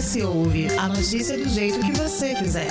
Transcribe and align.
S 0.00 0.22
Ouve, 0.22 0.66
a 0.78 0.88
notícia 0.88 1.36
do 1.36 1.46
jeito 1.46 1.78
que 1.78 1.92
você 1.92 2.34
quiser. 2.34 2.70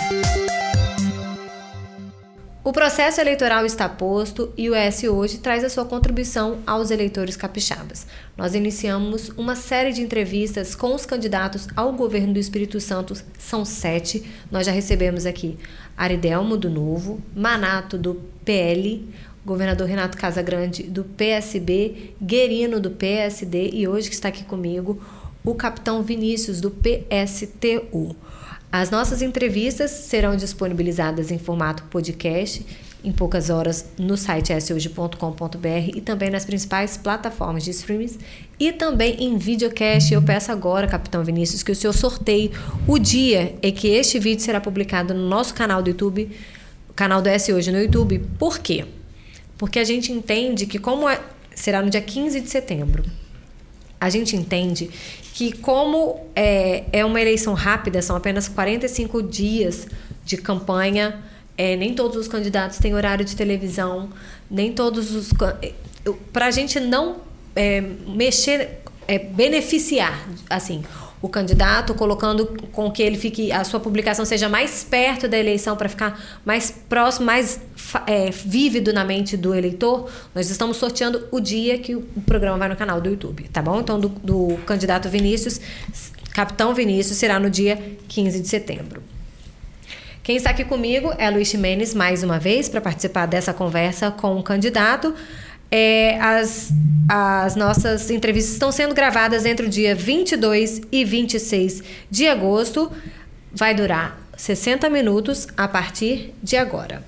O 2.64 2.74
processo 2.74 3.22
eleitoral 3.22 3.68
está 3.68 3.88
posto 3.88 4.52
e 4.58 4.68
o 4.68 4.74
S 4.74 5.08
hoje 5.08 5.38
traz 5.38 5.64
a 5.64 5.70
sua 5.70 5.86
contribuição 5.86 6.58
aos 6.66 6.90
eleitores 6.90 7.36
capixabas. 7.36 8.08
Nós 8.36 8.56
iniciamos 8.56 9.30
uma 9.38 9.56
série 9.56 9.94
de 9.94 10.02
entrevistas 10.02 10.74
com 10.74 10.96
os 10.96 11.06
candidatos 11.06 11.68
ao 11.76 11.94
governo 11.94 12.34
do 12.34 12.40
Espírito 12.40 12.80
Santo, 12.80 13.14
são 13.38 13.64
sete. 13.64 14.24
Nós 14.50 14.66
já 14.66 14.72
recebemos 14.72 15.28
aqui 15.28 15.56
Aridelmo 15.96 16.58
do 16.58 16.68
Novo, 16.68 17.22
Manato 17.36 17.96
do 17.96 18.24
PL, 18.44 19.08
governador 19.46 19.88
Renato 19.88 20.18
Casagrande 20.18 20.82
do 20.82 21.04
PSB, 21.04 22.16
Guerino 22.20 22.80
do 22.80 22.90
PSD 22.90 23.70
e 23.72 23.88
hoje 23.88 24.10
que 24.10 24.16
está 24.16 24.30
aqui 24.30 24.44
comigo, 24.44 25.00
o 25.44 25.56
capitão 25.56 26.04
Vinícius 26.04 26.62
do 26.62 26.72
PSTU. 26.72 28.16
As 28.72 28.90
nossas 28.92 29.22
entrevistas 29.22 29.92
serão 29.92 30.36
disponibilizadas 30.36 31.32
em 31.32 31.40
formato 31.40 31.84
podcast 31.84 32.66
em 33.04 33.12
poucas 33.12 33.50
horas 33.50 33.86
no 33.98 34.18
site 34.18 34.60
sohoje.com.br 34.60 35.96
e 35.96 36.02
também 36.02 36.30
nas 36.30 36.46
principais 36.46 36.98
plataformas 36.98 37.64
de 37.64 37.72
streaming 37.72 38.18
e 38.60 38.72
também 38.72 39.24
em 39.24 39.38
videocast. 39.38 40.14
Eu 40.14 40.22
peço 40.22 40.52
agora, 40.52 40.88
Capitão 40.88 41.24
Vinícius, 41.24 41.64
que 41.64 41.72
o 41.72 41.76
senhor 41.76 41.94
sorteie 41.94 42.52
o 42.88 43.00
dia 43.00 43.56
em 43.62 43.72
que 43.72 43.88
este 43.88 44.20
vídeo 44.20 44.44
será 44.44 44.60
publicado 44.60 45.14
no 45.14 45.28
nosso 45.28 45.54
canal 45.54 45.82
do 45.82 45.90
YouTube, 45.90 46.30
canal 46.96 47.22
do 47.22 47.30
S 47.30 47.52
Hoje 47.54 47.72
no 47.72 47.80
YouTube. 47.80 48.20
Por 48.38 48.60
quê? 48.60 48.86
Porque 49.58 49.80
a 49.80 49.84
gente 49.84 50.12
entende 50.12 50.66
que 50.66 50.78
como 50.78 51.08
é, 51.08 51.22
será 51.56 51.82
no 51.82 51.90
dia 51.90 52.02
15 52.02 52.42
de 52.42 52.50
setembro, 52.50 53.04
a 54.00 54.10
gente 54.10 54.36
entende 54.36 54.90
que 55.40 55.54
como 55.54 56.20
é, 56.36 56.84
é 56.92 57.06
uma 57.06 57.22
eleição 57.22 57.54
rápida, 57.54 58.02
são 58.02 58.14
apenas 58.14 58.50
45 58.50 59.24
dias 59.24 59.88
de 60.26 60.36
campanha, 60.36 61.24
é, 61.58 61.78
nem 61.78 61.94
todos 61.94 62.18
os 62.18 62.28
candidatos 62.28 62.78
têm 62.78 62.94
horário 62.94 63.24
de 63.24 63.38
televisão, 63.38 64.10
nem 64.52 64.74
todos 64.74 65.16
os... 65.16 65.32
Para 66.34 66.48
a 66.48 66.52
gente 66.52 66.82
não 66.82 67.22
é, 67.56 67.80
mexer, 67.80 68.82
é, 69.08 69.18
beneficiar, 69.18 70.28
assim, 70.50 70.84
o 71.22 71.28
candidato, 71.28 71.94
colocando 71.94 72.46
com 72.72 72.90
que 72.90 73.04
ele 73.04 73.18
fique 73.18 73.52
a 73.52 73.64
sua 73.64 73.80
publicação 73.80 74.24
seja 74.24 74.48
mais 74.48 74.84
perto 74.84 75.28
da 75.28 75.38
eleição 75.38 75.76
para 75.76 75.90
ficar 75.90 76.20
mais 76.46 76.72
próximo, 76.72 77.26
mais 77.26 77.60
é, 78.08 78.30
vívido 78.32 78.94
na 78.94 79.04
mente 79.04 79.36
do 79.36 79.54
eleitor. 79.54 80.10
Nós 80.34 80.50
estamos 80.50 80.78
sorteando 80.78 81.28
o 81.32 81.40
dia 81.40 81.78
que 81.78 81.96
o 81.96 82.04
programa 82.26 82.58
vai 82.58 82.70
no 82.70 82.76
canal 82.76 83.02
do 83.02 83.10
YouTube, 83.10 83.50
tá 83.52 83.62
bom? 83.62 83.82
Então, 83.82 84.00
do, 84.00 84.10
do 84.10 84.58
candidato 84.66 85.10
Vinícius, 85.10 85.60
Capitão 86.34 86.74
Vinícius, 86.74 87.18
será 87.18 87.38
no 87.38 87.50
dia 87.50 87.78
15 88.08 88.40
de 88.40 88.48
setembro. 88.48 89.04
Quem 90.24 90.38
está 90.38 90.52
aqui 90.52 90.64
comigo 90.64 91.12
é 91.18 91.30
Luiz 91.30 91.48
Ximenes, 91.48 91.94
mais 91.94 92.24
uma 92.24 92.38
vez, 92.38 92.70
para 92.70 92.80
participar 92.80 93.26
dessa 93.26 93.52
conversa 93.52 94.12
com 94.12 94.38
o 94.38 94.44
candidato. 94.44 95.14
É, 95.72 96.20
as, 96.20 96.72
as 97.08 97.56
nossas 97.56 98.10
entrevistas 98.10 98.54
estão 98.54 98.72
sendo 98.72 98.96
gravadas 98.96 99.46
entre 99.46 99.66
o 99.66 99.70
dia 99.70 99.94
22 99.94 100.82
e 100.92 101.06
26 101.06 101.84
de 102.10 102.28
agosto. 102.28 102.92
Vai 103.52 103.74
durar 103.74 104.20
60 104.38 104.90
minutos 104.90 105.48
a 105.56 105.68
partir 105.68 106.34
de 106.42 106.56
agora. 106.56 107.04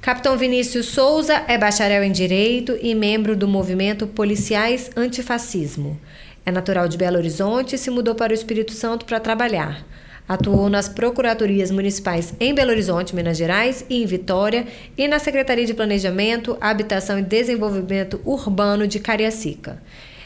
Capitão 0.00 0.38
Vinícius 0.38 0.86
Souza 0.86 1.44
é 1.46 1.58
bacharel 1.58 2.02
em 2.02 2.12
Direito 2.12 2.78
e 2.80 2.94
membro 2.94 3.36
do 3.36 3.46
movimento 3.46 4.06
Policiais 4.06 4.90
Antifascismo. 4.96 6.00
É 6.44 6.50
natural 6.50 6.88
de 6.88 6.96
Belo 6.96 7.18
Horizonte 7.18 7.74
e 7.74 7.78
se 7.78 7.90
mudou 7.90 8.14
para 8.14 8.32
o 8.32 8.34
Espírito 8.34 8.72
Santo 8.72 9.04
para 9.04 9.20
trabalhar. 9.20 9.84
Atuou 10.30 10.70
nas 10.70 10.88
procuradorias 10.88 11.72
municipais 11.72 12.32
em 12.38 12.54
Belo 12.54 12.70
Horizonte, 12.70 13.16
Minas 13.16 13.36
Gerais 13.36 13.84
e 13.90 14.00
em 14.00 14.06
Vitória 14.06 14.64
e 14.96 15.08
na 15.08 15.18
Secretaria 15.18 15.66
de 15.66 15.74
Planejamento, 15.74 16.56
Habitação 16.60 17.18
e 17.18 17.22
Desenvolvimento 17.22 18.20
Urbano 18.24 18.86
de 18.86 19.00
Cariacica. 19.00 19.82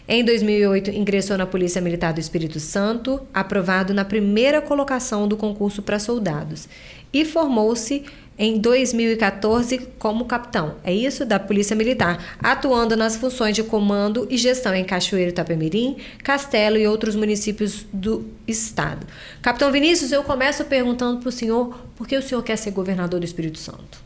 Em 0.06 0.22
2008, 0.22 0.91
ingressou 0.91 1.38
na 1.38 1.47
Polícia 1.47 1.81
Militar 1.81 2.12
do 2.12 2.20
Espírito 2.20 2.60
Santo, 2.60 3.19
aprovado 3.32 3.94
na 3.94 4.04
primeira 4.04 4.60
colocação 4.60 5.26
do 5.26 5.38
concurso 5.38 5.81
para 5.81 5.98
soldados, 5.98 6.69
e 7.10 7.25
formou-se 7.25 8.04
em 8.37 8.59
2014 8.59 9.78
como 9.99 10.25
capitão, 10.25 10.77
é 10.83 10.93
isso? 10.93 11.25
Da 11.25 11.39
Polícia 11.39 11.77
Militar, 11.77 12.37
atuando 12.41 12.97
nas 12.97 13.17
funções 13.17 13.55
de 13.55 13.62
comando 13.62 14.27
e 14.28 14.37
gestão 14.37 14.75
em 14.75 14.84
Cachoeiro, 14.84 15.31
Itapemirim, 15.31 15.97
Castelo 16.22 16.77
e 16.77 16.87
outros 16.87 17.15
municípios 17.15 17.87
do 17.93 18.25
estado. 18.47 19.06
Capitão 19.41 19.71
Vinícius, 19.71 20.11
eu 20.11 20.25
começo 20.25 20.65
perguntando 20.65 21.21
para 21.21 21.28
o 21.28 21.33
senhor 21.33 21.78
por 21.94 22.09
que 22.09 22.17
o 22.17 22.23
senhor 22.23 22.43
quer 22.43 22.56
ser 22.56 22.73
governador 22.73 23.21
do 23.21 23.25
Espírito 23.25 23.59
Santo. 23.59 24.03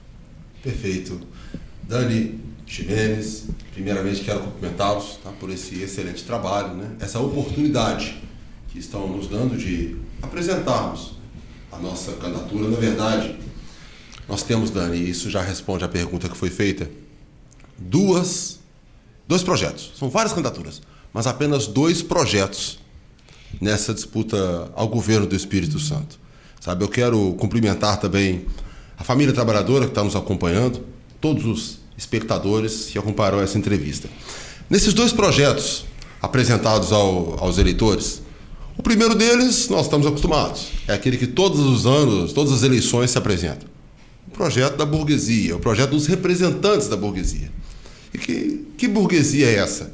Perfeito. 0.62 1.18
Dani 1.84 2.38
Ximenes, 2.66 3.46
primeiramente 3.72 4.22
quero 4.22 4.40
cumprimentá-los 4.40 5.18
tá, 5.24 5.30
por 5.40 5.48
esse 5.48 5.82
excelente 5.82 6.22
trabalho, 6.24 6.74
né? 6.74 6.90
essa 7.00 7.18
oportunidade 7.18 8.22
que 8.68 8.78
estão 8.78 9.08
nos 9.08 9.26
dando 9.26 9.56
de 9.56 9.96
apresentarmos 10.20 11.14
a 11.72 11.78
nossa 11.78 12.12
candidatura, 12.12 12.68
na 12.68 12.76
verdade 12.76 13.48
nós 14.28 14.42
temos, 14.42 14.70
Dani, 14.70 14.98
e 14.98 15.10
isso 15.10 15.30
já 15.30 15.40
responde 15.40 15.84
à 15.84 15.88
pergunta 15.88 16.28
que 16.28 16.36
foi 16.36 16.50
feita, 16.50 16.88
duas, 17.78 18.58
dois 19.26 19.42
projetos. 19.42 19.92
São 19.98 20.10
várias 20.10 20.34
candidaturas, 20.34 20.82
mas 21.14 21.26
apenas 21.26 21.66
dois 21.66 22.02
projetos 22.02 22.78
nessa 23.58 23.94
disputa 23.94 24.70
ao 24.74 24.86
governo 24.86 25.26
do 25.26 25.34
Espírito 25.34 25.78
Santo. 25.78 26.20
Sabe, 26.60 26.84
eu 26.84 26.88
quero 26.88 27.32
cumprimentar 27.38 27.98
também 27.98 28.44
a 28.98 29.04
família 29.04 29.32
trabalhadora 29.32 29.86
que 29.86 29.92
está 29.92 30.04
nos 30.04 30.14
acompanhando, 30.14 30.84
todos 31.20 31.46
os 31.46 31.78
espectadores 31.96 32.86
que 32.92 32.98
acompanharam 32.98 33.40
essa 33.40 33.56
entrevista. 33.56 34.10
Nesses 34.68 34.92
dois 34.92 35.12
projetos 35.12 35.86
apresentados 36.20 36.92
ao, 36.92 37.42
aos 37.42 37.56
eleitores, 37.56 38.20
o 38.76 38.82
primeiro 38.82 39.14
deles 39.14 39.70
nós 39.70 39.86
estamos 39.86 40.06
acostumados, 40.06 40.68
é 40.86 40.92
aquele 40.92 41.16
que 41.16 41.26
todos 41.26 41.60
os 41.60 41.86
anos, 41.86 42.34
todas 42.34 42.52
as 42.52 42.62
eleições 42.62 43.10
se 43.10 43.16
apresentam 43.16 43.77
projeto 44.38 44.76
da 44.76 44.86
burguesia, 44.86 45.56
o 45.56 45.58
projeto 45.58 45.90
dos 45.90 46.06
representantes 46.06 46.86
da 46.86 46.96
burguesia. 46.96 47.50
E 48.14 48.18
que, 48.18 48.66
que 48.78 48.86
burguesia 48.86 49.48
é 49.48 49.56
essa? 49.56 49.92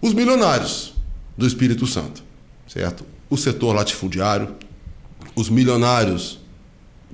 Os 0.00 0.14
milionários 0.14 0.94
do 1.36 1.44
Espírito 1.44 1.84
Santo, 1.84 2.22
certo? 2.68 3.04
O 3.28 3.36
setor 3.36 3.74
latifundiário, 3.74 4.54
os 5.34 5.50
milionários 5.50 6.38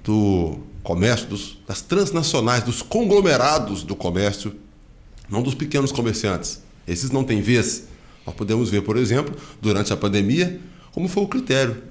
do 0.05 0.59
comércio, 0.83 1.27
dos, 1.29 1.59
das 1.67 1.81
transnacionais, 1.81 2.63
dos 2.63 2.83
conglomerados 2.83 3.83
do 3.83 3.97
comércio, 3.97 4.55
não 5.31 5.43
dos 5.43 5.55
pequenos 5.55 5.91
comerciantes. 5.91 6.63
Esses 6.87 7.11
não 7.11 7.25
têm 7.25 7.41
vez. 7.41 7.85
Nós 8.27 8.35
podemos 8.35 8.69
ver, 8.69 8.83
por 8.83 8.99
exemplo, 8.99 9.35
durante 9.63 9.95
a 9.95 9.97
pandemia, 9.97 10.61
como 10.93 11.09
foi 11.09 11.23
o 11.23 11.29
critério. 11.29 11.83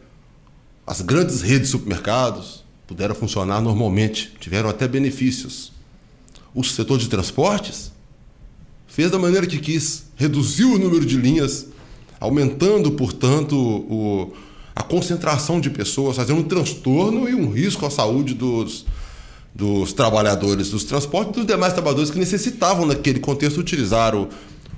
As 0.85 1.01
grandes 1.01 1.41
redes 1.41 1.69
de 1.69 1.71
supermercados, 1.71 2.66
puderam 2.87 3.13
funcionar 3.13 3.61
normalmente, 3.61 4.33
tiveram 4.39 4.69
até 4.69 4.87
benefícios. 4.87 5.73
O 6.55 6.63
setor 6.63 6.97
de 6.97 7.09
transportes 7.09 7.91
fez 8.87 9.11
da 9.11 9.19
maneira 9.19 9.45
que 9.45 9.59
quis, 9.59 10.05
reduziu 10.15 10.73
o 10.73 10.79
número 10.79 11.05
de 11.05 11.17
linhas, 11.17 11.67
aumentando, 12.19 12.91
portanto, 12.93 13.55
o, 13.55 14.33
a 14.73 14.81
concentração 14.81 15.59
de 15.59 15.69
pessoas, 15.69 16.15
fazendo 16.15 16.39
um 16.39 16.43
transtorno 16.43 17.27
e 17.27 17.35
um 17.35 17.51
risco 17.51 17.85
à 17.85 17.91
saúde 17.91 18.33
dos, 18.33 18.85
dos 19.53 19.91
trabalhadores 19.91 20.69
dos 20.69 20.85
transportes 20.85 21.33
e 21.33 21.35
dos 21.35 21.45
demais 21.45 21.73
trabalhadores 21.73 22.09
que 22.09 22.17
necessitavam, 22.17 22.85
naquele 22.85 23.19
contexto, 23.19 23.59
utilizar 23.59 24.15
o, 24.15 24.29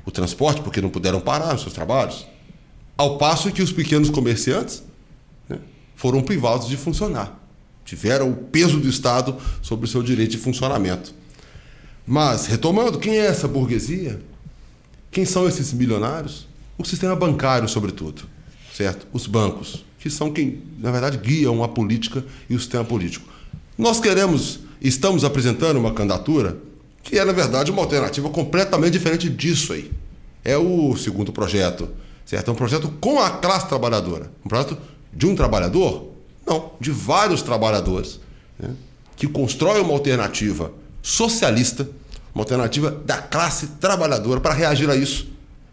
o 0.03 0.09
transporte, 0.09 0.61
porque 0.61 0.81
não 0.81 0.89
puderam 0.89 1.21
parar 1.21 1.53
nos 1.53 1.61
seus 1.61 1.73
trabalhos. 1.73 2.25
Ao 2.97 3.17
passo 3.17 3.51
que 3.51 3.61
os 3.61 3.71
pequenos 3.71 4.09
comerciantes 4.09 4.83
né, 5.47 5.59
foram 5.95 6.21
privados 6.21 6.67
de 6.67 6.75
funcionar 6.75 7.39
tiveram 7.89 8.29
o 8.29 8.35
peso 8.35 8.79
do 8.79 8.87
Estado 8.87 9.35
sobre 9.63 9.85
o 9.85 9.89
seu 9.89 10.03
direito 10.03 10.31
de 10.31 10.37
funcionamento. 10.37 11.13
Mas, 12.05 12.45
retomando, 12.45 12.99
quem 12.99 13.17
é 13.17 13.25
essa 13.25 13.47
burguesia? 13.47 14.21
Quem 15.11 15.25
são 15.25 15.47
esses 15.47 15.73
milionários? 15.73 16.47
O 16.77 16.85
sistema 16.85 17.15
bancário, 17.15 17.67
sobretudo, 17.67 18.23
certo? 18.73 19.07
Os 19.11 19.25
bancos, 19.25 19.83
que 19.97 20.09
são 20.09 20.31
quem, 20.31 20.61
na 20.77 20.91
verdade, 20.91 21.17
guiam 21.17 21.63
a 21.63 21.67
política 21.67 22.23
e 22.47 22.55
o 22.55 22.59
sistema 22.59 22.85
político. 22.85 23.27
Nós 23.75 23.99
queremos, 23.99 24.59
estamos 24.79 25.23
apresentando 25.23 25.77
uma 25.77 25.93
candidatura 25.93 26.57
que 27.01 27.17
é, 27.17 27.25
na 27.25 27.33
verdade, 27.33 27.71
uma 27.71 27.81
alternativa 27.81 28.29
completamente 28.29 28.93
diferente 28.93 29.27
disso 29.29 29.73
aí. 29.73 29.91
É 30.45 30.55
o 30.57 30.95
segundo 30.95 31.31
projeto, 31.31 31.89
certo? 32.23 32.49
É 32.49 32.51
um 32.51 32.55
projeto 32.55 32.93
com 33.01 33.19
a 33.19 33.31
classe 33.31 33.67
trabalhadora. 33.67 34.31
Um 34.45 34.47
projeto 34.47 34.77
de 35.11 35.25
um 35.25 35.35
trabalhador 35.35 36.08
não, 36.49 36.71
de 36.79 36.91
vários 36.91 37.41
trabalhadores 37.41 38.19
né, 38.59 38.71
que 39.15 39.27
constroem 39.27 39.81
uma 39.81 39.93
alternativa 39.93 40.71
socialista, 41.01 41.89
uma 42.33 42.43
alternativa 42.43 42.91
da 42.91 43.17
classe 43.17 43.67
trabalhadora 43.79 44.39
para 44.39 44.53
reagir 44.53 44.89
a 44.89 44.95
isso. 44.95 45.27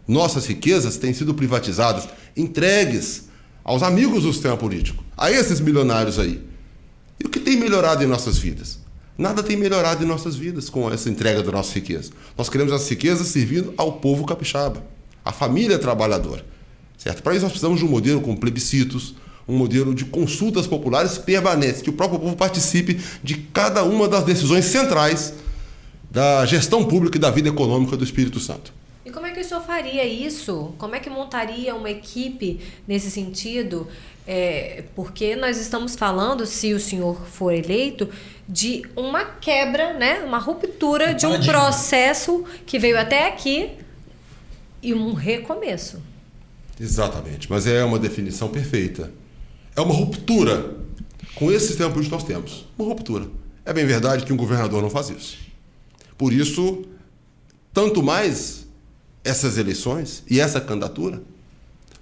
Nossas 0.07 0.45
riquezas 0.45 0.97
têm 0.97 1.13
sido 1.13 1.33
privatizadas, 1.33 2.07
entregues 2.35 3.27
aos 3.63 3.83
amigos 3.83 4.23
do 4.23 4.31
sistema 4.31 4.55
político, 4.55 5.03
a 5.17 5.29
esses 5.29 5.59
milionários 5.59 6.17
aí. 6.17 6.41
E 7.19 7.25
o 7.25 7.29
que 7.29 7.39
tem 7.39 7.57
melhorado 7.57 8.03
em 8.03 8.07
nossas 8.07 8.37
vidas? 8.37 8.79
Nada 9.17 9.41
tem 9.41 9.57
melhorado 9.57 10.03
em 10.03 10.07
nossas 10.07 10.35
vidas 10.35 10.69
com 10.69 10.89
essa 10.91 11.09
entrega 11.09 11.41
da 11.41 11.51
nossa 11.51 11.73
riqueza. 11.73 12.11
Nós 12.37 12.49
queremos 12.49 12.71
essa 12.71 12.87
riqueza 12.87 13.23
servindo 13.23 13.73
ao 13.75 13.93
povo 13.93 14.25
capixaba, 14.25 14.83
à 15.25 15.31
família 15.31 15.79
trabalhadora. 15.79 16.45
Certo? 16.97 17.23
Para 17.23 17.33
isso 17.33 17.43
nós 17.43 17.51
precisamos 17.51 17.79
de 17.79 17.85
um 17.85 17.89
modelo 17.89 18.21
com 18.21 18.35
plebiscitos, 18.35 19.15
um 19.47 19.55
modelo 19.55 19.95
de 19.95 20.05
consultas 20.05 20.67
populares 20.67 21.17
permanentes, 21.17 21.81
que 21.81 21.89
o 21.89 21.93
próprio 21.93 22.19
povo 22.19 22.35
participe 22.35 22.99
de 23.23 23.35
cada 23.35 23.83
uma 23.83 24.07
das 24.07 24.23
decisões 24.23 24.65
centrais 24.65 25.33
da 26.11 26.45
gestão 26.45 26.83
pública 26.83 27.17
e 27.17 27.19
da 27.19 27.29
vida 27.29 27.49
econômica 27.49 27.95
do 27.95 28.03
Espírito 28.03 28.39
Santo. 28.39 28.73
E 29.05 29.09
como 29.09 29.25
é 29.25 29.31
que 29.31 29.39
o 29.39 29.43
senhor 29.43 29.63
faria 29.63 30.05
isso? 30.05 30.73
Como 30.77 30.93
é 30.95 30.99
que 30.99 31.09
montaria 31.09 31.73
uma 31.73 31.89
equipe 31.89 32.59
nesse 32.85 33.09
sentido? 33.09 33.87
É, 34.27 34.83
porque 34.93 35.37
nós 35.37 35.57
estamos 35.57 35.95
falando, 35.95 36.45
se 36.45 36.73
o 36.73 36.79
senhor 36.79 37.25
for 37.25 37.53
eleito, 37.53 38.09
de 38.49 38.83
uma 38.97 39.23
quebra, 39.23 39.93
né? 39.93 40.19
uma 40.19 40.39
ruptura 40.39 41.13
de 41.13 41.25
um 41.25 41.41
processo 41.41 42.43
que 42.65 42.77
veio 42.77 42.99
até 42.99 43.27
aqui 43.27 43.71
e 44.81 44.93
um 44.93 45.13
recomeço. 45.13 46.01
Exatamente, 46.79 47.49
mas 47.49 47.65
é 47.65 47.83
uma 47.83 47.97
definição 47.97 48.49
perfeita. 48.49 49.11
É 49.77 49.81
uma 49.81 49.93
ruptura 49.93 50.75
com 51.35 51.51
esse 51.51 51.67
sistema 51.67 51.91
político 51.91 52.17
que 52.17 52.23
nós 52.23 52.27
temos. 52.27 52.65
Uma 52.77 52.89
ruptura. 52.89 53.27
É 53.63 53.71
bem 53.71 53.85
verdade 53.85 54.25
que 54.25 54.33
um 54.33 54.37
governador 54.37 54.81
não 54.81 54.89
faz 54.89 55.11
isso. 55.11 55.37
Por 56.17 56.33
isso, 56.33 56.83
tanto 57.71 58.01
mais 58.01 58.65
essas 59.23 59.55
eleições 59.55 60.23
e 60.27 60.39
essa 60.39 60.59
candidatura 60.59 61.21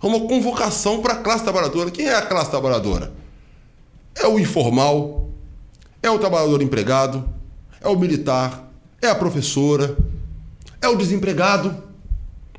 é 0.02 0.08
uma 0.08 0.22
convocação 0.22 1.02
para 1.02 1.16
a 1.16 1.18
classe 1.18 1.44
trabalhadora. 1.44 1.92
Quem 1.92 2.06
é 2.06 2.16
a 2.16 2.22
classe 2.22 2.50
trabalhadora? 2.50 3.12
É 4.16 4.26
o 4.26 4.40
informal, 4.40 5.30
é 6.02 6.10
o 6.10 6.18
trabalhador 6.18 6.62
empregado, 6.62 7.28
é 7.82 7.90
o 7.90 8.00
militar, 8.00 8.72
é 9.02 9.08
a 9.08 9.16
professora, 9.16 9.98
é 10.82 10.88
o 10.88 10.96
desempregado, 10.96 11.84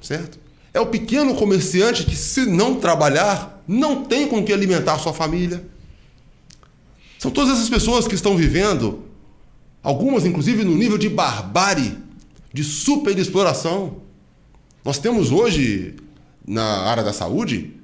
certo? 0.03 0.39
É 0.75 0.81
o 0.81 0.87
pequeno 0.87 1.35
comerciante 1.35 2.05
que, 2.05 2.15
se 2.15 2.45
não 2.45 2.75
trabalhar, 2.75 3.56
não 3.67 4.05
tem 4.05 4.29
com 4.29 4.45
que 4.45 4.53
alimentar 4.53 4.99
sua 4.99 5.13
família. 5.13 5.65
São 7.19 7.31
todas 7.31 7.57
essas 7.57 7.69
pessoas 7.69 8.07
que 8.07 8.15
estão 8.15 8.37
vivendo, 8.37 9.03
algumas 9.83 10.25
inclusive 10.25 10.65
no 10.65 10.77
nível 10.77 10.99
de 10.99 11.09
barbárie, 11.09 11.97
de 12.53 12.63
superexploração. 12.63 13.97
Nós 14.85 14.99
temos 14.99 15.33
hoje, 15.33 15.95
na 16.47 16.65
área 16.83 17.03
da 17.03 17.13
saúde, 17.13 17.75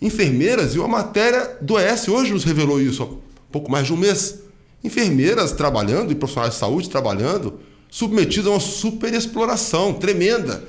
enfermeiras, 0.00 0.74
e 0.74 0.78
uma 0.78 0.88
matéria 0.88 1.56
do 1.60 1.74
OS 1.74 2.08
hoje 2.08 2.32
nos 2.32 2.44
revelou 2.44 2.80
isso 2.80 3.02
há 3.02 3.52
pouco 3.52 3.70
mais 3.70 3.86
de 3.86 3.92
um 3.92 3.96
mês. 3.96 4.40
Enfermeiras 4.82 5.52
trabalhando 5.52 6.10
e 6.10 6.14
profissionais 6.14 6.54
de 6.54 6.58
saúde 6.58 6.90
trabalhando, 6.90 7.60
submetidos 7.88 8.48
a 8.48 8.50
uma 8.50 8.60
superexploração 8.60 9.94
tremenda 9.94 10.64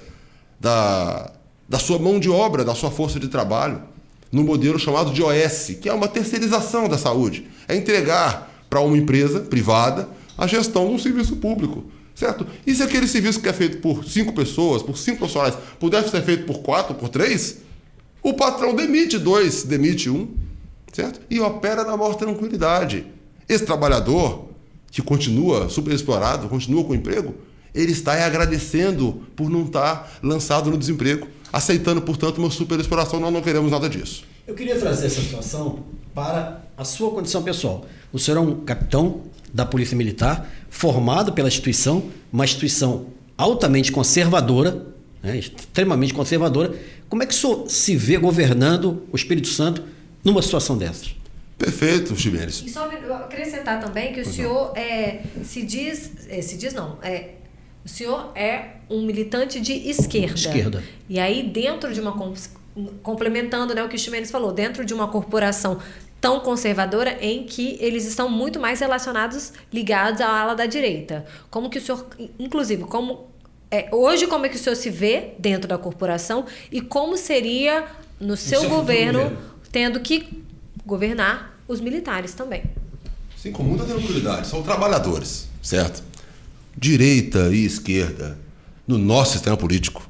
da, 0.60 1.32
da 1.68 1.80
sua 1.80 1.98
mão 1.98 2.20
de 2.20 2.30
obra, 2.30 2.64
da 2.64 2.76
sua 2.76 2.92
força 2.92 3.20
de 3.20 3.28
trabalho, 3.28 3.82
no 4.34 4.44
modelo 4.44 4.80
chamado 4.80 5.14
de 5.14 5.22
OS, 5.22 5.78
que 5.80 5.88
é 5.88 5.94
uma 5.94 6.08
terceirização 6.08 6.90
da 6.90 6.98
saúde. 6.98 7.48
É 7.68 7.76
entregar 7.76 8.52
para 8.68 8.80
uma 8.80 8.98
empresa 8.98 9.42
privada 9.42 10.10
a 10.36 10.48
gestão 10.48 10.88
de 10.88 10.94
um 10.96 10.98
serviço 10.98 11.36
público. 11.36 11.86
Certo? 12.16 12.46
E 12.66 12.74
se 12.74 12.82
aquele 12.82 13.08
serviço 13.08 13.40
que 13.40 13.48
é 13.48 13.54
feito 13.54 13.78
por 13.78 14.04
cinco 14.04 14.34
pessoas, 14.34 14.82
por 14.82 14.98
cinco 14.98 15.20
profissionais, 15.20 15.56
pudesse 15.80 16.10
ser 16.10 16.24
feito 16.24 16.46
por 16.46 16.60
quatro, 16.60 16.96
por 16.96 17.10
três, 17.10 17.60
o 18.24 18.34
patrão 18.34 18.76
demite 18.76 19.20
dois, 19.20 19.64
demite 19.64 20.10
um, 20.10 20.28
certo? 20.92 21.22
E 21.30 21.40
opera 21.40 21.84
na 21.84 21.96
maior 21.96 22.16
tranquilidade. 22.16 23.06
Esse 23.48 23.66
trabalhador, 23.66 24.50
que 24.92 25.02
continua 25.02 25.70
superexplorado, 25.70 26.48
continua 26.48 26.84
com 26.84 26.96
emprego, 26.96 27.36
ele 27.74 27.92
está 27.92 28.14
agradecendo 28.26 29.24
por 29.36 29.50
não 29.50 29.66
estar 29.66 30.20
lançado 30.22 30.70
no 30.70 30.78
desemprego, 30.78 31.28
aceitando, 31.54 32.02
portanto, 32.02 32.40
uma 32.40 32.50
superexploração. 32.50 33.20
Nós 33.20 33.32
não 33.32 33.42
queremos 33.42 33.72
nada 33.72 33.88
disso. 33.88 34.26
Eu 34.48 34.56
queria 34.56 34.76
trazer 34.78 35.06
essa 35.06 35.22
situação 35.22 35.84
para 36.16 36.64
a 36.76 36.84
sua 36.84 37.12
condição 37.12 37.44
pessoal. 37.44 37.86
O 38.12 38.18
senhor 38.18 38.38
é 38.38 38.42
um 38.42 38.62
capitão 38.62 39.22
da 39.54 39.64
Polícia 39.64 39.96
Militar, 39.96 40.50
formado 40.70 41.32
pela 41.32 41.48
instituição, 41.48 42.10
uma 42.32 42.44
instituição 42.44 43.08
altamente 43.38 43.92
conservadora, 43.92 44.88
né, 45.22 45.38
extremamente 45.38 46.14
conservadora. 46.14 46.74
Como 47.08 47.22
é 47.22 47.26
que 47.28 47.34
o 47.34 47.38
senhor 47.38 47.70
se 47.70 47.96
vê 47.96 48.18
governando 48.18 49.04
o 49.12 49.16
Espírito 49.16 49.48
Santo 49.48 49.84
numa 50.24 50.42
situação 50.42 50.76
dessas? 50.76 51.16
Perfeito, 51.58 52.16
Chimenez. 52.16 52.64
E 52.66 52.70
só 52.70 52.86
acrescentar 52.86 53.80
também 53.80 54.12
que 54.12 54.22
o 54.22 54.24
pois 54.24 54.36
senhor 54.36 54.76
é, 54.76 55.22
se 55.44 55.62
diz, 55.62 56.12
é, 56.28 56.42
se 56.42 56.58
diz 56.58 56.74
não, 56.74 56.98
é, 57.04 57.36
o 57.86 57.90
senhor 57.90 58.32
é 58.36 58.78
um 58.94 59.02
militante 59.06 59.60
de 59.60 59.74
esquerda. 59.90 60.36
Esquerda. 60.36 60.84
E 61.10 61.20
aí 61.20 61.44
dentro 61.44 61.94
de 61.94 62.00
uma 62.00 62.14
complementando 63.02 63.74
né, 63.74 63.84
o 63.84 63.90
que 63.90 63.96
o 63.96 64.00
Chimenez 64.00 64.32
falou, 64.32 64.52
dentro 64.52 64.86
de 64.86 64.94
uma 64.94 65.08
corporação 65.08 65.80
tão 66.20 66.40
conservadora 66.40 67.18
em 67.22 67.44
que 67.44 67.78
eles 67.80 68.06
estão 68.06 68.30
muito 68.30 68.60
mais 68.60 68.80
relacionados, 68.80 69.52
ligados 69.72 70.22
à 70.22 70.28
ala 70.28 70.56
da 70.56 70.66
direita. 70.66 71.26
Como 71.50 71.70
que 71.70 71.78
o 71.78 71.82
senhor, 71.82 72.06
inclusive, 72.40 72.84
como 72.84 73.28
é, 73.70 73.90
hoje 73.92 74.28
como 74.28 74.46
é 74.46 74.50
que 74.50 74.56
o 74.56 74.60
senhor 74.60 74.76
se 74.76 74.90
vê 74.90 75.34
dentro 75.38 75.68
da 75.68 75.78
corporação 75.78 76.46
e 76.72 76.80
como 76.80 77.18
seria 77.18 77.86
no 78.20 78.38
seu, 78.38 78.62
seu 78.62 78.70
governo, 78.70 79.20
governo 79.20 79.38
tendo 79.72 80.00
que 80.00 80.44
governar 80.86 81.60
os 81.68 81.82
militares 81.82 82.34
também? 82.34 82.64
Sim, 83.38 83.52
com 83.52 83.64
muita 83.64 83.84
tranquilidade. 83.84 84.48
São 84.48 84.64
trabalhadores, 84.64 85.50
certo? 85.62 86.04
Direita 86.78 87.50
e 87.52 87.66
esquerda 87.66 88.43
no 88.88 88.98
nosso 88.98 89.34
sistema 89.34 89.56
político 89.56 90.10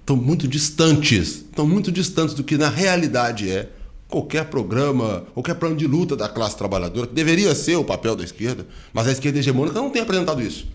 estão 0.00 0.16
muito 0.16 0.48
distantes, 0.48 1.28
estão 1.28 1.66
muito 1.66 1.92
distantes 1.92 2.34
do 2.34 2.42
que 2.42 2.56
na 2.56 2.68
realidade 2.68 3.50
é 3.50 3.68
qualquer 4.08 4.46
programa, 4.46 5.26
qualquer 5.34 5.54
plano 5.54 5.76
de 5.76 5.86
luta 5.86 6.16
da 6.16 6.28
classe 6.28 6.56
trabalhadora, 6.56 7.06
que 7.06 7.14
deveria 7.14 7.54
ser 7.54 7.76
o 7.76 7.84
papel 7.84 8.16
da 8.16 8.24
esquerda, 8.24 8.66
mas 8.92 9.06
a 9.06 9.12
esquerda 9.12 9.38
hegemônica 9.38 9.78
não 9.78 9.90
tem 9.90 10.00
apresentado 10.00 10.40
isso. 10.40 10.66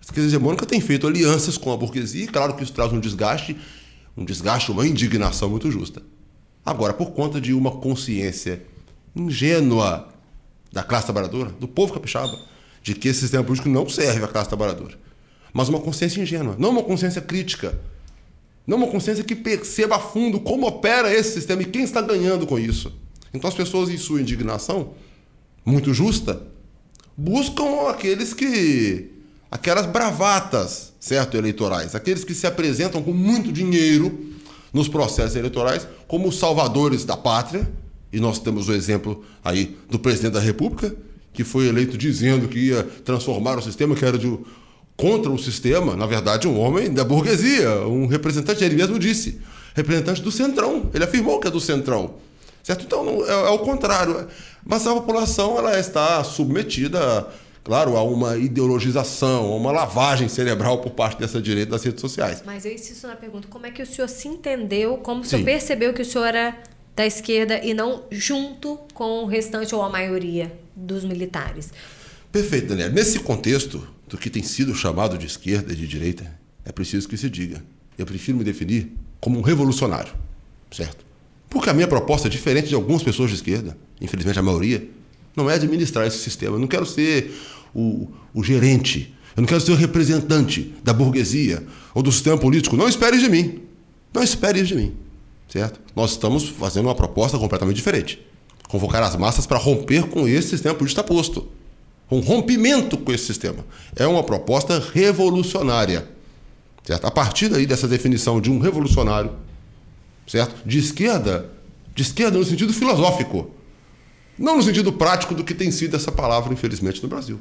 A 0.00 0.04
esquerda 0.04 0.28
hegemônica 0.28 0.66
tem 0.66 0.80
feito 0.82 1.06
alianças 1.06 1.56
com 1.56 1.72
a 1.72 1.76
burguesia, 1.76 2.24
e 2.24 2.28
claro 2.28 2.54
que 2.54 2.62
isso 2.62 2.74
traz 2.74 2.92
um 2.92 3.00
desgaste, 3.00 3.56
um 4.14 4.24
desgaste, 4.24 4.70
uma 4.70 4.86
indignação 4.86 5.48
muito 5.48 5.70
justa. 5.70 6.02
Agora, 6.64 6.92
por 6.92 7.12
conta 7.12 7.40
de 7.40 7.54
uma 7.54 7.70
consciência 7.70 8.62
ingênua 9.16 10.08
da 10.70 10.82
classe 10.82 11.06
trabalhadora, 11.06 11.50
do 11.58 11.66
povo 11.66 11.94
capixaba, 11.94 12.38
de 12.82 12.94
que 12.94 13.08
esse 13.08 13.20
sistema 13.20 13.42
político 13.42 13.70
não 13.70 13.88
serve 13.88 14.24
à 14.24 14.28
classe 14.28 14.48
trabalhadora, 14.48 14.98
mas 15.54 15.70
uma 15.70 15.80
consciência 15.80 16.20
ingênua, 16.20 16.54
não 16.58 16.68
uma 16.68 16.82
consciência 16.82 17.22
crítica 17.22 17.80
não 18.66 18.78
uma 18.78 18.86
consciência 18.86 19.22
que 19.22 19.34
perceba 19.34 19.96
a 19.96 19.98
fundo 19.98 20.40
como 20.40 20.66
opera 20.66 21.12
esse 21.12 21.32
sistema 21.32 21.62
e 21.62 21.66
quem 21.66 21.82
está 21.82 22.00
ganhando 22.00 22.46
com 22.46 22.58
isso. 22.58 22.92
Então 23.32 23.48
as 23.48 23.54
pessoas, 23.54 23.90
em 23.90 23.98
sua 23.98 24.20
indignação, 24.20 24.94
muito 25.64 25.92
justa, 25.92 26.42
buscam 27.16 27.88
aqueles 27.88 28.32
que. 28.32 29.10
aquelas 29.50 29.86
bravatas, 29.86 30.92
certo, 30.98 31.36
eleitorais, 31.36 31.94
aqueles 31.94 32.24
que 32.24 32.34
se 32.34 32.46
apresentam 32.46 33.02
com 33.02 33.12
muito 33.12 33.52
dinheiro 33.52 34.32
nos 34.72 34.88
processos 34.88 35.36
eleitorais 35.36 35.86
como 36.08 36.32
salvadores 36.32 37.04
da 37.04 37.16
pátria. 37.16 37.70
E 38.12 38.20
nós 38.20 38.38
temos 38.38 38.68
o 38.68 38.72
exemplo 38.72 39.24
aí 39.44 39.76
do 39.90 39.98
presidente 39.98 40.34
da 40.34 40.40
República, 40.40 40.94
que 41.32 41.42
foi 41.42 41.66
eleito 41.66 41.98
dizendo 41.98 42.48
que 42.48 42.58
ia 42.58 42.84
transformar 43.04 43.58
o 43.58 43.62
sistema, 43.62 43.94
que 43.96 44.04
era 44.04 44.16
de 44.16 44.38
contra 44.96 45.30
o 45.30 45.38
sistema, 45.38 45.96
na 45.96 46.06
verdade, 46.06 46.46
um 46.46 46.58
homem 46.58 46.92
da 46.92 47.04
burguesia, 47.04 47.86
um 47.86 48.06
representante, 48.06 48.62
ele 48.64 48.76
mesmo 48.76 48.98
disse, 48.98 49.40
representante 49.74 50.22
do 50.22 50.30
centrão. 50.30 50.90
Ele 50.94 51.04
afirmou 51.04 51.40
que 51.40 51.48
é 51.48 51.50
do 51.50 51.60
centrão. 51.60 52.14
Certo? 52.62 52.84
Então, 52.84 53.04
não, 53.04 53.26
é, 53.26 53.30
é 53.30 53.50
o 53.50 53.58
contrário. 53.58 54.26
Mas 54.64 54.86
a 54.86 54.94
população 54.94 55.58
ela 55.58 55.78
está 55.78 56.24
submetida, 56.24 57.28
claro, 57.62 57.96
a 57.96 58.02
uma 58.02 58.38
ideologização, 58.38 59.52
a 59.52 59.56
uma 59.56 59.70
lavagem 59.70 60.28
cerebral 60.28 60.78
por 60.78 60.92
parte 60.92 61.18
dessa 61.18 61.42
direita 61.42 61.72
das 61.72 61.84
redes 61.84 62.00
sociais. 62.00 62.42
Mas 62.46 62.64
eu 62.64 62.72
insisto 62.72 63.06
na 63.06 63.16
pergunta: 63.16 63.48
como 63.50 63.66
é 63.66 63.70
que 63.70 63.82
o 63.82 63.86
senhor 63.86 64.08
se 64.08 64.28
entendeu, 64.28 64.96
como 64.98 65.20
o 65.20 65.24
senhor 65.24 65.44
percebeu 65.44 65.92
que 65.92 66.00
o 66.00 66.04
senhor 66.04 66.24
era 66.24 66.56
da 66.96 67.04
esquerda 67.04 67.58
e 67.62 67.74
não 67.74 68.04
junto 68.10 68.78
com 68.94 69.24
o 69.24 69.26
restante 69.26 69.74
ou 69.74 69.82
a 69.82 69.90
maioria 69.90 70.50
dos 70.74 71.04
militares? 71.04 71.70
Perfeito, 72.32 72.68
Daniel. 72.68 72.90
Nesse 72.90 73.18
contexto, 73.20 73.86
do 74.08 74.18
que 74.18 74.30
tem 74.30 74.42
sido 74.42 74.74
chamado 74.74 75.16
de 75.16 75.26
esquerda 75.26 75.72
e 75.72 75.76
de 75.76 75.86
direita, 75.86 76.30
é 76.64 76.72
preciso 76.72 77.08
que 77.08 77.16
se 77.16 77.28
diga. 77.28 77.62
Eu 77.96 78.06
prefiro 78.06 78.38
me 78.38 78.44
definir 78.44 78.92
como 79.20 79.38
um 79.38 79.42
revolucionário, 79.42 80.12
certo? 80.70 81.04
Porque 81.48 81.70
a 81.70 81.74
minha 81.74 81.86
proposta 81.86 82.28
é 82.28 82.30
diferente 82.30 82.68
de 82.68 82.74
algumas 82.74 83.02
pessoas 83.02 83.30
de 83.30 83.36
esquerda, 83.36 83.76
infelizmente 84.00 84.38
a 84.38 84.42
maioria, 84.42 84.88
não 85.36 85.48
é 85.48 85.54
administrar 85.54 86.06
esse 86.06 86.18
sistema. 86.18 86.56
Eu 86.56 86.60
não 86.60 86.66
quero 86.66 86.86
ser 86.86 87.32
o, 87.74 88.08
o 88.32 88.42
gerente, 88.42 89.14
eu 89.36 89.40
não 89.40 89.46
quero 89.46 89.60
ser 89.60 89.72
o 89.72 89.76
representante 89.76 90.74
da 90.82 90.92
burguesia 90.92 91.64
ou 91.94 92.02
do 92.02 92.12
sistema 92.12 92.38
político. 92.38 92.76
Não 92.76 92.88
espere 92.88 93.18
de 93.18 93.28
mim. 93.28 93.60
Não 94.12 94.22
espere 94.22 94.62
de 94.62 94.74
mim. 94.74 94.92
certo? 95.48 95.80
Nós 95.94 96.12
estamos 96.12 96.48
fazendo 96.48 96.86
uma 96.86 96.94
proposta 96.94 97.38
completamente 97.38 97.76
diferente. 97.76 98.20
Convocar 98.68 99.02
as 99.02 99.16
massas 99.16 99.46
para 99.46 99.58
romper 99.58 100.04
com 100.04 100.26
esse 100.28 100.50
sistema 100.50 100.74
político 100.74 101.00
está 101.00 101.02
posto. 101.02 101.48
Um 102.10 102.20
rompimento 102.20 102.98
com 102.98 103.12
esse 103.12 103.26
sistema. 103.26 103.64
É 103.96 104.06
uma 104.06 104.22
proposta 104.22 104.82
revolucionária. 104.92 106.08
Certo? 106.84 107.06
A 107.06 107.10
partir 107.10 107.48
daí 107.48 107.64
dessa 107.64 107.88
definição 107.88 108.40
de 108.40 108.50
um 108.50 108.58
revolucionário, 108.58 109.32
certo? 110.26 110.54
De 110.66 110.78
esquerda, 110.78 111.50
de 111.94 112.02
esquerda 112.02 112.38
no 112.38 112.44
sentido 112.44 112.72
filosófico, 112.74 113.50
não 114.38 114.56
no 114.56 114.62
sentido 114.62 114.92
prático 114.92 115.34
do 115.34 115.42
que 115.42 115.54
tem 115.54 115.70
sido 115.70 115.96
essa 115.96 116.12
palavra, 116.12 116.52
infelizmente, 116.52 117.02
no 117.02 117.08
Brasil. 117.08 117.40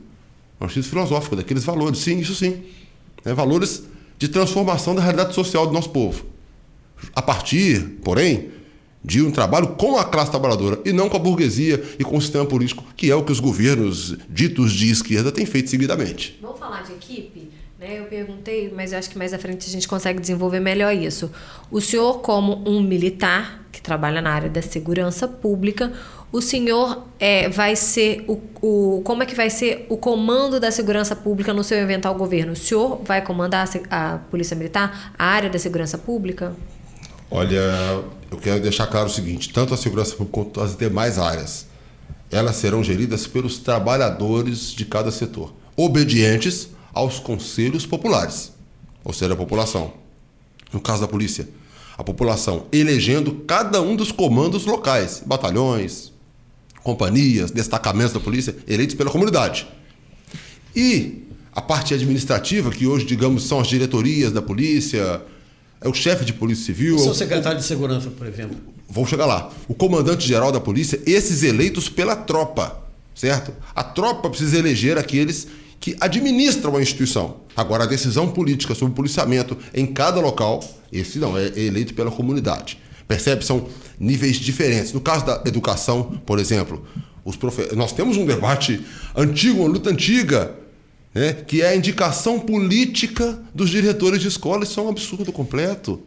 No 0.60 0.70
sentido 0.70 0.88
filosófico, 0.88 1.36
daqueles 1.36 1.63
valores. 1.65 2.00
Sim, 2.00 2.20
isso 2.20 2.36
sim. 2.36 2.63
É, 3.25 3.34
valores 3.34 3.84
de 4.17 4.27
transformação 4.29 4.96
da 4.96 5.01
realidade 5.01 5.34
social 5.34 5.67
do 5.67 5.74
nosso 5.74 5.89
povo. 5.89 6.25
A 7.13 7.22
partir, 7.22 8.00
porém, 8.03 8.51
de 9.04 9.22
um 9.22 9.32
trabalho 9.32 9.70
com 9.70 9.98
a 9.98 10.06
classe 10.06 10.32
trabalhadora 10.32 10.80
e 10.86 10.94
não 10.94 11.10
com 11.10 11.18
a 11.18 11.20
burguesia 11.20 11.84
e 12.00 12.04
com 12.04 12.18
o 12.18 12.22
sistema 12.22 12.46
político, 12.46 12.84
que 12.96 13.12
é 13.12 13.16
o 13.16 13.24
que 13.24 13.32
os 13.32 13.40
governos 13.40 14.16
ditos 14.30 14.72
de 14.72 14.90
esquerda 14.90 15.32
têm 15.32 15.46
feito 15.46 15.70
seguidamente. 15.70 16.40
Vamos 16.42 16.60
falar 16.60 16.84
de 16.84 16.94
equipe? 16.94 17.50
Né? 17.80 18.00
Eu 18.00 18.06
perguntei, 18.06 18.72
mas 18.74 18.94
eu 18.94 19.00
acho 19.00 19.10
que 19.10 19.18
mais 19.18 19.34
à 19.34 19.38
frente 19.38 19.68
a 19.68 19.70
gente 19.70 19.88
consegue 19.88 20.20
desenvolver 20.22 20.62
melhor 20.62 20.96
isso. 20.96 21.30
O 21.70 21.82
senhor, 21.82 22.20
como 22.20 22.64
um 22.66 22.82
militar 22.82 23.66
que 23.72 23.82
trabalha 23.82 24.22
na 24.22 24.32
área 24.32 24.50
da 24.50 24.62
segurança 24.62 25.28
pública, 25.28 25.92
o 26.32 26.42
senhor 26.42 27.04
é, 27.20 27.50
vai 27.50 27.76
ser 27.76 28.24
o, 28.28 28.40
o, 28.62 29.02
como 29.04 29.22
é 29.22 29.26
que 29.26 29.36
vai 29.36 29.50
ser 29.50 29.86
o 29.90 29.98
comando 29.98 30.60
da 30.60 30.72
segurança 30.72 31.16
pública 31.16 31.54
no 31.54 31.64
seu 31.64 31.78
eventual 31.78 32.16
governo? 32.16 32.54
O 32.54 32.56
senhor 32.56 33.02
vai 33.04 33.22
comandar 33.22 33.68
a, 33.90 34.14
a 34.14 34.18
polícia 34.18 34.56
militar, 34.56 35.14
a 35.18 35.26
área 35.26 35.50
da 35.50 35.60
segurança 35.60 35.98
pública? 35.98 36.56
Olha, 37.30 38.04
eu 38.34 38.40
quero 38.40 38.62
deixar 38.62 38.88
claro 38.88 39.08
o 39.08 39.12
seguinte: 39.12 39.50
tanto 39.54 39.74
a 39.74 39.78
segurança 39.78 40.16
pública 40.16 40.44
quanto 40.44 40.62
as 40.62 40.75
demais 40.75 41.20
áreas, 41.20 41.68
elas 42.32 42.56
serão 42.56 42.84
geridas 42.84 43.28
pelos 43.28 43.60
trabalhadores 43.60 44.74
de 44.74 44.86
cada 44.86 45.12
setor, 45.12 45.54
obedientes 45.78 46.70
aos 46.94 47.20
conselhos 47.20 47.86
populares, 47.86 48.52
ou 49.04 49.13
seja, 49.13 49.34
a 49.34 49.38
população. 49.38 49.94
No 50.72 50.82
caso 50.82 51.02
da 51.02 51.08
polícia, 51.08 51.48
a 51.96 52.04
população 52.04 52.66
elegendo 52.72 53.44
cada 53.48 53.82
um 53.82 53.96
dos 53.96 54.12
comandos 54.12 54.66
locais, 54.66 55.22
batalhões, 55.24 56.12
companhias, 56.84 57.52
destacamentos 57.52 58.13
da 58.13 58.20
polícia, 58.20 58.56
eleitos 58.68 58.96
pela 58.96 59.12
comunidade. 59.12 59.68
E 60.75 61.28
a 61.54 61.62
parte 61.62 61.94
administrativa, 61.94 62.72
que 62.72 62.88
hoje, 62.88 63.06
digamos, 63.06 63.44
são 63.44 63.60
as 63.60 63.68
diretorias 63.68 64.32
da 64.32 64.42
polícia, 64.42 65.22
é 65.84 65.90
o 65.90 65.94
chefe 65.94 66.24
de 66.24 66.34
polícia 66.34 66.66
civil. 66.66 66.96
O 66.96 67.00
seu 67.00 67.13
secretário 67.13 67.60
de 67.60 67.66
segurança, 67.66 68.10
por 68.10 68.25
exemplo. 68.25 68.58
Vou 68.90 69.06
chegar 69.06 69.25
lá. 69.25 69.52
O 69.68 69.74
comandante-geral 69.74 70.52
da 70.52 70.60
polícia, 70.60 71.00
esses 71.06 71.44
eleitos 71.44 71.90
pela 71.90 72.16
tropa, 72.16 72.82
certo? 73.13 73.52
A 73.75 73.84
tropa 73.84 74.30
precisa 74.30 74.58
eleger 74.58 74.98
aqueles 74.98 75.48
que 75.80 75.98
administram 76.00 76.78
a 76.78 76.82
instituição. 76.82 77.38
Agora, 77.58 77.84
a 77.84 77.88
decisão 77.88 78.30
política 78.30 78.74
sobre 78.74 78.94
o 78.94 78.96
policiamento 78.96 79.58
em 79.74 79.86
cada 79.86 80.22
local, 80.22 80.63
esse 80.92 81.20
não, 81.20 81.38
é 81.38 81.48
eleito 81.60 81.94
pela 81.94 82.10
comunidade. 82.10 82.80
Percebe? 83.08 83.44
São 83.44 83.68
níveis 84.00 84.38
diferentes. 84.38 84.94
No 84.94 85.02
caso 85.02 85.25
da 85.25 85.44
educação, 85.46 86.22
por 86.25 86.40
exemplo, 86.40 86.86
os 87.25 87.36
profe... 87.36 87.75
nós 87.75 87.92
temos 87.92 88.16
um 88.16 88.25
debate 88.25 88.80
antigo, 89.16 89.60
uma 89.60 89.70
luta 89.70 89.90
antiga 89.90 90.56
né, 91.13 91.34
que 91.34 91.62
é 91.62 91.70
a 91.70 91.75
indicação 91.75 92.39
política 92.39 93.39
dos 93.53 93.70
diretores 93.70 94.22
de 94.22 94.27
escola. 94.27 94.63
Isso 94.63 94.79
é 94.79 94.84
um 94.84 94.89
absurdo 94.89 95.32
completo. 95.32 96.01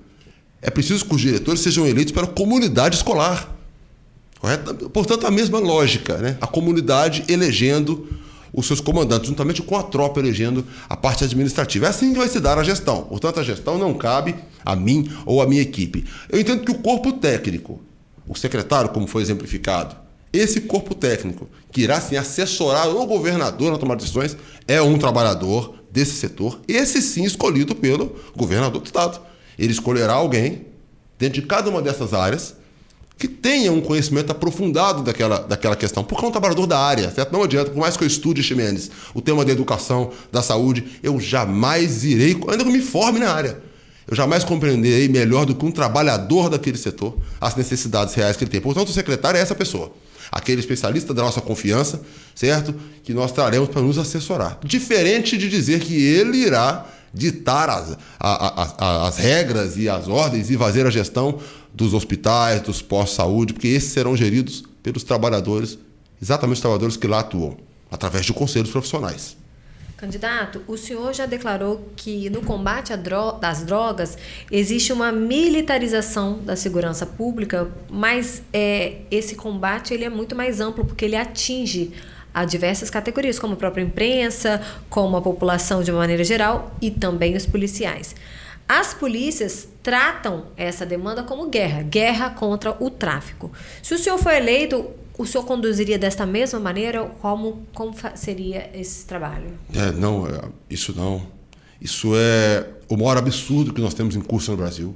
É 0.61 0.71
preciso 0.71 1.05
que 1.05 1.15
os 1.15 1.21
diretores 1.21 1.61
sejam 1.61 1.87
eleitos 1.87 2.13
pela 2.13 2.27
comunidade 2.27 2.97
escolar. 2.97 3.55
Correto? 4.41 4.91
Portanto, 4.91 5.27
a 5.27 5.31
mesma 5.31 5.59
lógica, 5.59 6.19
né? 6.19 6.37
a 6.41 6.47
comunidade 6.47 7.25
elegendo 7.29 8.09
os 8.53 8.67
seus 8.67 8.81
comandantes, 8.81 9.29
juntamente 9.29 9.63
com 9.63 9.77
a 9.77 9.83
tropa 9.83 10.19
elegendo 10.19 10.65
a 10.89 10.97
parte 10.97 11.25
administrativa. 11.25 11.87
É 11.87 11.89
assim 11.91 12.13
que 12.13 12.19
vai 12.19 12.29
se 12.29 12.41
dar 12.41 12.59
a 12.59 12.63
gestão. 12.63 13.03
Portanto, 13.03 13.41
a 13.41 13.43
gestão 13.43 13.79
não 13.79 13.95
cabe 13.95 14.35
a 14.65 14.75
mim 14.75 15.11
ou 15.27 15.43
a 15.43 15.47
minha 15.47 15.61
equipe. 15.61 16.05
Eu 16.31 16.41
entendo 16.41 16.65
que 16.65 16.71
o 16.71 16.79
corpo 16.79 17.13
técnico, 17.13 17.81
o 18.27 18.35
secretário, 18.35 18.91
como 18.91 19.07
foi 19.07 19.23
exemplificado, 19.23 19.95
esse 20.39 20.63
corpo 20.63 20.95
técnico, 20.95 21.49
que 21.73 21.83
irá 21.83 22.01
sim 22.01 22.17
assessorar 22.17 22.89
o 22.89 23.07
governador 23.07 23.71
na 23.71 23.79
tomada 23.79 23.99
de 23.99 24.05
decisões, 24.05 24.37
é 24.67 24.81
um 24.81 24.99
trabalhador 24.99 25.75
desse 25.91 26.13
setor, 26.13 26.61
esse 26.69 27.01
sim 27.01 27.25
escolhido 27.25 27.75
pelo 27.75 28.17
governador 28.37 28.81
do 28.81 28.87
estado. 28.87 29.21
Ele 29.59 29.73
escolherá 29.73 30.15
alguém 30.15 30.67
dentro 31.19 31.41
de 31.41 31.47
cada 31.47 31.71
uma 31.71 31.81
dessas 31.81 32.13
áreas 32.13 32.55
que 33.19 33.27
tenha 33.27 33.73
um 33.73 33.81
conhecimento 33.81 34.31
aprofundado 34.31 35.03
daquela, 35.03 35.39
daquela 35.39 35.75
questão, 35.75 36.05
porque 36.05 36.23
é 36.23 36.29
um 36.29 36.31
trabalhador 36.31 36.67
da 36.67 36.79
área, 36.79 37.11
certo? 37.11 37.33
Não 37.33 37.43
adianta, 37.43 37.71
por 37.71 37.81
mais 37.81 37.97
que 37.97 38.05
eu 38.05 38.07
estude, 38.07 38.43
Ximenes, 38.43 38.91
o 39.15 39.23
tema 39.23 39.43
da 39.43 39.53
educação, 39.53 40.11
da 40.31 40.43
saúde, 40.43 40.85
eu 41.03 41.19
jamais 41.19 42.05
irei, 42.05 42.33
ainda 42.33 42.59
que 42.59 42.69
eu 42.69 42.73
me 42.73 42.83
forme 42.83 43.19
na 43.19 43.31
área, 43.31 43.59
eu 44.07 44.15
jamais 44.15 44.45
compreenderei 44.45 45.09
melhor 45.09 45.47
do 45.47 45.55
que 45.55 45.65
um 45.65 45.73
trabalhador 45.73 46.51
daquele 46.51 46.77
setor 46.77 47.17
as 47.41 47.57
necessidades 47.57 48.15
reais 48.15 48.37
que 48.37 48.45
ele 48.45 48.51
tem. 48.51 48.61
Portanto, 48.61 48.89
o 48.89 48.93
secretário 48.93 49.39
é 49.39 49.41
essa 49.41 49.55
pessoa 49.55 49.93
aquele 50.31 50.61
especialista 50.61 51.13
da 51.15 51.23
nossa 51.23 51.41
confiança, 51.41 52.01
certo? 52.35 52.75
Que 53.03 53.15
nós 53.15 53.33
traremos 53.33 53.69
para 53.69 53.83
nos 53.83 53.99
assessorar. 53.99 54.59
Diferente 54.65 55.37
de 55.37 55.49
dizer 55.49 55.81
que 55.81 55.95
ele 55.95 56.39
irá 56.39 56.87
ditar 57.13 57.71
as, 57.71 57.97
a, 58.21 58.63
a, 58.85 59.09
as 59.09 59.17
regras 59.17 59.77
e 59.77 59.89
as 59.89 60.07
ordens 60.07 60.51
e 60.51 60.57
fazer 60.57 60.87
a 60.87 60.91
gestão 60.91 61.39
dos 61.73 61.95
hospitais, 61.95 62.61
dos 62.61 62.83
postos 62.83 63.11
de 63.11 63.17
saúde, 63.17 63.53
porque 63.53 63.69
esses 63.69 63.93
serão 63.93 64.17
geridos 64.17 64.65
pelos 64.83 65.03
trabalhadores, 65.03 65.79
exatamente 66.21 66.57
os 66.57 66.61
trabalhadores 66.61 66.97
que 66.97 67.07
lá 67.07 67.21
atuam, 67.21 67.57
através 67.91 68.25
de 68.27 68.33
conselhos 68.33 68.71
profissionais. 68.71 69.37
Candidato, 69.97 70.63
o 70.69 70.77
senhor 70.77 71.15
já 71.15 71.25
declarou 71.25 71.91
que 71.97 72.29
no 72.29 72.43
combate 72.43 72.93
às 72.93 73.63
drogas 73.65 74.19
existe 74.51 74.93
uma 74.93 75.11
militarização 75.11 76.39
da 76.41 76.55
segurança 76.55 77.07
pública, 77.07 77.71
mas 77.89 78.43
é, 78.53 78.99
esse 79.11 79.37
combate 79.37 79.95
ele 79.95 80.05
é 80.05 80.11
muito 80.11 80.37
mais 80.37 80.61
amplo 80.61 80.85
porque 80.85 81.07
ele 81.07 81.17
atinge 81.17 81.95
a 82.35 82.45
diversas 82.45 82.91
categorias, 82.91 83.39
como 83.39 83.55
a 83.55 83.57
própria 83.57 83.83
imprensa, 83.83 84.61
como 84.91 85.17
a 85.17 85.23
população 85.23 85.83
de 85.83 85.91
uma 85.91 86.01
maneira 86.01 86.23
geral 86.23 86.77
e 86.83 86.91
também 86.91 87.35
os 87.35 87.47
policiais. 87.47 88.15
As 88.69 88.93
polícias 88.93 89.67
tratam 89.83 90.49
essa 90.59 90.85
demanda 90.85 91.23
como 91.23 91.49
guerra, 91.49 91.81
guerra 91.83 92.29
contra 92.29 92.77
o 92.79 92.91
tráfico. 92.91 93.51
Se 93.83 93.95
o 93.95 93.99
senhor 93.99 94.19
for 94.19 94.35
eleito, 94.35 94.91
o 95.19 95.25
senhor 95.27 95.45
conduziria 95.45 95.99
desta 95.99 96.27
mesma 96.27 96.61
maneira? 96.61 97.05
Como, 97.21 97.67
como 97.75 97.95
seria 98.15 98.71
esse 98.75 99.07
trabalho? 99.07 99.59
É, 99.75 99.93
não, 99.93 100.27
é, 100.27 100.41
isso 100.69 100.95
não. 100.97 101.27
Isso 101.81 102.13
é 102.15 102.67
o 102.89 102.97
maior 102.97 103.17
absurdo 103.17 103.73
que 103.73 103.81
nós 103.81 103.95
temos 103.95 104.15
em 104.17 104.21
curso 104.21 104.51
no 104.51 104.57
Brasil. 104.57 104.95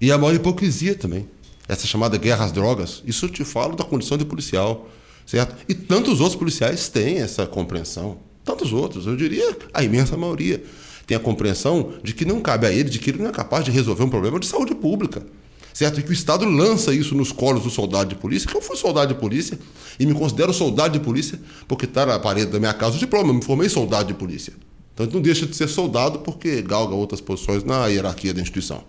E 0.00 0.10
a 0.10 0.18
maior 0.18 0.34
hipocrisia 0.34 0.94
também. 0.94 1.28
Essa 1.68 1.86
chamada 1.86 2.16
guerra 2.16 2.44
às 2.44 2.52
drogas. 2.52 3.02
Isso 3.06 3.26
eu 3.26 3.28
te 3.28 3.44
falo 3.44 3.76
da 3.76 3.84
condição 3.84 4.16
de 4.16 4.24
policial, 4.24 4.88
certo? 5.26 5.56
E 5.68 5.74
tantos 5.74 6.20
outros 6.20 6.36
policiais 6.36 6.88
têm 6.88 7.18
essa 7.18 7.46
compreensão. 7.46 8.18
Tantos 8.44 8.72
outros, 8.72 9.06
eu 9.06 9.16
diria 9.16 9.56
a 9.72 9.82
imensa 9.82 10.16
maioria. 10.16 10.62
Tem 11.06 11.16
a 11.16 11.20
compreensão 11.20 11.94
de 12.02 12.12
que 12.12 12.24
não 12.24 12.40
cabe 12.40 12.66
a 12.66 12.72
ele, 12.72 12.90
de 12.90 12.98
que 12.98 13.10
ele 13.10 13.22
não 13.22 13.30
é 13.30 13.32
capaz 13.32 13.64
de 13.64 13.70
resolver 13.70 14.02
um 14.02 14.10
problema 14.10 14.38
de 14.40 14.46
saúde 14.46 14.74
pública 14.74 15.24
certo? 15.72 16.00
E 16.00 16.02
que 16.02 16.10
o 16.10 16.12
Estado 16.12 16.44
lança 16.44 16.94
isso 16.94 17.14
nos 17.14 17.32
colos 17.32 17.62
do 17.62 17.70
soldado 17.70 18.10
de 18.10 18.16
polícia, 18.16 18.48
que 18.48 18.56
eu 18.56 18.62
fui 18.62 18.76
soldado 18.76 19.14
de 19.14 19.20
polícia 19.20 19.58
e 19.98 20.06
me 20.06 20.14
considero 20.14 20.52
soldado 20.52 20.98
de 20.98 21.04
polícia 21.04 21.40
porque 21.66 21.84
está 21.84 22.06
na 22.06 22.18
parede 22.18 22.50
da 22.50 22.58
minha 22.58 22.74
casa 22.74 22.96
o 22.96 22.98
diploma, 22.98 23.30
eu 23.30 23.34
me 23.34 23.42
formei 23.42 23.68
soldado 23.68 24.08
de 24.08 24.14
polícia. 24.14 24.52
Então 24.94 25.06
não 25.06 25.20
deixa 25.20 25.46
de 25.46 25.56
ser 25.56 25.68
soldado 25.68 26.20
porque 26.20 26.60
galga 26.62 26.94
outras 26.94 27.20
posições 27.20 27.64
na 27.64 27.86
hierarquia 27.86 28.34
da 28.34 28.40
instituição. 28.40 28.84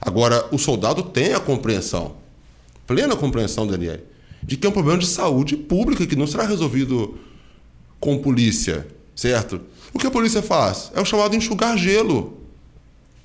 Agora, 0.00 0.46
o 0.50 0.58
soldado 0.58 1.02
tem 1.02 1.34
a 1.34 1.40
compreensão, 1.40 2.16
plena 2.86 3.16
compreensão, 3.16 3.66
Daniel, 3.66 4.00
de 4.42 4.56
que 4.56 4.66
é 4.66 4.70
um 4.70 4.72
problema 4.72 4.98
de 4.98 5.06
saúde 5.06 5.56
pública 5.56 6.06
que 6.06 6.16
não 6.16 6.26
será 6.26 6.44
resolvido 6.44 7.18
com 7.98 8.18
polícia, 8.18 8.86
certo? 9.14 9.60
O 9.92 9.98
que 9.98 10.06
a 10.06 10.10
polícia 10.10 10.40
faz? 10.40 10.90
É 10.94 11.00
o 11.00 11.04
chamado 11.04 11.36
enxugar 11.36 11.76
gelo 11.76 12.39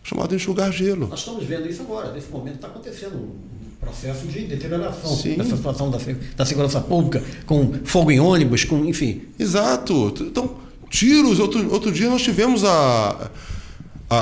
chamado 0.05 0.35
enxugar 0.35 0.71
gelo. 0.71 1.07
Nós 1.07 1.19
estamos 1.19 1.43
vendo 1.43 1.67
isso 1.67 1.81
agora, 1.81 2.13
nesse 2.13 2.29
momento 2.29 2.55
está 2.55 2.67
acontecendo 2.67 3.15
um 3.15 3.35
processo 3.79 4.27
de 4.27 4.41
deterioração 4.41 5.15
Sim. 5.15 5.33
dessa 5.33 5.57
situação 5.57 5.89
da, 5.89 5.97
da 6.37 6.45
segurança 6.45 6.79
pública, 6.79 7.23
com 7.47 7.73
fogo 7.83 8.11
em 8.11 8.19
ônibus, 8.19 8.63
com 8.63 8.85
enfim. 8.85 9.23
Exato. 9.39 10.13
Então, 10.21 10.57
tiros. 10.91 11.39
Outro, 11.39 11.73
outro 11.73 11.91
dia 11.91 12.07
nós 12.07 12.21
tivemos 12.21 12.63
a. 12.63 13.31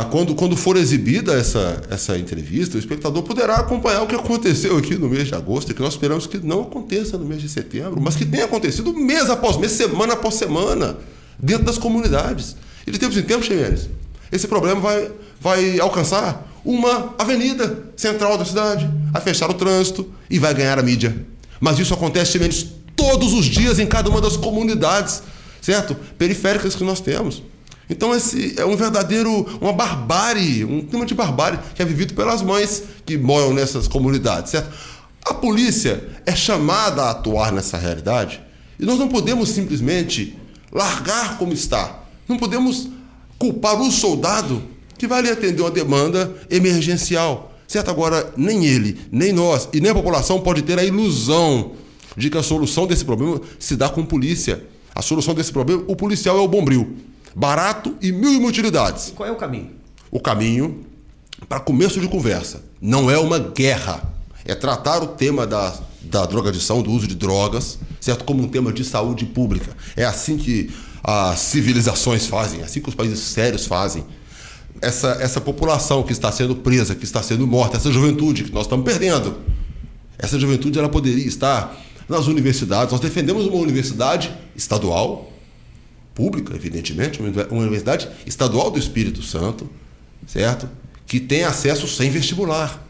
quando, 0.10 0.34
quando 0.36 0.56
for 0.56 0.78
exibida 0.78 1.34
essa, 1.34 1.84
essa 1.90 2.18
entrevista, 2.18 2.78
o 2.78 2.80
espectador 2.80 3.22
poderá 3.22 3.58
acompanhar 3.58 4.04
o 4.04 4.08
que 4.08 4.16
aconteceu 4.16 4.78
aqui 4.78 4.96
no 4.96 5.10
mês 5.10 5.28
de 5.28 5.36
agosto, 5.36 5.74
que 5.74 5.82
nós 5.82 5.96
esperamos 5.96 6.26
que 6.26 6.38
não 6.38 6.62
aconteça 6.62 7.18
no 7.18 7.26
mês 7.26 7.42
de 7.42 7.50
setembro, 7.50 8.00
mas 8.00 8.16
que 8.16 8.26
tenha 8.26 8.46
acontecido 8.46 8.94
mês 8.94 9.30
após 9.30 9.58
mês, 9.58 9.74
semana 9.74 10.14
após 10.14 10.36
semana, 10.36 10.96
dentro 11.38 11.66
das 11.66 11.78
comunidades. 11.78 12.56
E 12.88 12.92
de 12.92 12.98
tempos 12.98 13.18
em 13.18 13.24
tempos, 13.24 13.48
Ximenes, 13.48 13.90
esse 14.34 14.48
problema 14.48 14.82
vai 14.82 15.12
vai 15.44 15.78
alcançar 15.80 16.48
uma 16.64 17.14
avenida 17.20 17.90
central 17.98 18.38
da 18.38 18.46
cidade, 18.46 18.90
a 19.14 19.20
fechar 19.20 19.50
o 19.50 19.54
trânsito 19.54 20.10
e 20.30 20.40
vai 20.40 20.54
ganhar 20.54 20.80
a 20.80 20.82
mídia. 20.82 21.14
Mas 21.60 21.78
isso 21.78 21.94
acontece 21.94 22.40
menos 22.40 22.66
todos 22.96 23.34
os 23.34 23.46
dias 23.46 23.78
em 23.78 23.86
cada 23.86 24.10
uma 24.10 24.22
das 24.22 24.38
comunidades, 24.38 25.22
certo? 25.62 25.94
Periféricas 26.18 26.76
que 26.76 26.84
nós 26.86 27.02
temos. 27.02 27.44
Então 27.90 28.16
esse 28.16 28.56
é 28.58 28.66
um 28.66 28.78
verdadeiro, 28.78 29.46
uma 29.60 29.74
barbárie, 29.74 30.64
um 30.64 30.82
clima 30.82 31.06
de 31.06 31.14
barbárie 31.14 31.60
que 31.76 31.82
é 31.82 31.86
vivido 31.86 32.14
pelas 32.14 32.42
mães 32.42 32.84
que 33.06 33.18
moram 33.18 33.54
nessas 33.54 33.90
comunidades, 33.90 34.52
certo? 34.52 34.74
A 35.26 35.34
polícia 35.34 36.02
é 36.26 36.34
chamada 36.34 37.04
a 37.04 37.12
atuar 37.12 37.52
nessa 37.52 37.78
realidade 37.78 38.42
e 38.80 38.86
nós 38.86 38.98
não 38.98 39.10
podemos 39.10 39.50
simplesmente 39.50 40.38
largar 40.72 41.38
como 41.38 41.52
está. 41.52 42.00
Não 42.28 42.38
podemos 42.38 42.88
culpar 43.38 43.82
o 43.82 43.92
soldado 43.92 44.64
que 44.98 45.08
vai 45.08 45.20
ali 45.20 45.30
atender 45.30 45.62
uma 45.62 45.72
demanda 45.72 46.34
emergencial. 46.50 47.52
Certo? 47.68 47.90
Agora, 47.90 48.32
nem 48.38 48.66
ele, 48.66 49.00
nem 49.12 49.32
nós 49.32 49.68
e 49.74 49.82
nem 49.82 49.92
a 49.92 49.96
população 49.96 50.40
pode 50.40 50.62
ter 50.62 50.78
a 50.78 50.84
ilusão 50.84 51.72
de 52.16 52.30
que 52.30 52.38
a 52.38 52.44
solução 52.44 52.86
desse 52.86 53.04
problema 53.04 53.42
se 53.58 53.76
dá 53.76 53.90
com 53.90 54.06
polícia. 54.06 54.64
A 54.94 55.02
solução 55.02 55.34
desse 55.34 55.52
problema, 55.52 55.84
o 55.88 55.96
policial 55.96 56.38
é 56.38 56.42
o 56.42 56.48
bombril. 56.48 56.96
Barato 57.36 57.96
e 58.02 58.12
mil 58.12 58.34
inutilidades. 58.34 59.12
Qual 59.16 59.28
é 59.28 59.32
o 59.32 59.36
caminho? 59.36 59.72
O 60.12 60.20
caminho 60.20 60.86
para 61.50 61.60
começo 61.60 62.00
de 62.00 62.08
conversa. 62.08 62.64
Não 62.80 63.10
é 63.10 63.18
uma 63.18 63.40
guerra. 63.40 64.14
É 64.46 64.54
tratar 64.54 65.02
o 65.02 65.08
tema 65.08 65.48
da, 65.48 65.74
da 66.02 66.26
drogadição, 66.26 66.82
do 66.82 66.92
uso 66.92 67.08
de 67.08 67.16
drogas, 67.16 67.80
certo? 68.00 68.24
Como 68.24 68.44
um 68.44 68.48
tema 68.48 68.72
de 68.72 68.84
saúde 68.84 69.26
pública. 69.26 69.76
É 69.96 70.06
assim 70.06 70.38
que 70.38 70.70
as 71.04 71.40
civilizações 71.40 72.26
fazem, 72.28 72.62
assim 72.62 72.80
que 72.80 72.88
os 72.88 72.96
países 72.96 73.20
sérios 73.20 73.66
fazem. 73.66 74.06
Essa, 74.82 75.18
essa 75.20 75.42
população 75.42 76.04
que 76.04 76.12
está 76.14 76.32
sendo 76.32 76.56
presa, 76.56 76.96
que 76.96 77.04
está 77.04 77.22
sendo 77.22 77.46
morta, 77.46 77.78
essa 77.78 77.92
juventude 77.92 78.46
que 78.46 78.52
nós 78.52 78.64
estamos 78.64 78.86
perdendo. 78.86 79.38
Essa 80.18 80.40
juventude 80.40 80.80
ela 80.80 80.90
poderia 80.90 81.26
estar 81.26 81.78
nas 82.08 82.28
universidades. 82.28 82.92
Nós 82.92 83.02
defendemos 83.02 83.46
uma 83.46 83.58
universidade 83.58 84.34
estadual, 84.56 85.32
pública, 86.16 86.56
evidentemente, 86.56 87.20
uma 87.22 87.62
universidade 87.62 88.08
estadual 88.26 88.72
do 88.72 88.80
Espírito 88.80 89.22
Santo, 89.22 89.70
certo? 90.28 90.70
Que 91.08 91.20
tem 91.20 91.44
acesso 91.44 91.88
sem 91.88 92.10
vestibular. 92.10 92.86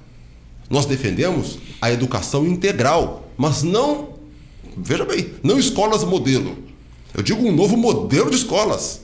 Nós 0.69 0.85
defendemos 0.85 1.57
a 1.81 1.91
educação 1.91 2.45
integral, 2.45 3.31
mas 3.37 3.63
não, 3.63 4.15
veja 4.77 5.05
bem, 5.05 5.33
não 5.41 5.57
escolas 5.57 6.03
modelo. 6.03 6.72
Eu 7.13 7.21
digo 7.21 7.45
um 7.45 7.55
novo 7.55 7.77
modelo 7.77 8.29
de 8.29 8.37
escolas. 8.37 9.01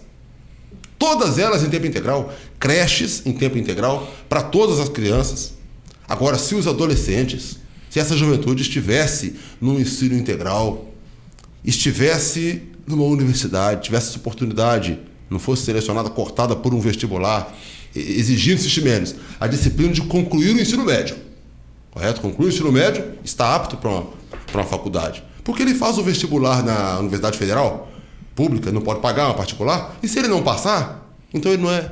Todas 0.98 1.38
elas 1.38 1.64
em 1.64 1.70
tempo 1.70 1.86
integral, 1.86 2.34
creches 2.60 3.22
em 3.26 3.32
tempo 3.32 3.58
integral 3.58 4.12
para 4.28 4.42
todas 4.42 4.80
as 4.80 4.90
crianças. 4.90 5.54
Agora, 6.08 6.38
se 6.38 6.56
os 6.56 6.68
adolescentes, 6.68 7.58
se 7.90 8.00
essa 8.00 8.18
juventude 8.18 8.64
estivesse 8.64 9.36
num 9.62 9.80
ensino 9.80 10.16
integral, 10.16 10.92
estivesse 11.64 12.64
numa 12.86 13.04
universidade, 13.04 13.84
tivesse 13.84 14.10
essa 14.10 14.18
oportunidade, 14.18 15.00
não 15.30 15.40
fosse 15.40 15.64
selecionada, 15.64 16.10
cortada 16.10 16.56
por 16.56 16.74
um 16.74 16.80
vestibular, 16.80 17.56
exigindo-se 17.96 18.82
menos 18.82 19.16
a 19.40 19.48
disciplina 19.48 19.94
de 19.94 20.02
concluir 20.02 20.56
o 20.56 20.60
ensino 20.60 20.84
médio. 20.84 21.16
Correto? 21.92 22.22
Conclui 22.22 22.48
o 22.48 22.52
ensino 22.52 22.72
médio, 22.72 23.14
está 23.24 23.56
apto 23.56 23.78
para 23.78 23.90
uma, 23.90 24.08
uma 24.54 24.64
faculdade. 24.64 25.24
Porque 25.44 25.62
ele 25.62 25.74
faz 25.74 25.98
o 25.98 26.04
vestibular 26.04 26.64
na 26.64 27.00
Universidade 27.00 27.38
Federal, 27.38 27.89
pública, 28.40 28.72
não 28.72 28.80
pode 28.80 29.02
pagar 29.02 29.26
uma 29.26 29.34
particular, 29.34 30.00
e 30.02 30.08
se 30.08 30.18
ele 30.18 30.30
não 30.30 30.42
passar, 30.42 31.14
então 31.34 31.52
ele 31.52 31.62
não 31.62 31.70
é, 31.70 31.92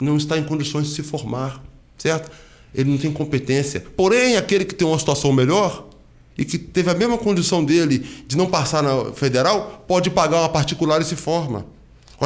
não 0.00 0.16
está 0.16 0.38
em 0.38 0.44
condições 0.44 0.86
de 0.86 0.94
se 0.94 1.02
formar, 1.02 1.60
certo? 1.98 2.30
ele 2.72 2.88
não 2.88 2.96
tem 2.96 3.10
competência. 3.12 3.84
Porém, 3.96 4.36
aquele 4.36 4.64
que 4.64 4.76
tem 4.76 4.86
uma 4.86 4.98
situação 4.98 5.32
melhor 5.32 5.88
e 6.36 6.44
que 6.44 6.56
teve 6.56 6.88
a 6.88 6.94
mesma 6.94 7.18
condição 7.18 7.64
dele 7.64 8.06
de 8.28 8.36
não 8.36 8.46
passar 8.46 8.80
na 8.80 9.12
federal, 9.12 9.84
pode 9.88 10.08
pagar 10.08 10.38
uma 10.38 10.48
particular 10.48 11.00
e 11.00 11.04
se 11.04 11.16
forma. 11.16 11.66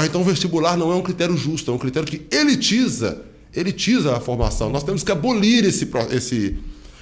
Então, 0.05 0.21
o 0.21 0.25
vestibular 0.25 0.77
não 0.77 0.93
é 0.93 0.95
um 0.95 1.03
critério 1.03 1.35
justo, 1.35 1.71
é 1.71 1.75
um 1.75 1.79
critério 1.79 2.07
que 2.07 2.27
elitiza, 2.31 3.23
elitiza 3.55 4.15
a 4.15 4.21
formação. 4.21 4.69
Nós 4.69 4.83
temos 4.83 5.03
que 5.03 5.11
abolir 5.11 5.65
esse, 5.65 5.89
esse, 6.11 6.59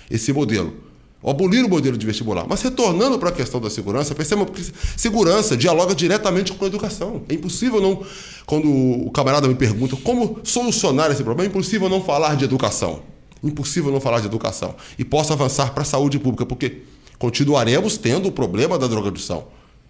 esse 0.09 0.33
modelo. 0.33 0.90
Abolir 1.23 1.65
o 1.65 1.69
modelo 1.69 1.99
de 1.99 2.07
vestibular. 2.07 2.47
Mas 2.49 2.63
retornando 2.63 3.19
para 3.19 3.29
a 3.29 3.33
questão 3.33 3.61
da 3.61 3.69
segurança, 3.69 4.15
perceba 4.15 4.47
que 4.47 4.65
segurança 4.97 5.55
dialoga 5.55 5.95
diretamente 5.95 6.53
com 6.53 6.65
a 6.65 6.69
educação. 6.69 7.23
É 7.29 7.35
impossível 7.35 7.81
não. 7.81 8.03
Quando 8.47 8.69
o 8.69 9.11
camarada 9.11 9.47
me 9.47 9.55
pergunta 9.55 9.97
como 9.97 10.41
solucionar 10.43 11.11
esse 11.11 11.23
problema, 11.23 11.47
é 11.47 11.51
impossível 11.51 11.91
não 11.91 12.03
falar 12.03 12.37
de 12.37 12.45
educação. 12.45 13.03
Impossível 13.45 13.93
não 13.93 14.01
falar 14.01 14.21
de 14.21 14.27
educação. 14.27 14.75
E 14.99 15.05
posso 15.05 15.33
avançar 15.33 15.75
para 15.75 15.83
a 15.83 15.87
saúde 15.87 16.19
pública, 16.19 16.47
porque 16.47 16.83
continuaremos 17.19 17.99
tendo 17.99 18.29
o 18.29 18.33
problema 18.33 18.79
da 18.79 18.87
drogadição. 18.87 19.45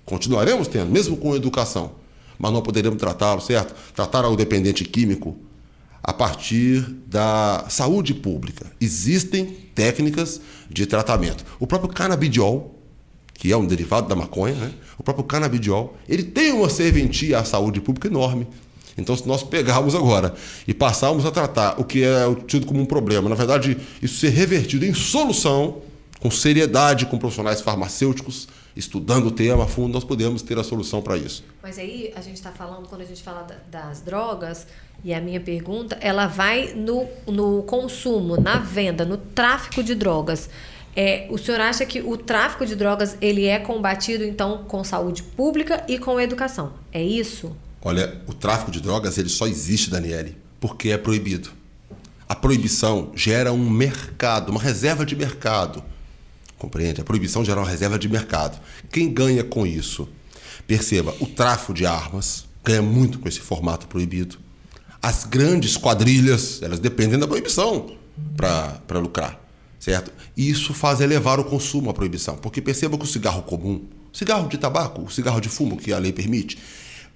Continuaremos 0.04 0.66
tendo, 0.66 0.90
mesmo 0.90 1.16
com 1.16 1.36
educação. 1.36 1.92
Mas 2.36 2.52
não 2.52 2.60
poderemos 2.60 2.98
tratá-lo, 2.98 3.40
certo? 3.40 3.74
Tratar 3.94 4.26
o 4.26 4.34
dependente 4.34 4.84
químico 4.84 5.36
a 6.02 6.12
partir 6.12 6.82
da 7.06 7.66
saúde 7.68 8.14
pública. 8.14 8.66
Existem 8.80 9.46
técnicas 9.74 10.40
de 10.68 10.86
tratamento. 10.86 11.44
O 11.58 11.66
próprio 11.66 11.90
canabidiol, 11.90 12.74
que 13.34 13.52
é 13.52 13.56
um 13.56 13.66
derivado 13.66 14.08
da 14.08 14.16
maconha, 14.16 14.54
né? 14.54 14.72
o 14.98 15.02
próprio 15.02 15.24
canabidiol, 15.24 15.96
ele 16.08 16.22
tem 16.22 16.52
uma 16.52 16.68
serventia 16.68 17.38
à 17.38 17.44
saúde 17.44 17.80
pública 17.80 18.08
enorme. 18.08 18.46
Então, 18.96 19.16
se 19.16 19.26
nós 19.26 19.42
pegarmos 19.42 19.94
agora 19.94 20.34
e 20.66 20.74
passarmos 20.74 21.24
a 21.24 21.30
tratar 21.30 21.80
o 21.80 21.84
que 21.84 22.04
é 22.04 22.22
tido 22.46 22.66
como 22.66 22.80
um 22.80 22.86
problema, 22.86 23.28
na 23.28 23.34
verdade, 23.34 23.76
isso 24.02 24.18
ser 24.18 24.30
revertido 24.30 24.84
em 24.84 24.92
solução, 24.92 25.78
com 26.20 26.30
seriedade, 26.30 27.06
com 27.06 27.18
profissionais 27.18 27.60
farmacêuticos, 27.62 28.46
estudando 28.76 29.26
o 29.26 29.30
tema 29.30 29.64
a 29.64 29.66
fundo, 29.66 29.92
nós 29.92 30.04
podemos 30.04 30.42
ter 30.42 30.58
a 30.58 30.64
solução 30.64 31.02
para 31.02 31.16
isso. 31.16 31.44
Mas 31.62 31.78
aí 31.78 32.12
a 32.14 32.20
gente 32.20 32.36
está 32.36 32.52
falando, 32.52 32.88
quando 32.88 33.02
a 33.02 33.04
gente 33.04 33.22
fala 33.22 33.46
das 33.70 34.00
drogas, 34.00 34.66
e 35.02 35.14
a 35.14 35.20
minha 35.20 35.40
pergunta, 35.40 35.96
ela 36.00 36.26
vai 36.26 36.74
no, 36.74 37.06
no 37.26 37.62
consumo, 37.62 38.40
na 38.40 38.58
venda, 38.58 39.04
no 39.04 39.16
tráfico 39.16 39.82
de 39.82 39.94
drogas. 39.94 40.50
É, 40.94 41.26
o 41.30 41.38
senhor 41.38 41.60
acha 41.60 41.86
que 41.86 42.00
o 42.00 42.16
tráfico 42.16 42.66
de 42.66 42.74
drogas 42.74 43.16
ele 43.20 43.46
é 43.46 43.58
combatido 43.58 44.24
então 44.24 44.64
com 44.64 44.82
saúde 44.82 45.22
pública 45.22 45.84
e 45.88 45.98
com 45.98 46.20
educação? 46.20 46.72
É 46.92 47.02
isso? 47.02 47.56
Olha, 47.82 48.20
o 48.26 48.34
tráfico 48.34 48.70
de 48.70 48.80
drogas 48.80 49.16
ele 49.16 49.28
só 49.28 49.46
existe, 49.46 49.88
Daniele, 49.88 50.36
porque 50.58 50.90
é 50.90 50.98
proibido. 50.98 51.50
A 52.28 52.34
proibição 52.34 53.10
gera 53.14 53.52
um 53.52 53.70
mercado, 53.70 54.50
uma 54.50 54.60
reserva 54.60 55.06
de 55.06 55.16
mercado. 55.16 55.82
Compreende? 56.60 57.00
A 57.00 57.04
proibição 57.04 57.42
gera 57.42 57.58
uma 57.58 57.68
reserva 57.68 57.98
de 57.98 58.06
mercado. 58.06 58.60
Quem 58.92 59.10
ganha 59.10 59.42
com 59.42 59.66
isso? 59.66 60.06
Perceba, 60.66 61.14
o 61.18 61.26
tráfico 61.26 61.72
de 61.72 61.86
armas 61.86 62.44
ganha 62.62 62.82
muito 62.82 63.18
com 63.18 63.26
esse 63.26 63.40
formato 63.40 63.86
proibido. 63.88 64.38
As 65.02 65.24
grandes 65.24 65.78
quadrilhas, 65.78 66.60
elas 66.60 66.78
dependem 66.78 67.18
da 67.18 67.26
proibição 67.26 67.96
para 68.36 68.98
lucrar, 68.98 69.40
certo? 69.78 70.12
E 70.36 70.50
isso 70.50 70.74
faz 70.74 71.00
elevar 71.00 71.40
o 71.40 71.44
consumo 71.44 71.88
à 71.88 71.94
proibição, 71.94 72.36
porque 72.36 72.60
perceba 72.60 72.98
que 72.98 73.04
o 73.04 73.08
cigarro 73.08 73.42
comum, 73.42 73.86
cigarro 74.12 74.46
de 74.46 74.58
tabaco, 74.58 75.00
o 75.00 75.10
cigarro 75.10 75.40
de 75.40 75.48
fumo 75.48 75.78
que 75.78 75.94
a 75.94 75.98
lei 75.98 76.12
permite, 76.12 76.58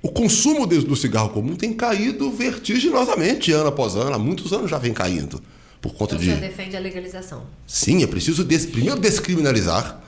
o 0.01 0.09
consumo 0.09 0.67
do 0.67 0.97
cigarro 0.97 1.29
comum 1.29 1.55
tem 1.55 1.75
caído 1.75 2.31
vertiginosamente 2.31 3.53
ano 3.53 3.69
após 3.69 3.95
ano, 3.95 4.15
há 4.15 4.19
muitos 4.19 4.55
anos 4.55 4.71
já 4.71 4.79
vem 4.79 4.95
caindo. 4.95 5.43
Por 5.85 5.93
conta 5.93 6.15
então, 6.15 6.27
de. 6.27 6.33
Você 6.33 6.41
defende 6.41 6.75
a 6.79 6.81
legalização? 6.81 7.43
Sim, 7.67 8.03
é 8.03 8.07
preciso 8.07 8.43
des... 8.43 8.65
primeiro 8.65 8.99
descriminalizar, 8.99 10.01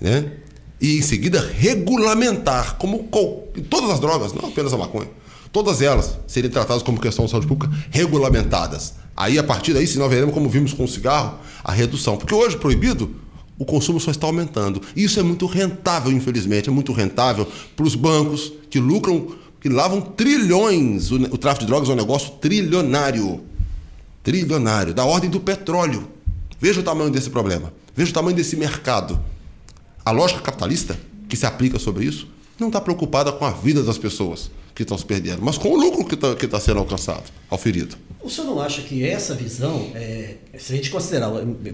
né? 0.00 0.32
E 0.80 0.98
em 0.98 1.02
seguida 1.02 1.40
regulamentar, 1.56 2.76
como 2.78 3.08
todas 3.68 3.90
as 3.90 4.00
drogas, 4.00 4.32
não 4.32 4.48
apenas 4.48 4.72
a 4.72 4.76
maconha, 4.76 5.08
todas 5.52 5.82
elas 5.82 6.18
serem 6.26 6.50
tratadas 6.50 6.82
como 6.82 6.98
questão 7.00 7.26
de 7.26 7.30
saúde 7.30 7.46
pública 7.46 7.72
regulamentadas. 7.92 8.94
Aí, 9.16 9.38
a 9.38 9.44
partir 9.44 9.72
daí, 9.72 9.86
se 9.86 9.98
nós 10.00 10.10
veremos, 10.10 10.34
como 10.34 10.48
vimos 10.48 10.72
com 10.72 10.82
o 10.82 10.88
cigarro, 10.88 11.38
a 11.62 11.70
redução. 11.70 12.16
Porque 12.16 12.34
hoje, 12.34 12.56
proibido, 12.56 13.14
o 13.56 13.64
consumo 13.64 14.00
só 14.00 14.10
está 14.10 14.26
aumentando. 14.26 14.82
E 14.96 15.04
isso 15.04 15.20
é 15.20 15.22
muito 15.22 15.46
rentável, 15.46 16.10
infelizmente, 16.10 16.68
é 16.68 16.72
muito 16.72 16.92
rentável 16.92 17.46
para 17.76 17.86
os 17.86 17.94
bancos 17.94 18.52
que 18.68 18.80
lucram 18.80 19.28
que 19.60 19.68
lavam 19.68 20.00
trilhões. 20.00 21.12
O, 21.12 21.16
o 21.16 21.38
tráfico 21.38 21.66
de 21.66 21.70
drogas 21.70 21.88
é 21.88 21.92
um 21.92 21.96
negócio 21.96 22.32
trilionário. 22.40 23.48
Trilionário, 24.22 24.94
da 24.94 25.04
ordem 25.04 25.30
do 25.30 25.40
petróleo. 25.40 26.08
Veja 26.60 26.80
o 26.80 26.82
tamanho 26.82 27.10
desse 27.10 27.30
problema. 27.30 27.72
Veja 27.94 28.10
o 28.10 28.14
tamanho 28.14 28.36
desse 28.36 28.56
mercado. 28.56 29.20
A 30.04 30.10
lógica 30.10 30.40
capitalista 30.40 30.98
que 31.28 31.36
se 31.36 31.46
aplica 31.46 31.78
sobre 31.78 32.04
isso 32.04 32.28
não 32.58 32.68
está 32.68 32.80
preocupada 32.80 33.32
com 33.32 33.44
a 33.44 33.50
vida 33.50 33.82
das 33.82 33.96
pessoas 33.96 34.50
que 34.74 34.82
estão 34.82 34.96
se 34.96 35.04
perdendo, 35.04 35.42
mas 35.42 35.58
com 35.58 35.68
o 35.68 35.76
lucro 35.76 36.04
que 36.04 36.14
está 36.14 36.34
tá 36.34 36.60
sendo 36.60 36.78
alcançado, 36.78 37.24
auferido. 37.50 37.96
O 38.22 38.30
senhor 38.30 38.46
não 38.46 38.60
acha 38.60 38.82
que 38.82 39.06
essa 39.06 39.34
visão, 39.34 39.90
é, 39.94 40.36
se 40.58 40.72
a 40.72 40.76
gente 40.76 40.90
considerar, 40.90 41.30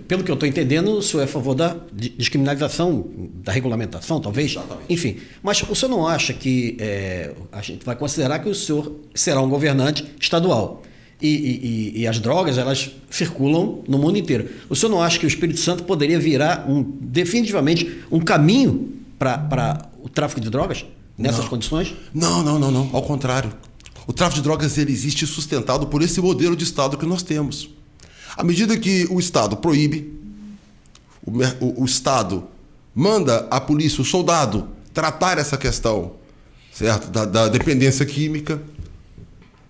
pelo 0.08 0.24
que 0.24 0.30
eu 0.30 0.34
estou 0.34 0.48
entendendo, 0.48 0.92
o 0.92 1.02
senhor 1.02 1.22
é 1.22 1.24
a 1.24 1.28
favor 1.28 1.54
da 1.54 1.76
descriminalização, 1.92 3.04
da 3.44 3.52
regulamentação, 3.52 4.20
talvez? 4.20 4.52
Exatamente. 4.52 4.92
Enfim, 4.92 5.18
mas 5.42 5.62
o 5.62 5.74
senhor 5.74 5.90
não 5.90 6.06
acha 6.06 6.32
que 6.32 6.76
é, 6.80 7.32
a 7.50 7.62
gente 7.62 7.84
vai 7.84 7.96
considerar 7.96 8.38
que 8.38 8.48
o 8.48 8.54
senhor 8.54 8.92
será 9.14 9.40
um 9.40 9.48
governante 9.48 10.04
estadual? 10.20 10.82
E, 11.20 11.28
e, 11.28 12.00
e, 12.00 12.06
as 12.06 12.20
drogas, 12.20 12.58
elas 12.58 12.90
circulam 13.10 13.82
no 13.88 13.96
mundo 13.96 14.18
inteiro. 14.18 14.50
O 14.68 14.76
senhor 14.76 14.90
não 14.92 15.00
acha 15.00 15.18
que 15.18 15.24
o 15.24 15.28
Espírito 15.28 15.58
Santo 15.58 15.84
poderia 15.84 16.18
virar 16.18 16.68
um, 16.68 16.82
definitivamente 17.00 18.02
um 18.10 18.20
caminho 18.20 18.92
para 19.18 19.88
o 20.02 20.10
tráfico 20.10 20.42
de 20.42 20.50
drogas 20.50 20.84
nessas 21.16 21.40
não. 21.40 21.48
condições? 21.48 21.94
Não, 22.12 22.42
não, 22.42 22.58
não, 22.58 22.70
não. 22.70 22.90
Ao 22.92 23.02
contrário. 23.02 23.50
O 24.06 24.12
tráfico 24.12 24.40
de 24.40 24.44
drogas 24.44 24.76
ele 24.76 24.92
existe 24.92 25.26
sustentado 25.26 25.86
por 25.86 26.02
esse 26.02 26.20
modelo 26.20 26.54
de 26.54 26.64
Estado 26.64 26.98
que 26.98 27.06
nós 27.06 27.22
temos. 27.22 27.70
À 28.36 28.44
medida 28.44 28.76
que 28.76 29.06
o 29.10 29.18
Estado 29.18 29.56
proíbe, 29.56 30.12
o, 31.24 31.32
o, 31.64 31.82
o 31.82 31.84
Estado 31.86 32.44
manda 32.94 33.48
a 33.50 33.58
polícia, 33.58 34.02
o 34.02 34.04
soldado, 34.04 34.68
tratar 34.92 35.38
essa 35.38 35.56
questão 35.56 36.12
certo? 36.76 37.10
Da, 37.10 37.24
da 37.24 37.48
dependência 37.48 38.04
química, 38.04 38.60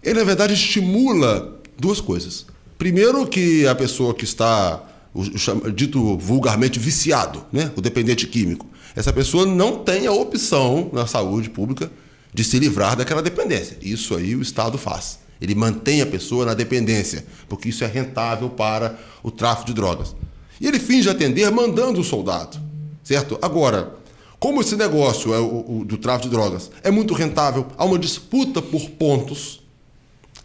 ele 0.07 0.21
na 0.21 0.25
verdade 0.25 0.55
estimula 0.55 1.61
duas 1.77 2.01
coisas. 2.01 2.47
Primeiro, 2.79 3.27
que 3.27 3.67
a 3.67 3.75
pessoa 3.75 4.15
que 4.15 4.25
está, 4.25 4.81
o, 5.13 5.23
o, 5.23 5.73
dito 5.73 6.17
vulgarmente, 6.17 6.79
viciado, 6.79 7.45
né? 7.53 7.73
o 7.75 7.81
dependente 7.81 8.27
químico, 8.27 8.67
essa 8.95 9.13
pessoa 9.13 9.45
não 9.45 9.79
tem 9.79 10.07
a 10.07 10.13
opção 10.13 10.91
na 10.93 11.07
saúde 11.07 11.51
pública 11.51 11.91
de 12.33 12.45
se 12.45 12.57
livrar 12.59 12.97
daquela 12.97 13.21
dependência. 13.21 13.77
Isso 13.83 14.15
aí 14.15 14.37
o 14.37 14.43
Estado 14.43 14.79
faz. 14.79 15.19
Ele 15.41 15.55
mantém 15.55 16.01
a 16.01 16.07
pessoa 16.07 16.47
na 16.47 16.55
dependência, 16.55 17.27
porque 17.49 17.69
isso 17.69 17.83
é 17.83 17.87
rentável 17.87 18.49
para 18.49 18.97
o 19.25 19.31
tráfico 19.31 19.67
de 19.67 19.75
drogas. 19.75 20.15
E 20.61 20.69
ele 20.69 20.79
finge 20.79 21.11
atender 21.11 21.51
mandando 21.51 22.01
o 22.01 22.05
soldado, 22.05 22.59
certo? 23.03 23.39
Agora, 23.43 23.93
como 24.39 24.61
esse 24.61 24.77
negócio 24.77 25.35
é 25.35 25.39
o, 25.39 25.81
o, 25.81 25.85
do 25.85 25.99
tráfico 25.99 26.29
de 26.29 26.37
drogas 26.37 26.71
é 26.83 26.91
muito 26.91 27.13
rentável, 27.13 27.67
há 27.77 27.85
uma 27.85 27.99
disputa 27.99 28.63
por 28.63 28.89
pontos 28.91 29.66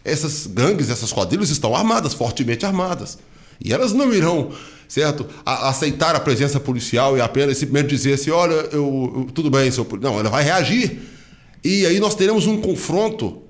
essas 0.04 0.46
gangues, 0.46 0.90
essas 0.90 1.12
quadrilhas 1.12 1.50
estão 1.50 1.74
armadas, 1.74 2.14
fortemente 2.14 2.66
armadas. 2.66 3.18
E 3.64 3.72
elas 3.72 3.92
não 3.92 4.12
irão, 4.12 4.50
certo, 4.88 5.26
a, 5.44 5.68
aceitar 5.68 6.16
a 6.16 6.20
presença 6.20 6.58
policial 6.58 7.16
e 7.16 7.20
apenas 7.20 7.58
simplesmente 7.58 7.90
dizer 7.90 8.14
assim: 8.14 8.30
olha, 8.30 8.54
eu, 8.72 9.12
eu 9.16 9.28
tudo 9.32 9.50
bem, 9.50 9.70
seu 9.70 9.86
Não, 10.00 10.18
ela 10.18 10.30
vai 10.30 10.42
reagir. 10.42 11.00
E 11.64 11.86
aí 11.86 12.00
nós 12.00 12.14
teremos 12.14 12.46
um 12.46 12.60
confronto. 12.60 13.40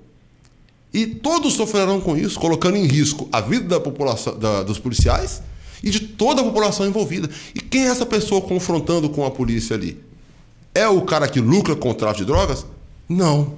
E 0.93 1.07
todos 1.07 1.53
sofrerão 1.53 1.99
com 1.99 2.15
isso, 2.15 2.39
colocando 2.39 2.77
em 2.77 2.85
risco 2.85 3.27
a 3.31 3.41
vida 3.41 3.67
da 3.67 3.79
população, 3.79 4.37
da, 4.37 4.61
dos 4.61 4.77
policiais 4.77 5.41
e 5.81 5.89
de 5.89 5.99
toda 5.99 6.41
a 6.41 6.43
população 6.43 6.85
envolvida. 6.85 7.27
E 7.55 7.59
quem 7.59 7.87
é 7.87 7.87
essa 7.87 8.05
pessoa 8.05 8.41
confrontando 8.41 9.09
com 9.09 9.25
a 9.25 9.31
polícia 9.31 9.75
ali? 9.75 9.99
É 10.75 10.87
o 10.87 11.01
cara 11.01 11.27
que 11.27 11.39
lucra 11.39 11.75
com 11.75 11.89
o 11.89 11.93
tráfico 11.95 12.19
de 12.19 12.25
drogas? 12.25 12.65
Não, 13.09 13.55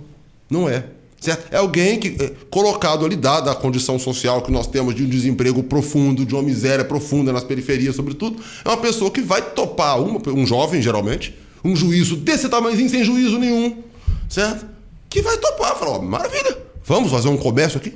não 0.50 0.70
é. 0.70 0.86
Certo? 1.26 1.52
É 1.52 1.58
alguém 1.58 2.00
que, 2.00 2.16
é, 2.24 2.32
colocado 2.52 3.04
ali, 3.04 3.16
dada 3.16 3.52
a 3.52 3.56
condição 3.56 3.98
social 3.98 4.44
que 4.44 4.52
nós 4.52 4.68
temos 4.68 4.94
de 4.94 5.04
um 5.04 5.10
desemprego 5.10 5.64
profundo, 5.64 6.24
de 6.24 6.36
uma 6.36 6.44
miséria 6.44 6.86
profunda 6.86 7.34
nas 7.34 7.44
periferias, 7.44 7.96
sobretudo, 7.96 8.40
é 8.64 8.70
uma 8.70 8.78
pessoa 8.78 9.10
que 9.10 9.22
vai 9.22 9.42
topar, 9.42 10.00
uma, 10.00 10.22
um 10.30 10.46
jovem, 10.46 10.84
geralmente, 10.84 11.36
um 11.64 11.76
juízo 11.76 12.16
desse 12.16 12.48
tamanhozinho, 12.48 12.90
sem 12.92 13.04
juízo 13.04 13.40
nenhum, 13.40 13.82
certo? 14.30 14.68
Que 15.10 15.20
vai 15.24 15.36
topar, 15.38 15.76
falar, 15.76 16.00
maravilha, 16.00 16.60
vamos 16.86 17.10
fazer 17.10 17.28
um 17.28 17.38
comércio 17.38 17.80
aqui? 17.80 17.92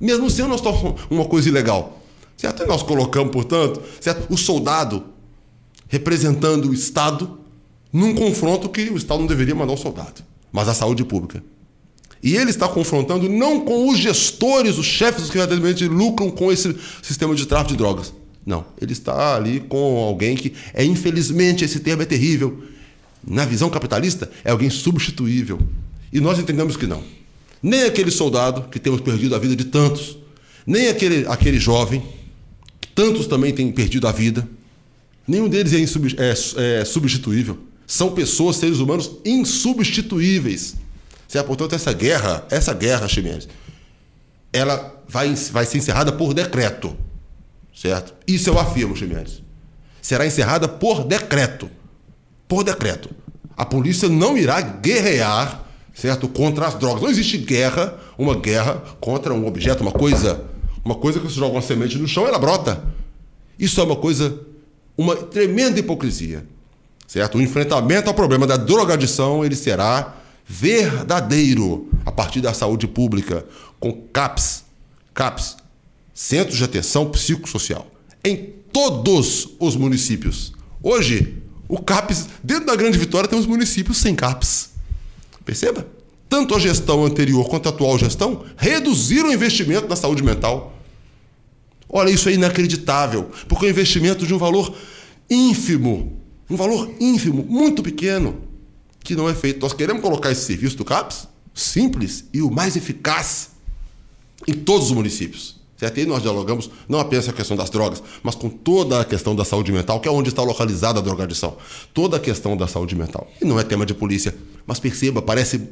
Mesmo 0.00 0.30
sendo 0.30 0.48
nós 0.48 0.62
uma 1.10 1.26
coisa 1.26 1.50
ilegal. 1.50 2.00
Certo? 2.34 2.62
E 2.62 2.66
nós 2.66 2.82
colocamos, 2.82 3.30
portanto, 3.30 3.82
certo? 4.00 4.32
o 4.32 4.38
soldado 4.38 5.04
representando 5.86 6.70
o 6.70 6.74
Estado 6.74 7.38
num 7.92 8.14
confronto 8.14 8.70
que 8.70 8.88
o 8.88 8.96
Estado 8.96 9.20
não 9.20 9.26
deveria 9.26 9.54
mandar 9.54 9.74
o 9.74 9.76
soldado, 9.76 10.22
mas 10.50 10.66
a 10.66 10.72
saúde 10.74 11.04
pública. 11.04 11.42
E 12.24 12.36
ele 12.38 12.48
está 12.48 12.66
confrontando 12.66 13.28
não 13.28 13.60
com 13.60 13.86
os 13.86 13.98
gestores, 13.98 14.78
os 14.78 14.86
chefes 14.86 15.28
que 15.28 15.36
verdadeiramente 15.36 15.86
lucram 15.86 16.30
com 16.30 16.50
esse 16.50 16.74
sistema 17.02 17.34
de 17.34 17.44
tráfico 17.44 17.72
de 17.72 17.76
drogas. 17.76 18.14
Não, 18.46 18.64
ele 18.80 18.94
está 18.94 19.36
ali 19.36 19.60
com 19.60 19.98
alguém 19.98 20.34
que 20.34 20.54
é, 20.72 20.82
infelizmente, 20.82 21.66
esse 21.66 21.80
termo 21.80 22.00
é 22.00 22.06
terrível. 22.06 22.64
Na 23.26 23.44
visão 23.44 23.68
capitalista, 23.68 24.30
é 24.42 24.50
alguém 24.50 24.70
substituível. 24.70 25.58
E 26.10 26.18
nós 26.18 26.38
entendemos 26.38 26.78
que 26.78 26.86
não. 26.86 27.02
Nem 27.62 27.82
aquele 27.82 28.10
soldado, 28.10 28.70
que 28.70 28.78
temos 28.78 29.02
perdido 29.02 29.34
a 29.34 29.38
vida 29.38 29.54
de 29.54 29.66
tantos, 29.66 30.16
nem 30.66 30.88
aquele, 30.88 31.26
aquele 31.28 31.58
jovem, 31.60 32.02
que 32.80 32.88
tantos 32.88 33.26
também 33.26 33.52
têm 33.52 33.70
perdido 33.70 34.08
a 34.08 34.12
vida, 34.12 34.48
nenhum 35.28 35.46
deles 35.46 35.74
é, 35.74 35.82
é, 36.22 36.80
é 36.80 36.84
substituível. 36.86 37.58
São 37.86 38.12
pessoas, 38.12 38.56
seres 38.56 38.78
humanos 38.78 39.10
insubstituíveis. 39.26 40.83
Certo? 41.34 41.48
Portanto, 41.48 41.74
essa 41.74 41.92
guerra, 41.92 42.46
essa 42.48 42.72
guerra, 42.72 43.08
Ximenes, 43.08 43.48
ela 44.52 45.02
vai, 45.08 45.34
vai 45.50 45.66
ser 45.66 45.78
encerrada 45.78 46.12
por 46.12 46.32
decreto. 46.32 46.96
Certo? 47.74 48.14
Isso 48.24 48.48
eu 48.48 48.56
afirmo, 48.56 48.96
Ximenes. 48.96 49.42
Será 50.00 50.24
encerrada 50.24 50.68
por 50.68 51.02
decreto. 51.02 51.68
Por 52.46 52.62
decreto. 52.62 53.10
A 53.56 53.64
polícia 53.64 54.08
não 54.08 54.38
irá 54.38 54.60
guerrear, 54.60 55.64
certo, 55.92 56.28
contra 56.28 56.68
as 56.68 56.74
drogas. 56.76 57.02
Não 57.02 57.10
existe 57.10 57.36
guerra, 57.36 57.98
uma 58.16 58.36
guerra 58.36 58.80
contra 59.00 59.34
um 59.34 59.44
objeto, 59.44 59.82
uma 59.82 59.90
coisa, 59.90 60.44
uma 60.84 60.94
coisa 60.94 61.18
que 61.18 61.26
você 61.26 61.34
joga 61.34 61.56
uma 61.56 61.62
semente 61.62 61.98
no 61.98 62.06
chão, 62.06 62.28
ela 62.28 62.38
brota. 62.38 62.80
Isso 63.58 63.80
é 63.80 63.82
uma 63.82 63.96
coisa, 63.96 64.38
uma 64.96 65.16
tremenda 65.16 65.80
hipocrisia. 65.80 66.46
Certo? 67.08 67.38
O 67.38 67.42
enfrentamento 67.42 68.08
ao 68.08 68.14
problema 68.14 68.46
da 68.46 68.56
drogadição, 68.56 69.44
ele 69.44 69.56
será 69.56 70.22
verdadeiro 70.46 71.88
a 72.04 72.12
partir 72.12 72.40
da 72.40 72.52
saúde 72.52 72.86
pública, 72.86 73.46
com 73.80 73.92
CAPS, 74.12 74.64
CAPS, 75.14 75.56
Centros 76.12 76.58
de 76.58 76.64
Atenção 76.64 77.10
Psicossocial, 77.10 77.90
em 78.24 78.54
todos 78.72 79.50
os 79.58 79.76
municípios. 79.76 80.52
Hoje, 80.82 81.42
o 81.68 81.78
CAPS, 81.78 82.28
dentro 82.42 82.66
da 82.66 82.76
Grande 82.76 82.98
Vitória, 82.98 83.28
temos 83.28 83.46
municípios 83.46 83.98
sem 83.98 84.14
CAPS. 84.14 84.70
Perceba? 85.44 85.86
Tanto 86.28 86.54
a 86.54 86.58
gestão 86.58 87.04
anterior 87.04 87.48
quanto 87.48 87.68
a 87.68 87.70
atual 87.70 87.98
gestão 87.98 88.44
reduziram 88.56 89.28
o 89.28 89.32
investimento 89.32 89.88
na 89.88 89.96
saúde 89.96 90.22
mental. 90.22 90.76
Olha, 91.88 92.10
isso 92.10 92.28
é 92.28 92.32
inacreditável, 92.32 93.30
porque 93.48 93.66
é 93.66 93.68
um 93.68 93.70
investimento 93.70 94.26
de 94.26 94.34
um 94.34 94.38
valor 94.38 94.74
ínfimo, 95.30 96.20
um 96.50 96.56
valor 96.56 96.90
ínfimo, 97.00 97.44
muito 97.48 97.82
pequeno 97.82 98.53
que 99.04 99.14
não 99.14 99.28
é 99.28 99.34
feito. 99.34 99.60
Nós 99.60 99.72
queremos 99.72 100.02
colocar 100.02 100.32
esse 100.32 100.44
serviço 100.44 100.76
do 100.76 100.84
CAPS 100.84 101.28
simples 101.54 102.24
e 102.32 102.42
o 102.42 102.50
mais 102.50 102.74
eficaz 102.74 103.50
em 104.48 104.54
todos 104.54 104.86
os 104.86 104.92
municípios. 104.92 105.62
Certo? 105.76 105.98
E 105.98 106.06
nós 106.06 106.22
dialogamos 106.22 106.70
não 106.88 106.98
apenas 106.98 107.28
a 107.28 107.32
questão 107.32 107.56
das 107.56 107.68
drogas, 107.68 108.02
mas 108.22 108.34
com 108.34 108.48
toda 108.48 109.00
a 109.00 109.04
questão 109.04 109.36
da 109.36 109.44
saúde 109.44 109.70
mental, 109.72 110.00
que 110.00 110.08
é 110.08 110.10
onde 110.10 110.30
está 110.30 110.42
localizada 110.42 111.00
a 111.00 111.02
drogadição. 111.02 111.56
Toda 111.92 112.16
a 112.16 112.20
questão 112.20 112.56
da 112.56 112.66
saúde 112.66 112.94
mental. 112.94 113.30
E 113.40 113.44
não 113.44 113.58
é 113.58 113.64
tema 113.64 113.84
de 113.84 113.92
polícia, 113.92 114.34
mas 114.66 114.80
perceba, 114.80 115.20
parece 115.20 115.68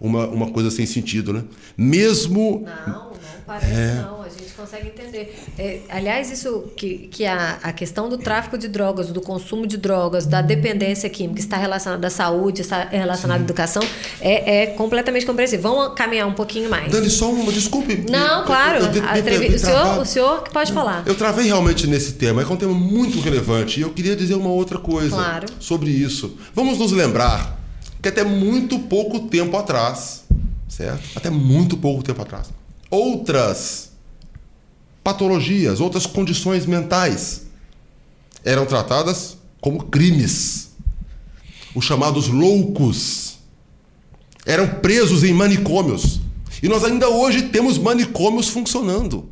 uma, 0.00 0.26
uma 0.26 0.50
coisa 0.50 0.70
sem 0.70 0.86
sentido, 0.86 1.32
né? 1.32 1.44
Mesmo. 1.76 2.64
Não, 2.86 2.92
não 2.92 3.12
parece 3.46 3.72
é... 3.72 3.94
não. 4.02 4.22
A 4.22 4.28
gente 4.28 4.45
consegue 4.66 4.88
entender. 4.88 5.34
É, 5.56 5.80
aliás, 5.88 6.30
isso 6.30 6.64
que, 6.76 7.08
que 7.08 7.24
a, 7.24 7.58
a 7.62 7.72
questão 7.72 8.08
do 8.08 8.18
tráfico 8.18 8.58
de 8.58 8.66
drogas, 8.66 9.08
do 9.12 9.20
consumo 9.20 9.66
de 9.66 9.76
drogas, 9.76 10.26
da 10.26 10.42
dependência 10.42 11.08
química 11.08 11.40
está 11.40 11.56
relacionada 11.56 12.06
à 12.06 12.10
saúde, 12.10 12.62
está 12.62 12.84
relacionada 12.84 13.40
à 13.40 13.44
educação, 13.44 13.82
é, 14.20 14.62
é 14.62 14.66
completamente 14.66 15.24
compreensível. 15.24 15.70
Vamos 15.70 15.94
caminhar 15.94 16.26
um 16.26 16.34
pouquinho 16.34 16.68
mais. 16.68 16.90
Dani, 16.90 17.08
só 17.08 17.30
uma, 17.30 17.52
desculpe. 17.52 18.04
Não, 18.10 18.44
claro. 18.44 18.80
Eu, 18.80 18.92
eu, 18.92 19.42
eu, 19.42 19.54
o, 19.54 19.58
senhor, 19.58 19.98
o 20.00 20.04
senhor 20.04 20.42
que 20.42 20.50
pode 20.50 20.72
falar. 20.72 21.04
Eu 21.06 21.14
travei 21.14 21.46
realmente 21.46 21.86
nesse 21.86 22.14
tema, 22.14 22.42
é 22.42 22.46
um 22.46 22.56
tema 22.56 22.74
muito 22.74 23.20
relevante 23.20 23.78
e 23.78 23.82
eu 23.82 23.90
queria 23.90 24.16
dizer 24.16 24.34
uma 24.34 24.50
outra 24.50 24.78
coisa 24.78 25.14
claro. 25.14 25.46
sobre 25.60 25.90
isso. 25.90 26.36
Vamos 26.52 26.78
nos 26.78 26.90
lembrar 26.92 27.56
que 28.02 28.08
até 28.08 28.24
muito 28.24 28.78
pouco 28.80 29.20
tempo 29.20 29.56
atrás, 29.56 30.24
certo? 30.68 31.02
Até 31.14 31.30
muito 31.30 31.76
pouco 31.76 32.02
tempo 32.02 32.20
atrás, 32.22 32.48
outras 32.90 33.85
patologias, 35.06 35.78
outras 35.78 36.04
condições 36.04 36.66
mentais 36.66 37.42
eram 38.44 38.66
tratadas 38.66 39.36
como 39.60 39.84
crimes. 39.84 40.70
Os 41.76 41.84
chamados 41.84 42.26
loucos 42.26 43.38
eram 44.44 44.66
presos 44.66 45.22
em 45.22 45.32
manicômios. 45.32 46.20
E 46.60 46.68
nós 46.68 46.82
ainda 46.82 47.08
hoje 47.08 47.42
temos 47.42 47.78
manicômios 47.78 48.48
funcionando. 48.48 49.28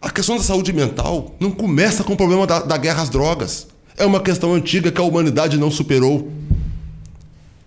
A 0.00 0.10
questão 0.10 0.36
da 0.36 0.42
saúde 0.42 0.72
mental 0.72 1.36
não 1.38 1.52
começa 1.52 2.02
com 2.02 2.14
o 2.14 2.16
problema 2.16 2.44
da, 2.44 2.58
da 2.58 2.76
guerra 2.76 3.02
às 3.02 3.08
drogas. 3.08 3.68
É 3.96 4.04
uma 4.04 4.20
questão 4.20 4.52
antiga 4.52 4.90
que 4.90 5.00
a 5.00 5.04
humanidade 5.04 5.56
não 5.56 5.70
superou. 5.70 6.28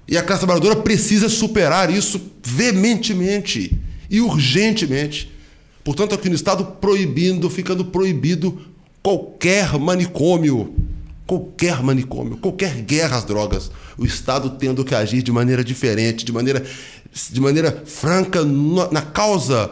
E 0.05 0.17
a 0.17 0.21
classe 0.21 0.41
trabalhadora 0.41 0.75
precisa 0.75 1.29
superar 1.29 1.89
isso 1.89 2.19
veementemente 2.43 3.79
e 4.09 4.19
urgentemente. 4.19 5.33
Portanto, 5.85 6.15
aqui 6.15 6.29
no 6.29 6.35
Estado, 6.35 6.65
proibindo, 6.81 7.47
ficando 7.47 7.85
proibido 7.85 8.59
qualquer 9.03 9.77
manicômio, 9.77 10.73
qualquer 11.27 11.83
manicômio, 11.83 12.37
qualquer 12.37 12.81
guerra 12.81 13.17
às 13.17 13.23
drogas. 13.23 13.69
O 13.95 14.03
Estado 14.03 14.49
tendo 14.57 14.83
que 14.83 14.95
agir 14.95 15.21
de 15.21 15.31
maneira 15.31 15.63
diferente, 15.63 16.25
de 16.25 16.31
maneira, 16.31 16.65
de 17.31 17.39
maneira 17.39 17.83
franca 17.85 18.43
na 18.91 19.03
causa 19.03 19.69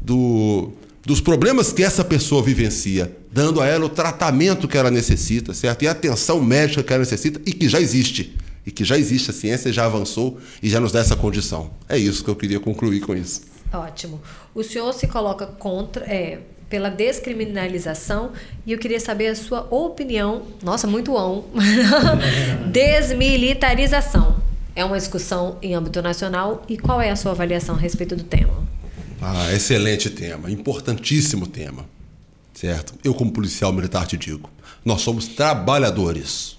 do, 0.00 0.70
dos 1.04 1.20
problemas 1.20 1.72
que 1.72 1.82
essa 1.82 2.04
pessoa 2.04 2.44
vivencia, 2.44 3.16
dando 3.32 3.60
a 3.60 3.66
ela 3.66 3.86
o 3.86 3.90
tratamento 3.90 4.68
que 4.68 4.78
ela 4.78 4.88
necessita, 4.88 5.52
certo? 5.52 5.82
E 5.82 5.88
a 5.88 5.90
atenção 5.90 6.40
médica 6.40 6.84
que 6.84 6.92
ela 6.92 7.00
necessita 7.00 7.40
e 7.44 7.52
que 7.52 7.68
já 7.68 7.80
existe. 7.80 8.36
E 8.64 8.70
que 8.70 8.84
já 8.84 8.96
existe, 8.96 9.32
a 9.32 9.34
ciência 9.34 9.72
já 9.72 9.84
avançou 9.84 10.38
e 10.62 10.70
já 10.70 10.78
nos 10.78 10.92
dá 10.92 11.00
essa 11.00 11.16
condição. 11.16 11.72
É 11.88 11.98
isso 11.98 12.22
que 12.22 12.30
eu 12.30 12.36
queria 12.36 12.60
concluir 12.60 13.00
com 13.00 13.16
isso. 13.16 13.55
Ótimo. 13.72 14.20
O 14.54 14.62
senhor 14.62 14.92
se 14.92 15.06
coloca 15.06 15.46
contra, 15.46 16.04
é, 16.04 16.40
pela 16.68 16.90
descriminalização 16.90 18.32
e 18.64 18.72
eu 18.72 18.78
queria 18.78 19.00
saber 19.00 19.28
a 19.28 19.34
sua 19.34 19.66
opinião. 19.70 20.42
Nossa, 20.62 20.86
muito 20.86 21.14
on. 21.14 21.44
Desmilitarização. 22.70 24.36
É 24.74 24.84
uma 24.84 24.98
discussão 24.98 25.56
em 25.62 25.74
âmbito 25.74 26.02
nacional 26.02 26.62
e 26.68 26.76
qual 26.76 27.00
é 27.00 27.10
a 27.10 27.16
sua 27.16 27.32
avaliação 27.32 27.74
a 27.74 27.78
respeito 27.78 28.14
do 28.14 28.24
tema? 28.24 28.66
Ah, 29.20 29.52
excelente 29.52 30.10
tema, 30.10 30.50
importantíssimo 30.50 31.46
tema. 31.46 31.84
Certo? 32.52 32.94
Eu, 33.04 33.14
como 33.14 33.32
policial 33.32 33.72
militar, 33.72 34.06
te 34.06 34.16
digo: 34.16 34.50
nós 34.84 35.02
somos 35.02 35.28
trabalhadores. 35.28 36.56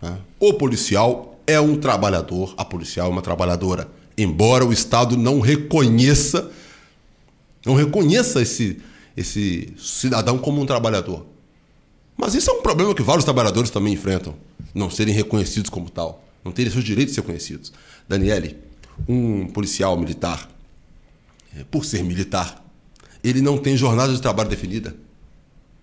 Né? 0.00 0.16
O 0.40 0.54
policial 0.54 1.38
é 1.46 1.60
um 1.60 1.76
trabalhador, 1.76 2.54
a 2.56 2.64
policial 2.64 3.08
é 3.08 3.10
uma 3.10 3.22
trabalhadora. 3.22 3.88
Embora 4.16 4.64
o 4.64 4.72
Estado 4.72 5.16
não 5.16 5.40
reconheça, 5.40 6.50
não 7.64 7.74
reconheça 7.74 8.40
esse, 8.40 8.80
esse 9.16 9.72
cidadão 9.78 10.38
como 10.38 10.60
um 10.60 10.66
trabalhador. 10.66 11.26
Mas 12.16 12.34
isso 12.34 12.50
é 12.50 12.54
um 12.54 12.62
problema 12.62 12.94
que 12.94 13.02
vários 13.02 13.24
trabalhadores 13.24 13.70
também 13.70 13.92
enfrentam, 13.92 14.34
não 14.74 14.88
serem 14.90 15.14
reconhecidos 15.14 15.68
como 15.68 15.90
tal, 15.90 16.24
não 16.44 16.50
terem 16.50 16.72
seus 16.72 16.84
direitos 16.84 17.14
reconhecidos. 17.14 17.72
Daniele, 18.08 18.56
um 19.06 19.46
policial 19.48 19.98
militar, 19.98 20.48
é, 21.54 21.64
por 21.64 21.84
ser 21.84 22.02
militar, 22.02 22.64
ele 23.22 23.42
não 23.42 23.58
tem 23.58 23.76
jornada 23.76 24.12
de 24.12 24.20
trabalho 24.20 24.48
definida. 24.48 24.94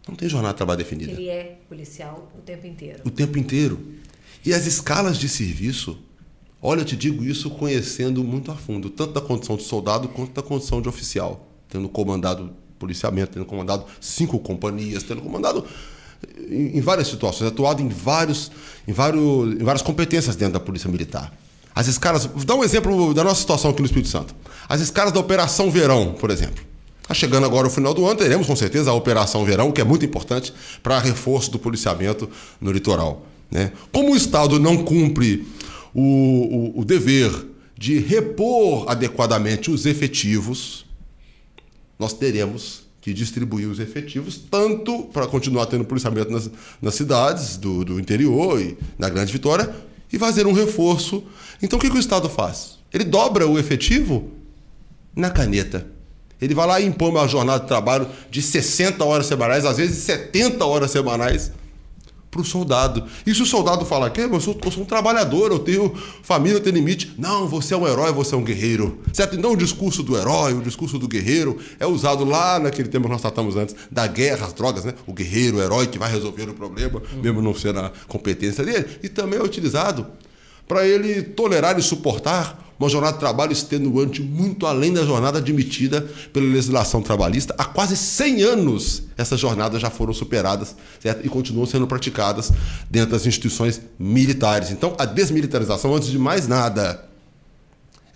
Não 0.07 0.15
tem 0.15 0.27
jornada 0.27 0.53
de 0.53 0.57
trabalho 0.57 0.77
definida. 0.77 1.11
Ele 1.11 1.29
é 1.29 1.59
policial 1.69 2.31
o 2.37 2.41
tempo 2.41 2.67
inteiro. 2.67 3.01
O 3.05 3.11
tempo 3.11 3.37
inteiro. 3.37 3.79
E 4.45 4.53
as 4.53 4.65
escalas 4.65 5.17
de 5.17 5.29
serviço, 5.29 5.97
olha, 6.63 6.81
eu 6.81 6.85
te 6.85 6.95
digo 6.95 7.23
isso 7.25 7.49
conhecendo 7.49 8.23
muito 8.23 8.49
a 8.49 8.55
fundo, 8.55 8.89
tanto 8.89 9.11
da 9.11 9.21
condição 9.21 9.57
de 9.57 9.63
soldado 9.63 10.07
quanto 10.07 10.31
da 10.31 10.41
condição 10.41 10.81
de 10.81 10.87
oficial, 10.87 11.45
tendo 11.67 11.89
comandado 11.89 12.51
policiamento, 12.79 13.33
tendo 13.33 13.45
comandado 13.45 13.85
cinco 13.99 14.39
companhias, 14.39 15.03
tendo 15.03 15.21
comandado 15.21 15.65
em, 16.49 16.77
em 16.77 16.81
várias 16.81 17.07
situações, 17.07 17.49
atuado 17.49 17.81
em, 17.81 17.89
vários, 17.89 18.49
em, 18.87 18.93
vários, 18.93 19.21
em 19.53 19.63
várias 19.63 19.81
competências 19.81 20.35
dentro 20.37 20.53
da 20.53 20.59
Polícia 20.59 20.89
Militar. 20.89 21.33
As 21.75 21.87
escalas, 21.87 22.25
vou 22.25 22.45
dar 22.45 22.55
um 22.55 22.63
exemplo 22.63 23.13
da 23.13 23.23
nossa 23.23 23.41
situação 23.41 23.71
aqui 23.71 23.81
no 23.81 23.85
Espírito 23.85 24.09
Santo. 24.09 24.33
As 24.69 24.79
escalas 24.79 25.11
da 25.11 25.19
Operação 25.19 25.69
Verão, 25.69 26.13
por 26.13 26.29
exemplo. 26.29 26.63
Está 27.01 27.13
chegando 27.13 27.45
agora 27.45 27.67
o 27.67 27.69
final 27.69 27.93
do 27.93 28.05
ano, 28.05 28.15
teremos 28.15 28.47
com 28.47 28.55
certeza 28.55 28.89
a 28.89 28.93
Operação 28.93 29.43
Verão, 29.43 29.71
que 29.71 29.81
é 29.81 29.83
muito 29.83 30.05
importante 30.05 30.53
para 30.81 30.99
reforço 30.99 31.51
do 31.51 31.59
policiamento 31.59 32.29
no 32.61 32.71
litoral. 32.71 33.25
Né? 33.51 33.73
Como 33.91 34.13
o 34.13 34.15
Estado 34.15 34.57
não 34.57 34.77
cumpre 34.77 35.45
o, 35.93 36.01
o, 36.01 36.79
o 36.81 36.85
dever 36.85 37.31
de 37.77 37.99
repor 37.99 38.89
adequadamente 38.89 39.69
os 39.69 39.85
efetivos, 39.85 40.85
nós 41.99 42.13
teremos 42.13 42.83
que 43.01 43.13
distribuir 43.13 43.67
os 43.67 43.79
efetivos, 43.79 44.37
tanto 44.49 45.03
para 45.11 45.27
continuar 45.27 45.65
tendo 45.65 45.83
policiamento 45.83 46.31
nas, 46.31 46.49
nas 46.81 46.95
cidades 46.95 47.57
do, 47.57 47.83
do, 47.83 47.99
interior 47.99 48.61
e 48.61 48.77
na 48.97 49.09
Grande 49.09 49.33
Vitória, 49.33 49.75
e 50.11 50.17
fazer 50.17 50.47
um 50.47 50.53
reforço. 50.53 51.23
Então 51.61 51.77
o 51.77 51.81
que, 51.81 51.89
que 51.89 51.97
o 51.97 51.99
Estado 51.99 52.29
faz? 52.29 52.77
Ele 52.93 53.03
dobra 53.03 53.45
o 53.45 53.59
efetivo 53.59 54.31
na 55.13 55.29
caneta. 55.29 55.85
Ele 56.41 56.53
vai 56.53 56.67
lá 56.67 56.79
e 56.79 56.85
impõe 56.85 57.09
uma 57.09 57.27
jornada 57.27 57.61
de 57.61 57.67
trabalho 57.67 58.07
de 58.31 58.41
60 58.41 59.03
horas 59.03 59.25
semanais, 59.25 59.65
às 59.65 59.77
vezes 59.77 59.97
70 60.03 60.63
horas 60.65 60.91
semanais 60.91 61.51
para 62.33 62.41
o 62.41 62.45
soldado. 62.45 63.03
E 63.25 63.33
se 63.33 63.41
o 63.43 63.45
soldado 63.45 63.85
falar 63.85 64.09
que 64.09 64.19
eu 64.19 64.41
sou, 64.41 64.57
eu 64.65 64.71
sou 64.71 64.83
um 64.83 64.85
trabalhador, 64.85 65.51
eu 65.51 65.59
tenho 65.59 65.93
família, 66.23 66.57
eu 66.57 66.61
tenho 66.61 66.75
limite. 66.75 67.13
Não, 67.17 67.47
você 67.47 67.75
é 67.75 67.77
um 67.77 67.87
herói, 67.87 68.11
você 68.11 68.33
é 68.33 68.37
um 68.37 68.43
guerreiro. 68.43 68.99
Certo? 69.13 69.35
Então 69.35 69.53
o 69.53 69.57
discurso 69.57 70.01
do 70.01 70.17
herói, 70.17 70.53
o 70.53 70.61
discurso 70.61 70.97
do 70.97 71.07
guerreiro 71.07 71.57
é 71.79 71.85
usado 71.85 72.25
lá 72.25 72.59
naquele 72.59 72.89
tema 72.89 73.05
que 73.05 73.11
nós 73.11 73.21
tratamos 73.21 73.55
antes, 73.55 73.75
da 73.91 74.07
guerra, 74.07 74.47
as 74.47 74.53
drogas, 74.53 74.83
né? 74.83 74.93
O 75.05 75.13
guerreiro, 75.13 75.57
o 75.57 75.61
herói 75.61 75.87
que 75.87 75.99
vai 75.99 76.11
resolver 76.11 76.49
o 76.49 76.53
problema, 76.53 77.01
mesmo 77.21 77.41
não 77.41 77.53
ser 77.53 77.77
a 77.77 77.91
competência 78.07 78.65
dele. 78.65 78.85
E 79.03 79.09
também 79.09 79.39
é 79.39 79.43
utilizado 79.43 80.07
para 80.67 80.87
ele 80.87 81.21
tolerar 81.21 81.77
e 81.77 81.81
suportar 81.81 82.72
uma 82.83 82.89
jornada 82.89 83.13
de 83.13 83.19
trabalho 83.19 83.51
extenuante 83.51 84.21
muito 84.21 84.65
além 84.65 84.93
da 84.93 85.05
jornada 85.05 85.37
admitida 85.39 86.01
pela 86.31 86.45
legislação 86.45 87.01
trabalhista. 87.01 87.55
Há 87.57 87.65
quase 87.65 87.95
100 87.95 88.43
anos 88.43 89.03
essas 89.17 89.39
jornadas 89.39 89.81
já 89.81 89.89
foram 89.89 90.13
superadas 90.13 90.75
certo? 90.99 91.25
e 91.25 91.29
continuam 91.29 91.65
sendo 91.65 91.87
praticadas 91.87 92.51
dentro 92.89 93.11
das 93.11 93.25
instituições 93.25 93.81
militares. 93.97 94.69
Então, 94.69 94.95
a 94.99 95.05
desmilitarização, 95.05 95.95
antes 95.95 96.09
de 96.09 96.19
mais 96.19 96.47
nada, 96.47 97.07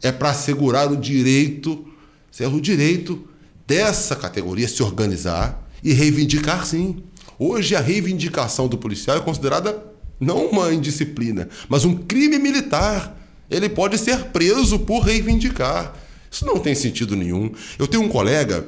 é 0.02 0.12
para 0.12 0.32
assegurar 0.32 0.92
o 0.92 0.98
direito, 0.98 1.86
certo? 2.30 2.56
o 2.56 2.62
direito 2.62 3.26
dessa 3.66 4.16
categoria 4.16 4.68
se 4.68 4.84
organizar 4.84 5.66
e 5.84 5.94
reivindicar 5.94 6.66
sim. 6.66 7.04
Hoje 7.40 7.76
a 7.76 7.80
reivindicação 7.80 8.68
do 8.68 8.78
policial 8.78 9.18
é 9.18 9.20
considerada 9.22 9.84
não 10.20 10.48
uma 10.48 10.74
indisciplina, 10.74 11.48
mas 11.70 11.86
um 11.86 11.96
crime 11.96 12.40
militar 12.40 13.17
ele 13.50 13.70
pode 13.70 13.98
ser 13.98 14.26
preso 14.26 14.80
por 14.80 15.00
reivindicar. 15.00 15.94
Isso 16.30 16.46
não 16.46 16.60
tem 16.60 16.76
sentido 16.76 17.16
nenhum. 17.16 17.52
Eu 17.80 17.88
tenho 17.88 18.04
um 18.04 18.10
colega, 18.10 18.68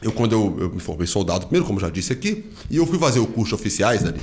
eu 0.00 0.12
quando 0.12 0.32
eu, 0.32 0.56
eu 0.60 0.70
me 0.70 0.80
formei 0.80 1.06
soldado, 1.06 1.46
primeiro, 1.46 1.66
como 1.66 1.80
já 1.80 1.90
disse 1.90 2.12
aqui, 2.12 2.44
e 2.70 2.76
eu 2.76 2.86
fui 2.86 2.98
fazer 2.98 3.18
o 3.18 3.26
curso 3.26 3.54
oficiais 3.54 4.04
ali. 4.04 4.20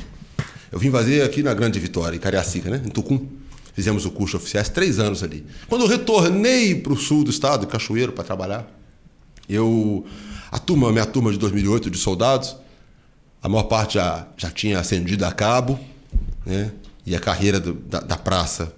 Eu 0.72 0.80
vim 0.80 0.92
fazer 0.92 1.24
aqui 1.24 1.44
na 1.44 1.54
Grande 1.54 1.80
Vitória, 1.80 2.16
em 2.16 2.20
Cariacica, 2.20 2.70
né? 2.70 2.82
em 2.86 2.90
Tucum. 2.90 3.28
Fizemos 3.74 4.06
o 4.06 4.12
curso 4.12 4.38
oficiais 4.38 4.70
três 4.70 5.00
anos 5.00 5.24
ali. 5.24 5.46
Quando 5.68 5.84
eu 5.84 5.88
retornei 5.88 6.76
para 6.76 6.94
o 6.94 6.98
sul 6.98 7.24
do 7.24 7.30
estado, 7.30 7.66
Cachoeiro, 7.66 8.12
para 8.12 8.24
trabalhar, 8.24 8.70
eu. 9.48 10.06
A 10.52 10.58
turma, 10.58 10.92
minha 10.92 11.06
turma 11.06 11.32
de 11.32 11.38
2008 11.38 11.92
de 11.92 11.98
soldados, 11.98 12.56
a 13.42 13.48
maior 13.48 13.64
parte 13.64 13.96
já, 13.96 14.28
já 14.36 14.50
tinha 14.50 14.80
ascendido 14.80 15.24
a 15.24 15.32
cabo, 15.32 15.80
né? 16.46 16.72
E 17.06 17.16
a 17.16 17.20
carreira 17.20 17.60
do, 17.60 17.74
da, 17.74 18.00
da 18.00 18.18
praça 18.18 18.74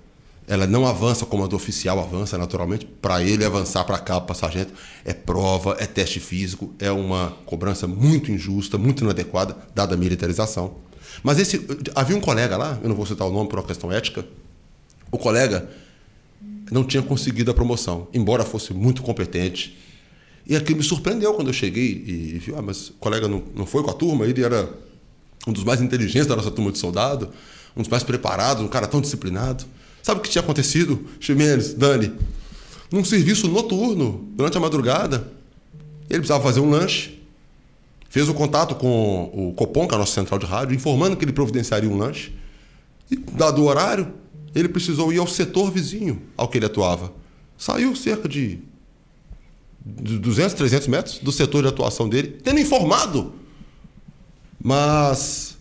ela 0.52 0.68
não 0.68 0.86
avança 0.86 1.26
como 1.26 1.46
a 1.46 1.48
do 1.48 1.56
oficial 1.56 1.98
avança 1.98 2.38
naturalmente. 2.38 2.86
Para 2.86 3.24
ele 3.24 3.46
avançar 3.46 3.86
para 3.86 3.98
cá, 3.98 4.20
para 4.20 4.36
sargento, 4.36 4.74
é 5.06 5.14
prova, 5.14 5.78
é 5.80 5.86
teste 5.86 6.20
físico, 6.20 6.76
é 6.78 6.92
uma 6.92 7.38
cobrança 7.46 7.88
muito 7.88 8.34
injusta, 8.34 8.78
muito 8.78 9.02
inadequada, 9.02 9.56
dada 9.74 9.96
a 9.96 9.98
militarização. 9.98 10.76
Mas 11.24 11.40
esse 11.40 11.66
havia 11.96 12.18
um 12.18 12.20
colega 12.20 12.58
lá, 12.58 12.78
eu 12.84 12.90
não 12.90 12.98
vou 12.98 13.06
citar 13.06 13.26
o 13.26 13.32
nome 13.32 13.48
por 13.48 13.60
uma 13.60 13.66
questão 13.66 13.90
ética, 13.94 14.28
o 15.10 15.18
colega 15.18 15.70
não 16.70 16.84
tinha 16.84 17.02
conseguido 17.02 17.50
a 17.50 17.54
promoção, 17.54 18.10
embora 18.14 18.44
fosse 18.44 18.74
muito 18.74 19.02
competente. 19.02 19.78
E 20.46 20.54
aquilo 20.54 20.80
me 20.80 20.84
surpreendeu 20.84 21.34
quando 21.34 21.48
eu 21.48 21.54
cheguei 21.54 21.86
e 21.86 22.40
vi, 22.40 22.54
ah, 22.54 22.62
mas 22.62 22.90
o 22.90 22.94
colega 22.96 23.26
não, 23.26 23.42
não 23.56 23.66
foi 23.66 23.82
com 23.84 23.90
a 23.90 23.94
turma, 23.94 24.26
ele 24.26 24.44
era 24.44 24.70
um 25.48 25.54
dos 25.54 25.64
mais 25.64 25.80
inteligentes 25.80 26.28
da 26.28 26.36
nossa 26.36 26.52
turma 26.52 26.74
de 26.74 26.78
soldado, 26.78 27.30
um 27.74 27.82
dos 27.82 27.90
mais 27.90 28.04
preparados, 28.04 28.62
um 28.62 28.68
cara 28.68 28.86
tão 28.86 29.00
disciplinado. 29.00 29.64
Sabe 30.02 30.20
o 30.20 30.24
que 30.24 30.30
tinha 30.30 30.42
acontecido, 30.42 31.06
Ximenes, 31.20 31.74
Dani? 31.74 32.14
Num 32.92 33.06
serviço 33.06 33.48
noturno, 33.48 34.28
durante 34.34 34.58
a 34.58 34.60
madrugada, 34.60 35.32
ele 36.10 36.20
precisava 36.20 36.44
fazer 36.44 36.60
um 36.60 36.70
lanche. 36.70 37.22
Fez 38.10 38.28
o 38.28 38.34
contato 38.34 38.76
com 38.76 39.32
o 39.34 39.54
Copom, 39.54 39.88
que 39.88 39.94
é 39.94 39.96
a 39.96 40.00
nossa 40.00 40.14
central 40.14 40.38
de 40.38 40.46
rádio, 40.46 40.76
informando 40.76 41.16
que 41.16 41.24
ele 41.24 41.32
providenciaria 41.32 41.90
um 41.90 41.98
lanche. 41.98 42.34
E, 43.10 43.16
dado 43.16 43.62
o 43.62 43.66
horário, 43.66 44.14
ele 44.54 44.68
precisou 44.68 45.14
ir 45.14 45.20
ao 45.20 45.28
setor 45.28 45.72
vizinho 45.72 46.22
ao 46.36 46.50
que 46.50 46.58
ele 46.58 46.66
atuava. 46.66 47.14
Saiu 47.58 47.96
cerca 47.96 48.28
de 48.28 48.60
200, 49.86 50.54
300 50.56 50.88
metros 50.88 51.20
do 51.20 51.32
setor 51.32 51.62
de 51.62 51.70
atuação 51.70 52.10
dele, 52.10 52.40
tendo 52.44 52.60
informado. 52.60 53.34
Mas 54.62 55.58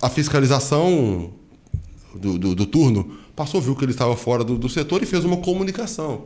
a 0.00 0.10
fiscalização 0.10 1.32
do, 2.14 2.38
do, 2.38 2.54
do 2.54 2.66
turno 2.66 3.21
passou, 3.34 3.60
viu 3.60 3.74
que 3.74 3.84
ele 3.84 3.92
estava 3.92 4.16
fora 4.16 4.44
do, 4.44 4.58
do 4.58 4.68
setor 4.68 5.02
e 5.02 5.06
fez 5.06 5.24
uma 5.24 5.38
comunicação. 5.38 6.24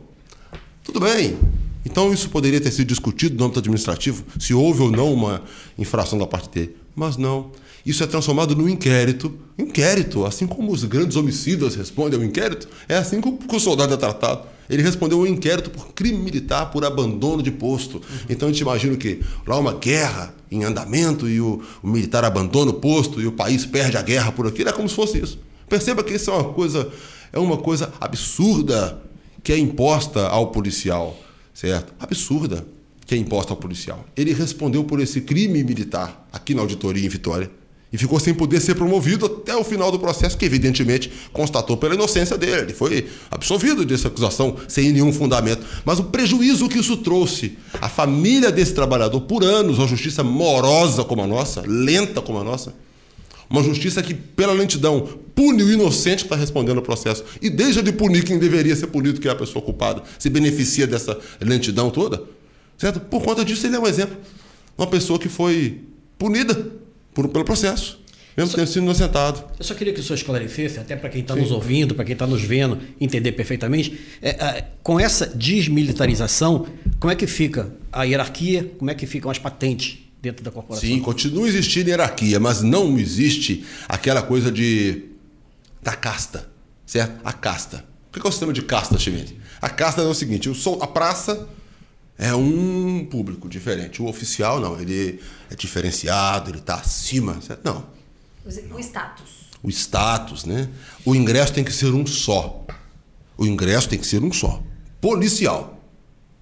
Tudo 0.83 0.99
bem. 0.99 1.37
Então 1.85 2.13
isso 2.13 2.29
poderia 2.29 2.59
ter 2.59 2.71
sido 2.71 2.87
discutido 2.87 3.37
no 3.37 3.45
âmbito 3.45 3.59
administrativo, 3.59 4.25
se 4.39 4.53
houve 4.53 4.81
ou 4.81 4.91
não 4.91 5.13
uma 5.13 5.41
infração 5.77 6.19
da 6.19 6.27
parte 6.27 6.49
dele. 6.49 6.75
Mas 6.95 7.15
não. 7.15 7.51
Isso 7.85 8.03
é 8.03 8.07
transformado 8.07 8.55
num 8.55 8.67
inquérito. 8.67 9.33
Inquérito, 9.57 10.25
assim 10.25 10.45
como 10.45 10.71
os 10.71 10.83
grandes 10.83 11.15
homicidas 11.15 11.75
respondem 11.75 12.19
ao 12.19 12.25
inquérito, 12.25 12.67
é 12.89 12.97
assim 12.97 13.21
que 13.21 13.55
o 13.55 13.59
soldado 13.59 13.93
é 13.93 13.97
tratado. 13.97 14.41
Ele 14.69 14.83
respondeu 14.83 15.19
ao 15.19 15.27
inquérito 15.27 15.69
por 15.69 15.93
crime 15.93 16.17
militar, 16.17 16.71
por 16.71 16.83
abandono 16.83 17.41
de 17.41 17.51
posto. 17.51 17.97
Uhum. 17.97 18.03
Então 18.29 18.49
a 18.49 18.51
gente 18.51 18.59
imagina 18.59 18.97
que 18.97 19.21
lá 19.45 19.57
uma 19.57 19.73
guerra 19.73 20.35
em 20.51 20.65
andamento 20.65 21.29
e 21.29 21.39
o, 21.39 21.61
o 21.81 21.87
militar 21.87 22.25
abandona 22.25 22.71
o 22.71 22.73
posto 22.73 23.21
e 23.21 23.27
o 23.27 23.31
país 23.31 23.65
perde 23.65 23.95
a 23.95 24.01
guerra 24.01 24.31
por 24.33 24.45
aquilo. 24.45 24.69
É 24.69 24.73
como 24.73 24.89
se 24.89 24.95
fosse 24.95 25.19
isso. 25.19 25.39
Perceba 25.69 26.03
que 26.03 26.13
isso 26.13 26.31
é 26.31 26.33
uma 26.33 26.53
coisa, 26.53 26.89
é 27.31 27.39
uma 27.39 27.57
coisa 27.57 27.93
absurda 27.99 29.01
que 29.43 29.51
é 29.53 29.57
imposta 29.57 30.27
ao 30.27 30.47
policial, 30.47 31.17
certo? 31.53 31.93
Absurda. 31.99 32.65
que 33.05 33.15
é 33.15 33.17
imposta 33.17 33.53
ao 33.53 33.57
policial. 33.57 34.05
Ele 34.17 34.33
respondeu 34.33 34.83
por 34.83 34.99
esse 34.99 35.21
crime 35.21 35.63
militar 35.63 36.27
aqui 36.33 36.53
na 36.53 36.61
auditoria 36.61 37.05
em 37.05 37.07
Vitória 37.07 37.49
e 37.91 37.97
ficou 37.97 38.19
sem 38.19 38.33
poder 38.33 38.59
ser 38.59 38.75
promovido 38.75 39.25
até 39.25 39.55
o 39.55 39.63
final 39.63 39.89
do 39.89 39.97
processo, 39.97 40.37
que 40.37 40.43
evidentemente 40.43 41.09
constatou 41.31 41.77
pela 41.77 41.95
inocência 41.95 42.37
dele. 42.37 42.63
Ele 42.63 42.73
foi 42.73 43.07
absolvido 43.31 43.85
dessa 43.85 44.09
acusação 44.09 44.57
sem 44.67 44.91
nenhum 44.91 45.13
fundamento. 45.13 45.65
Mas 45.85 45.99
o 45.99 46.03
prejuízo 46.03 46.67
que 46.67 46.79
isso 46.79 46.97
trouxe 46.97 47.57
à 47.79 47.87
família 47.87 48.51
desse 48.51 48.73
trabalhador 48.73 49.21
por 49.21 49.41
anos, 49.41 49.77
uma 49.77 49.87
justiça 49.87 50.21
morosa 50.21 51.05
como 51.05 51.21
a 51.21 51.27
nossa, 51.27 51.63
lenta 51.65 52.21
como 52.21 52.39
a 52.39 52.43
nossa, 52.43 52.75
uma 53.49 53.63
justiça 53.63 54.01
que, 54.03 54.13
pela 54.13 54.53
lentidão, 54.53 55.19
pune 55.33 55.63
o 55.63 55.71
inocente 55.71 56.17
que 56.17 56.25
está 56.25 56.35
respondendo 56.35 56.77
ao 56.77 56.83
processo 56.83 57.23
e 57.41 57.49
deixa 57.49 57.81
de 57.81 57.91
punir 57.91 58.23
quem 58.23 58.39
deveria 58.39 58.75
ser 58.75 58.87
punido, 58.87 59.21
que 59.21 59.27
é 59.27 59.31
a 59.31 59.35
pessoa 59.35 59.63
culpada, 59.63 60.03
se 60.19 60.29
beneficia 60.29 60.87
dessa 60.87 61.17
lentidão 61.39 61.89
toda. 61.89 62.23
Certo? 62.77 62.99
Por 62.99 63.23
conta 63.23 63.45
disso, 63.45 63.65
ele 63.65 63.75
é 63.75 63.79
um 63.79 63.87
exemplo. 63.87 64.17
Uma 64.77 64.87
pessoa 64.87 65.17
que 65.17 65.29
foi 65.29 65.81
punida 66.17 66.71
por, 67.13 67.27
pelo 67.29 67.45
processo, 67.45 67.99
mesmo 68.35 68.55
tendo 68.55 68.67
sido 68.67 68.83
inocentado. 68.83 69.43
Eu 69.57 69.65
só 69.65 69.73
queria 69.73 69.93
que 69.93 69.99
o 69.99 70.03
senhor 70.03 70.15
esclarecesse, 70.15 70.79
até 70.79 70.95
para 70.95 71.09
quem 71.09 71.21
está 71.21 71.35
nos 71.35 71.51
ouvindo, 71.51 71.95
para 71.95 72.05
quem 72.05 72.13
está 72.13 72.27
nos 72.27 72.43
vendo, 72.43 72.79
entender 72.99 73.31
perfeitamente, 73.31 73.99
é, 74.21 74.29
é, 74.29 74.65
com 74.83 74.99
essa 74.99 75.25
desmilitarização, 75.25 76.67
como 76.99 77.11
é 77.11 77.15
que 77.15 77.25
fica 77.25 77.71
a 77.91 78.03
hierarquia, 78.03 78.71
como 78.77 78.91
é 78.91 78.95
que 78.95 79.07
ficam 79.07 79.31
as 79.31 79.39
patentes 79.39 80.06
dentro 80.21 80.43
da 80.43 80.51
corporação? 80.51 80.87
Sim, 80.87 80.99
continua 80.99 81.47
existindo 81.47 81.89
hierarquia, 81.89 82.39
mas 82.39 82.61
não 82.61 82.97
existe 82.97 83.65
aquela 83.87 84.21
coisa 84.21 84.51
de 84.51 85.05
da 85.81 85.95
casta, 85.95 86.49
certo? 86.85 87.19
A 87.23 87.31
casta. 87.31 87.85
O 88.09 88.13
que 88.13 88.25
é 88.25 88.29
o 88.29 88.31
sistema 88.31 88.51
de 88.51 88.61
casta, 88.61 88.97
Chimente? 88.97 89.39
A 89.61 89.69
casta 89.69 90.01
é 90.01 90.05
o 90.05 90.13
seguinte: 90.13 90.49
a 90.81 90.87
praça 90.87 91.47
é 92.17 92.33
um 92.33 93.05
público 93.05 93.47
diferente. 93.47 94.01
O 94.01 94.07
oficial, 94.07 94.59
não, 94.59 94.79
ele 94.79 95.19
é 95.49 95.55
diferenciado, 95.55 96.49
ele 96.49 96.57
está 96.57 96.75
acima. 96.75 97.39
Certo? 97.41 97.61
Não. 97.63 97.85
O 98.45 98.79
status. 98.79 99.47
O 99.61 99.69
status, 99.69 100.45
né? 100.45 100.69
O 101.05 101.15
ingresso 101.15 101.53
tem 101.53 101.63
que 101.63 101.71
ser 101.71 101.93
um 101.93 102.05
só. 102.05 102.65
O 103.37 103.45
ingresso 103.45 103.89
tem 103.89 103.99
que 103.99 104.07
ser 104.07 104.23
um 104.23 104.31
só. 104.31 104.63
Policial. 104.99 105.79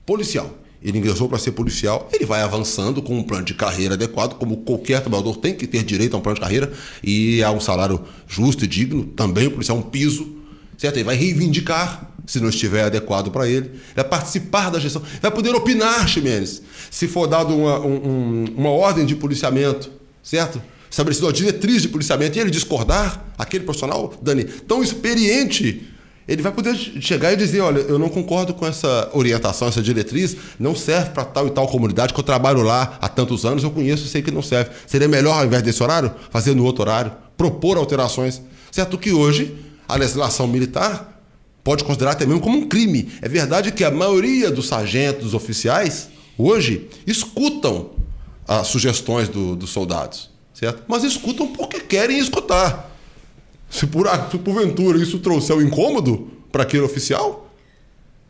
Policial. 0.06 0.58
Ele 0.86 1.00
ingressou 1.00 1.28
para 1.28 1.40
ser 1.40 1.54
policial, 1.54 2.08
ele 2.14 2.28
vai 2.28 2.44
avançando 2.44 3.02
com 3.02 3.18
um 3.18 3.24
plano 3.24 3.44
de 3.44 3.56
carreira 3.56 3.96
adequado, 3.96 4.36
como 4.36 4.58
qualquer 4.58 5.02
trabalhador 5.02 5.36
tem 5.38 5.56
que 5.56 5.66
ter 5.66 5.84
direito 5.84 6.14
a 6.14 6.20
um 6.20 6.22
plano 6.22 6.36
de 6.36 6.42
carreira 6.42 6.72
e 7.04 7.42
a 7.42 7.50
um 7.50 7.60
salário 7.60 8.02
justo 8.28 8.66
e 8.66 8.68
digno. 8.68 9.04
Também 9.04 9.48
o 9.48 9.52
policial 9.52 9.78
é 9.78 9.80
um 9.80 9.84
piso, 9.84 10.38
certo? 10.78 10.98
Ele 10.98 11.04
vai 11.04 11.16
reivindicar 11.16 12.12
se 12.28 12.40
não 12.40 12.50
estiver 12.50 12.84
adequado 12.84 13.32
para 13.32 13.50
ele, 13.50 13.72
vai 13.96 14.04
participar 14.04 14.70
da 14.70 14.80
gestão, 14.80 15.02
vai 15.22 15.32
poder 15.32 15.56
opinar, 15.56 16.08
Ximenes, 16.08 16.62
se 16.92 17.08
for 17.08 17.26
dado 17.26 17.56
uma, 17.56 17.80
um, 17.80 18.46
uma 18.56 18.70
ordem 18.70 19.08
de 19.08 19.16
policiamento, 19.16 19.92
certo? 20.22 20.62
Estabelecido 20.90 21.26
uma 21.26 21.34
diretriz 21.34 21.82
de 21.82 21.90
policiamento 21.90 22.38
e 22.38 22.42
ele 22.42 22.52
discordar, 22.52 23.26
aquele 23.40 23.64
profissional, 23.64 24.14
Dani, 24.22 24.44
tão 24.44 24.84
experiente, 24.84 25.88
ele 26.28 26.42
vai 26.42 26.52
poder 26.52 26.76
chegar 26.76 27.34
e 27.34 27.36
dizer: 27.36 27.62
olha, 27.62 27.80
eu 27.80 28.00
não 28.00 28.10
concordo 28.10 28.54
com 28.54 28.66
essa 28.66 29.10
orientação, 29.14 29.68
essa 29.68 29.82
diretriz, 29.82 30.36
não 30.60 30.76
serve 30.76 31.12
para 31.12 31.24
tal 31.24 31.48
e 31.48 31.52
tal 31.52 31.68
comunidade 31.68 32.14
que 32.14 32.20
eu 32.20 32.24
trabalho 32.24 32.62
lá 32.62 32.98
há 33.00 33.08
tantos 33.08 33.46
anos, 33.46 33.64
eu 33.64 33.72
conheço 33.72 34.06
e 34.06 34.10
sei 34.10 34.22
que 34.22 34.32
não 34.32 34.42
serve. 34.42 34.72
Seria 34.88 35.08
melhor, 35.08 35.40
ao 35.40 35.46
invés 35.46 35.62
desse 35.62 35.82
horário, 35.84 36.12
fazer 36.32 36.56
no 36.56 36.64
outro 36.64 36.82
horário, 36.82 37.12
propor 37.38 37.78
alterações. 37.78 38.42
Certo 38.72 38.98
que 38.98 39.12
hoje 39.12 39.56
a 39.88 39.96
legislação 39.96 40.48
militar 40.48 41.22
pode 41.64 41.84
considerar 41.84 42.12
até 42.12 42.26
mesmo 42.26 42.42
como 42.42 42.58
um 42.58 42.68
crime. 42.68 43.12
É 43.22 43.30
verdade 43.30 43.72
que 43.72 43.84
a 43.84 43.92
maioria 43.92 44.52
dos 44.52 44.68
sargentos, 44.68 45.24
dos 45.24 45.34
oficiais, 45.34 46.10
hoje, 46.38 46.88
escutam 47.06 47.92
as 48.48 48.68
sugestões 48.68 49.30
do, 49.30 49.56
dos 49.56 49.70
soldados, 49.72 50.30
certo? 50.54 50.84
Mas 50.88 51.04
escutam 51.04 51.48
porque 51.48 51.80
querem 51.80 52.20
escutar. 52.20 52.95
Se 53.70 53.88
por, 53.88 54.08
se 54.32 54.38
porventura 54.38 54.98
isso 54.98 55.20
trouxer 55.20 55.56
um 55.56 55.62
incômodo 55.62 56.28
para 56.52 56.64
aquele 56.64 56.84
oficial, 56.84 57.52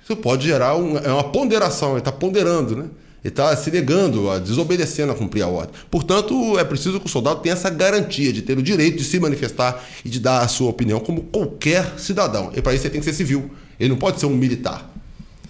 isso 0.04 0.15
pode 0.15 0.45
gerar 0.45 0.76
um, 0.76 0.98
é 0.98 1.12
uma 1.12 1.24
ponderação, 1.24 1.91
ele 1.91 2.00
está 2.00 2.12
ponderando, 2.12 2.76
né? 2.76 2.86
Ele 3.24 3.32
está 3.32 3.56
se 3.58 3.71
negando, 3.71 4.30
a, 4.30 4.38
desobedecendo 4.38 5.12
a 5.12 5.15
cumprir 5.15 5.41
a 5.41 5.48
ordem. 5.48 5.74
Portanto, 5.89 6.60
é 6.60 6.63
preciso 6.63 7.00
que 7.00 7.08
o 7.08 7.10
soldado 7.10 7.39
tenha 7.39 7.54
essa 7.54 7.71
garantia 7.71 8.32
de 8.32 8.43
ter 8.43 8.56
o 8.56 8.62
direito 8.62 9.00
de 9.00 9.04
se 9.04 9.19
manifestar 9.19 9.84
e 10.06 10.10
de 10.10 10.19
dar 10.19 10.41
a 10.41 10.48
sua 10.48 10.69
opinião 10.69 11.00
como 11.00 11.24
qualquer 11.24 11.95
cidadão. 11.98 12.52
E 12.56 12.62
para 12.62 12.76
isso 12.76 12.84
ele 12.86 12.91
tem 12.91 13.02
que 13.02 13.06
ser 13.06 13.13
civil. 13.13 13.50
Ele 13.80 13.89
não 13.89 13.98
pode 13.98 14.19
ser 14.19 14.28
um 14.28 14.36
militar. 14.36 14.93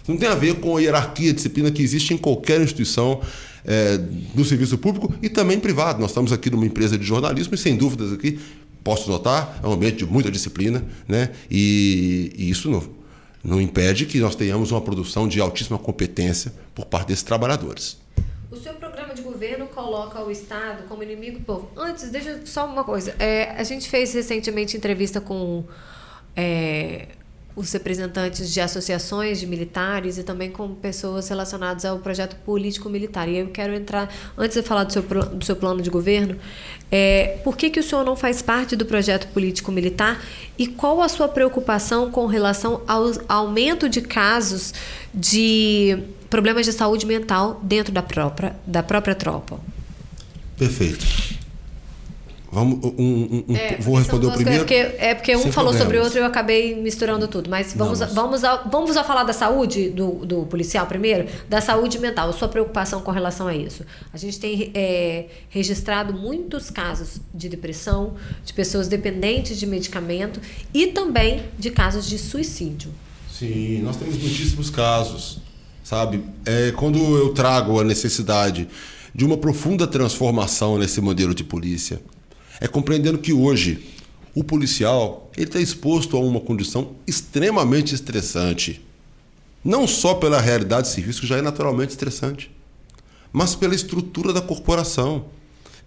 Isso 0.01 0.09
não 0.09 0.17
tem 0.17 0.29
a 0.29 0.35
ver 0.35 0.55
com 0.55 0.77
a 0.77 0.81
hierarquia, 0.81 1.31
a 1.31 1.33
disciplina 1.33 1.69
que 1.69 1.81
existe 1.81 2.13
em 2.13 2.17
qualquer 2.17 2.61
instituição 2.61 3.19
é, 3.65 3.97
do 4.33 4.45
serviço 4.45 4.77
público 4.77 5.13
e 5.21 5.27
também 5.27 5.59
privado. 5.59 5.99
Nós 5.99 6.11
estamos 6.11 6.31
aqui 6.31 6.49
numa 6.49 6.65
empresa 6.65 6.97
de 6.97 7.03
jornalismo 7.03 7.55
e, 7.55 7.57
sem 7.57 7.75
dúvidas, 7.75 8.13
aqui, 8.13 8.39
posso 8.85 9.09
notar, 9.09 9.59
é 9.61 9.67
um 9.67 9.73
ambiente 9.73 9.97
de 9.97 10.05
muita 10.05 10.31
disciplina, 10.31 10.85
né? 11.07 11.31
e, 11.51 12.31
e 12.37 12.49
isso 12.49 12.69
não 12.69 12.95
não 13.45 13.61
impede 13.61 14.07
que 14.07 14.19
nós 14.19 14.35
tenhamos 14.35 14.71
uma 14.71 14.81
produção 14.81 15.27
de 15.27 15.39
altíssima 15.39 15.77
competência 15.77 16.51
por 16.73 16.85
parte 16.85 17.09
desses 17.09 17.23
trabalhadores. 17.23 17.97
O 18.49 18.55
seu 18.55 18.73
programa 18.73 19.13
de 19.13 19.21
governo 19.21 19.67
coloca 19.67 20.19
o 20.23 20.31
Estado 20.31 20.87
como 20.87 21.03
inimigo 21.03 21.37
do 21.37 21.45
povo. 21.45 21.69
Antes, 21.77 22.09
deixa 22.09 22.41
só 22.45 22.65
uma 22.65 22.83
coisa. 22.83 23.15
É, 23.19 23.51
a 23.51 23.63
gente 23.63 23.87
fez 23.87 24.13
recentemente 24.15 24.75
entrevista 24.75 25.21
com 25.21 25.63
é, 26.35 27.09
os 27.55 27.71
representantes 27.71 28.53
de 28.53 28.59
associações 28.59 29.39
de 29.39 29.47
militares 29.47 30.17
e 30.17 30.23
também 30.23 30.51
com 30.51 30.75
pessoas 30.75 31.29
relacionadas 31.29 31.85
ao 31.85 31.99
projeto 31.99 32.35
político-militar. 32.37 33.29
E 33.29 33.37
eu 33.37 33.47
quero 33.47 33.73
entrar, 33.73 34.13
antes 34.37 34.57
de 34.57 34.63
falar 34.63 34.83
do 34.83 34.91
seu, 34.91 35.01
do 35.01 35.45
seu 35.45 35.55
plano 35.55 35.81
de 35.81 35.89
governo, 35.89 36.37
é, 36.91 37.39
por 37.43 37.55
que, 37.55 37.69
que 37.69 37.79
o 37.79 37.83
senhor 37.83 38.03
não 38.03 38.15
faz 38.15 38.41
parte 38.41 38.75
do 38.75 38.85
projeto 38.85 39.27
político-militar 39.27 40.21
e 40.57 40.67
qual 40.67 41.01
a 41.01 41.07
sua 41.07 41.27
preocupação 41.27 42.11
com 42.11 42.25
relação 42.25 42.81
ao 42.87 43.11
aumento 43.27 43.87
de 43.87 44.01
casos 44.01 44.73
de 45.13 45.97
problemas 46.29 46.65
de 46.65 46.73
saúde 46.73 47.05
mental 47.05 47.59
dentro 47.63 47.93
da 47.93 48.01
própria, 48.01 48.55
da 48.67 48.83
própria 48.83 49.15
tropa? 49.15 49.59
Perfeito. 50.57 51.44
Vamos, 52.51 52.79
um, 52.97 53.43
um, 53.49 53.55
é, 53.55 53.77
vou 53.77 53.95
responder 53.97 54.27
o 54.27 54.31
primeiro. 54.31 54.61
É 54.61 54.63
porque, 54.63 54.73
é 54.73 55.15
porque 55.15 55.35
um 55.35 55.43
Sem 55.43 55.51
falou 55.51 55.71
problemas. 55.71 55.81
sobre 55.81 55.97
o 55.97 56.03
outro 56.03 56.19
e 56.19 56.21
eu 56.21 56.25
acabei 56.25 56.75
misturando 56.75 57.27
tudo. 57.27 57.49
Mas 57.49 57.73
vamos, 57.73 57.99
Não, 57.99 58.07
mas... 58.07 58.15
vamos, 58.15 58.43
a, 58.43 58.55
vamos 58.57 58.97
a 58.97 59.03
falar 59.03 59.23
da 59.23 59.33
saúde 59.33 59.89
do, 59.89 60.25
do 60.25 60.45
policial 60.45 60.85
primeiro? 60.85 61.27
Da 61.49 61.59
saúde 61.59 61.99
mental, 61.99 62.31
sua 62.33 62.47
preocupação 62.47 63.01
com 63.01 63.11
relação 63.11 63.47
a 63.47 63.55
isso. 63.55 63.83
A 64.13 64.17
gente 64.17 64.39
tem 64.39 64.71
é, 64.73 65.25
registrado 65.49 66.13
muitos 66.13 66.69
casos 66.69 67.19
de 67.33 67.49
depressão, 67.49 68.13
de 68.45 68.53
pessoas 68.53 68.87
dependentes 68.87 69.59
de 69.59 69.65
medicamento 69.65 70.39
e 70.73 70.87
também 70.87 71.43
de 71.57 71.71
casos 71.71 72.07
de 72.07 72.17
suicídio. 72.17 72.91
Sim, 73.31 73.81
nós 73.81 73.97
temos 73.97 74.17
muitíssimos 74.17 74.69
casos, 74.69 75.39
sabe? 75.83 76.23
É, 76.45 76.71
quando 76.71 76.97
eu 76.97 77.33
trago 77.33 77.81
a 77.81 77.83
necessidade 77.83 78.67
de 79.13 79.25
uma 79.25 79.37
profunda 79.37 79.85
transformação 79.85 80.77
nesse 80.77 81.01
modelo 81.01 81.33
de 81.33 81.43
polícia, 81.43 82.01
é 82.59 82.67
compreendendo 82.67 83.17
que 83.17 83.33
hoje 83.33 83.85
o 84.33 84.43
policial 84.43 85.31
está 85.37 85.59
exposto 85.59 86.17
a 86.17 86.19
uma 86.19 86.39
condição 86.39 86.95
extremamente 87.07 87.95
estressante. 87.95 88.81
Não 89.63 89.87
só 89.87 90.13
pela 90.13 90.39
realidade 90.39 90.87
civil, 90.87 91.13
que 91.13 91.25
já 91.25 91.37
é 91.37 91.41
naturalmente 91.41 91.91
estressante, 91.91 92.51
mas 93.31 93.55
pela 93.55 93.73
estrutura 93.73 94.31
da 94.31 94.41
corporação, 94.41 95.25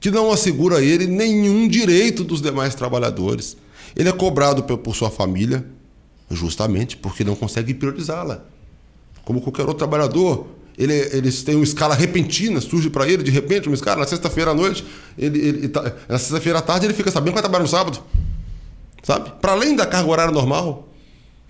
que 0.00 0.10
não 0.10 0.30
assegura 0.30 0.78
a 0.78 0.82
ele 0.82 1.06
nenhum 1.06 1.68
direito 1.68 2.24
dos 2.24 2.40
demais 2.40 2.74
trabalhadores. 2.74 3.56
Ele 3.96 4.08
é 4.08 4.12
cobrado 4.12 4.62
por 4.62 4.94
sua 4.94 5.10
família, 5.10 5.66
justamente 6.30 6.96
porque 6.96 7.24
não 7.24 7.34
consegue 7.34 7.74
priorizá-la. 7.74 8.44
Como 9.24 9.40
qualquer 9.40 9.62
outro 9.62 9.78
trabalhador, 9.78 10.46
ele, 10.78 10.94
eles 10.94 11.42
têm 11.42 11.56
uma 11.56 11.64
escala 11.64 11.94
repentina, 11.94 12.60
surge 12.60 12.88
para 12.88 13.08
ele 13.08 13.24
de 13.24 13.32
repente 13.32 13.68
uma 13.68 13.74
escala. 13.74 13.98
Na 14.00 14.06
sexta-feira 14.06 14.52
à 14.52 14.54
noite, 14.54 14.84
ele, 15.18 15.38
ele 15.38 15.68
tá, 15.68 15.92
na 16.08 16.18
sexta-feira 16.18 16.60
à 16.60 16.62
tarde, 16.62 16.86
ele 16.86 16.94
fica 16.94 17.10
sabendo 17.10 17.30
que 17.30 17.34
vai 17.34 17.42
trabalhar 17.42 17.64
no 17.64 17.68
sábado. 17.68 18.00
Sabe? 19.02 19.32
Para 19.40 19.52
além 19.52 19.74
da 19.74 19.84
carga 19.84 20.08
horária 20.08 20.32
normal. 20.32 20.88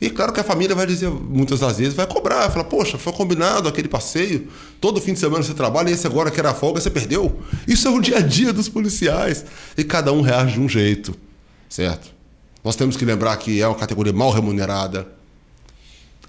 E 0.00 0.08
claro 0.08 0.32
que 0.32 0.40
a 0.40 0.44
família 0.44 0.74
vai 0.74 0.86
dizer, 0.86 1.10
muitas 1.10 1.60
das 1.60 1.76
vezes, 1.76 1.92
vai 1.92 2.06
cobrar, 2.06 2.38
vai 2.38 2.50
falar, 2.50 2.64
poxa, 2.64 2.96
foi 2.96 3.12
combinado 3.12 3.68
aquele 3.68 3.88
passeio, 3.88 4.48
todo 4.80 5.00
fim 5.00 5.12
de 5.12 5.18
semana 5.18 5.42
você 5.42 5.52
trabalha 5.52 5.90
e 5.90 5.92
esse 5.92 6.06
agora 6.06 6.30
que 6.30 6.38
era 6.38 6.54
folga, 6.54 6.80
você 6.80 6.88
perdeu. 6.88 7.40
Isso 7.66 7.86
é 7.86 7.90
o 7.90 8.00
dia 8.00 8.18
a 8.18 8.20
dia 8.20 8.52
dos 8.52 8.68
policiais. 8.68 9.44
E 9.76 9.82
cada 9.82 10.12
um 10.12 10.22
reage 10.22 10.54
de 10.54 10.60
um 10.60 10.68
jeito, 10.68 11.14
certo? 11.68 12.14
Nós 12.62 12.76
temos 12.76 12.96
que 12.96 13.04
lembrar 13.04 13.36
que 13.38 13.60
é 13.60 13.66
uma 13.66 13.74
categoria 13.74 14.12
mal 14.12 14.30
remunerada, 14.30 15.17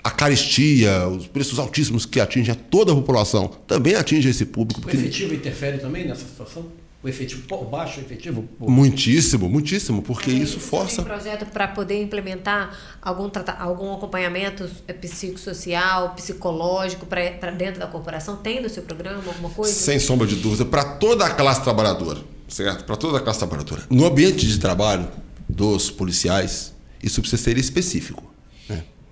a 0.03 0.11
caristia, 0.11 1.07
os 1.07 1.27
preços 1.27 1.59
altíssimos 1.59 2.05
que 2.05 2.19
atingem 2.19 2.53
a 2.53 2.55
toda 2.55 2.91
a 2.91 2.95
população, 2.95 3.47
também 3.67 3.95
atinge 3.95 4.29
esse 4.29 4.45
público. 4.45 4.85
O 4.85 4.89
efetivo 4.89 5.33
interfere 5.33 5.77
também 5.77 6.07
nessa 6.07 6.25
situação? 6.25 6.65
o 7.01 7.07
efetivo 7.07 7.43
por 7.43 7.63
baixo, 7.63 8.01
o 8.01 8.03
efetivo 8.03 8.43
por... 8.57 8.69
Muitíssimo, 8.69 9.47
muitíssimo, 9.47 10.01
porque 10.01 10.31
isso 10.31 10.59
força. 10.59 10.97
Tem 10.97 11.05
projeto 11.05 11.45
para 11.45 11.69
poder 11.69 12.01
implementar 12.01 12.77
algum, 13.01 13.29
algum 13.57 13.93
acompanhamento 13.93 14.69
é, 14.85 14.91
psicossocial, 14.91 16.13
psicológico 16.15 17.05
para 17.05 17.51
dentro 17.51 17.79
da 17.79 17.87
corporação? 17.87 18.35
Tem 18.35 18.61
no 18.61 18.69
seu 18.69 18.83
programa 18.83 19.23
alguma 19.25 19.49
coisa? 19.49 19.73
Sem 19.73 19.97
sombra 19.97 20.27
de 20.27 20.35
dúvida, 20.35 20.65
para 20.65 20.83
toda 20.83 21.25
a 21.25 21.29
classe 21.29 21.63
trabalhadora, 21.63 22.19
certo? 22.49 22.83
Para 22.83 22.97
toda 22.97 23.17
a 23.17 23.21
classe 23.21 23.39
trabalhadora. 23.39 23.83
No 23.89 24.05
ambiente 24.05 24.45
de 24.45 24.59
trabalho 24.59 25.07
dos 25.47 25.89
policiais, 25.89 26.73
isso 27.01 27.21
precisa 27.21 27.41
ser 27.41 27.57
específico. 27.57 28.28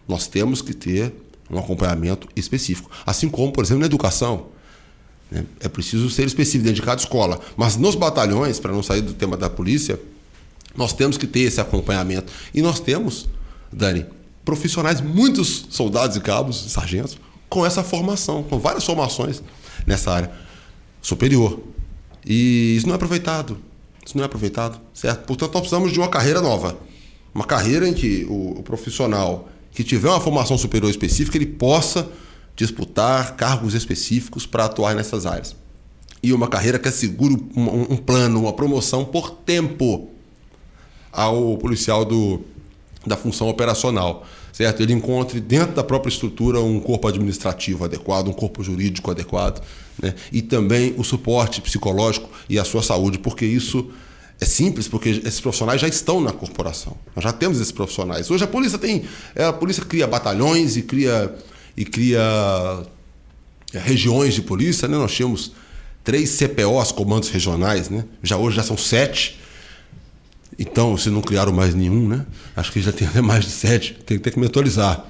Nós 0.08 0.28
temos 0.28 0.62
que 0.62 0.74
ter 0.74 1.14
um 1.50 1.58
acompanhamento 1.58 2.28
específico. 2.36 2.90
Assim 3.06 3.30
como, 3.30 3.52
por 3.52 3.64
exemplo, 3.64 3.82
na 3.82 3.86
educação 3.86 4.48
né? 5.32 5.46
É 5.60 5.68
preciso 5.68 6.10
ser 6.10 6.26
específico 6.26 6.64
dentro 6.64 6.82
de 6.82 6.86
cada 6.86 7.02
escola. 7.02 7.40
Mas 7.56 7.78
nos 7.78 7.96
batalhões, 7.96 8.60
para 8.60 8.72
não 8.72 8.82
sair 8.82 9.02
do 9.02 9.14
tema 9.14 9.38
da 9.38 9.50
polícia, 9.50 10.00
nós 10.76 10.94
temos 10.94 11.18
que 11.18 11.28
ter 11.28 11.42
esse 11.42 11.60
acompanhamento. 11.60 12.32
E 12.54 12.62
nós 12.62 12.80
temos, 12.80 13.28
Dani, 13.72 14.06
profissionais, 14.46 15.02
muitos 15.02 15.68
soldados 15.70 16.16
e 16.16 16.22
cabos, 16.22 16.72
sargentos, 16.72 17.18
com 17.50 17.66
essa 17.66 17.84
formação, 17.84 18.44
com 18.44 18.60
várias 18.60 18.84
formações 18.84 19.42
nessa 19.86 20.12
área 20.12 20.32
superior. 21.02 21.60
E 22.26 22.76
isso 22.78 22.86
não 22.86 22.94
é 22.94 22.96
aproveitado. 22.96 23.58
Isso 24.06 24.16
não 24.16 24.24
é 24.24 24.26
aproveitado, 24.26 24.80
certo? 24.94 25.26
Portanto, 25.26 25.54
nós 25.54 25.62
precisamos 25.62 25.92
de 25.92 26.00
uma 26.00 26.08
carreira 26.08 26.42
nova. 26.42 26.78
Uma 27.36 27.44
carreira 27.44 27.88
em 27.88 27.94
que 27.94 28.26
o 28.30 28.64
profissional 28.64 29.50
que 29.72 29.84
tiver 29.84 30.10
uma 30.10 30.20
formação 30.20 30.58
superior 30.58 30.90
específica, 30.90 31.38
ele 31.38 31.46
possa 31.46 32.10
disputar 32.56 33.36
cargos 33.36 33.74
específicos 33.74 34.46
para 34.46 34.66
atuar 34.66 34.96
nessas 34.96 35.26
áreas. 35.26 35.56
E 36.22 36.34
uma 36.34 36.48
carreira 36.48 36.80
que 36.80 36.88
assegure 36.88 37.36
um, 37.56 37.94
um 37.94 37.98
plano, 37.98 38.42
uma 38.42 38.54
promoção 38.54 39.06
por 39.06 39.32
tempo 39.32 40.10
ao 41.12 41.58
policial 41.58 42.04
do, 42.04 42.42
da 43.06 43.16
função 43.16 43.48
operacional, 43.48 44.26
certo? 44.52 44.82
Ele 44.82 44.94
encontre 44.94 45.40
dentro 45.40 45.76
da 45.76 45.84
própria 45.84 46.10
estrutura 46.10 46.60
um 46.60 46.80
corpo 46.80 47.08
administrativo 47.08 47.86
adequado, 47.86 48.28
um 48.28 48.34
corpo 48.34 48.64
jurídico 48.64 49.12
adequado, 49.12 49.64
né? 50.02 50.14
e 50.32 50.42
também 50.42 50.94
o 50.98 51.04
suporte 51.04 51.62
psicológico 51.62 52.30
e 52.50 52.60
a 52.60 52.64
sua 52.64 52.82
saúde, 52.82 53.20
porque 53.20 53.46
isso 53.46 53.90
é 54.40 54.46
simples, 54.46 54.88
porque 54.88 55.10
esses 55.10 55.42
profissionais 55.42 55.82
já 55.82 55.88
estão 55.88 56.22
na 56.22 56.32
corporação. 56.32 56.96
Nós 57.16 57.24
já 57.24 57.34
temos 57.34 57.60
esses 57.60 57.72
profissionais. 57.72 58.30
Hoje 58.30 58.44
a 58.44 58.48
polícia 58.48 58.78
tem, 58.78 59.06
é, 59.36 59.46
a 59.46 59.54
polícia 59.54 59.84
cria 59.84 60.06
batalhões 60.06 60.78
e 60.78 60.84
cria 60.84 61.36
e 61.76 61.84
cria 61.84 62.22
é, 63.74 63.80
regiões 63.80 64.36
de 64.36 64.42
polícia, 64.44 64.88
né? 64.88 64.98
Nós 64.98 65.12
tínhamos 65.12 65.54
três 66.04 66.30
CPOs, 66.30 66.92
comandos 66.92 67.30
regionais, 67.30 67.90
né? 67.90 68.06
Já 68.22 68.38
hoje 68.38 68.58
já 68.58 68.64
são 68.64 68.78
sete. 68.78 69.40
Então, 70.60 70.96
se 70.98 71.10
não 71.10 71.22
criaram 71.22 71.52
mais 71.52 71.74
nenhum, 71.74 72.08
né? 72.08 72.26
Acho 72.56 72.72
que 72.72 72.80
já 72.80 72.92
tem 72.92 73.08
até 73.08 73.22
mais 73.22 73.44
de 73.44 73.52
sete. 73.52 73.94
Tem 74.06 74.18
que 74.18 74.24
ter 74.24 74.32
que 74.32 74.40
me 74.40 74.46
atualizar. 74.46 75.04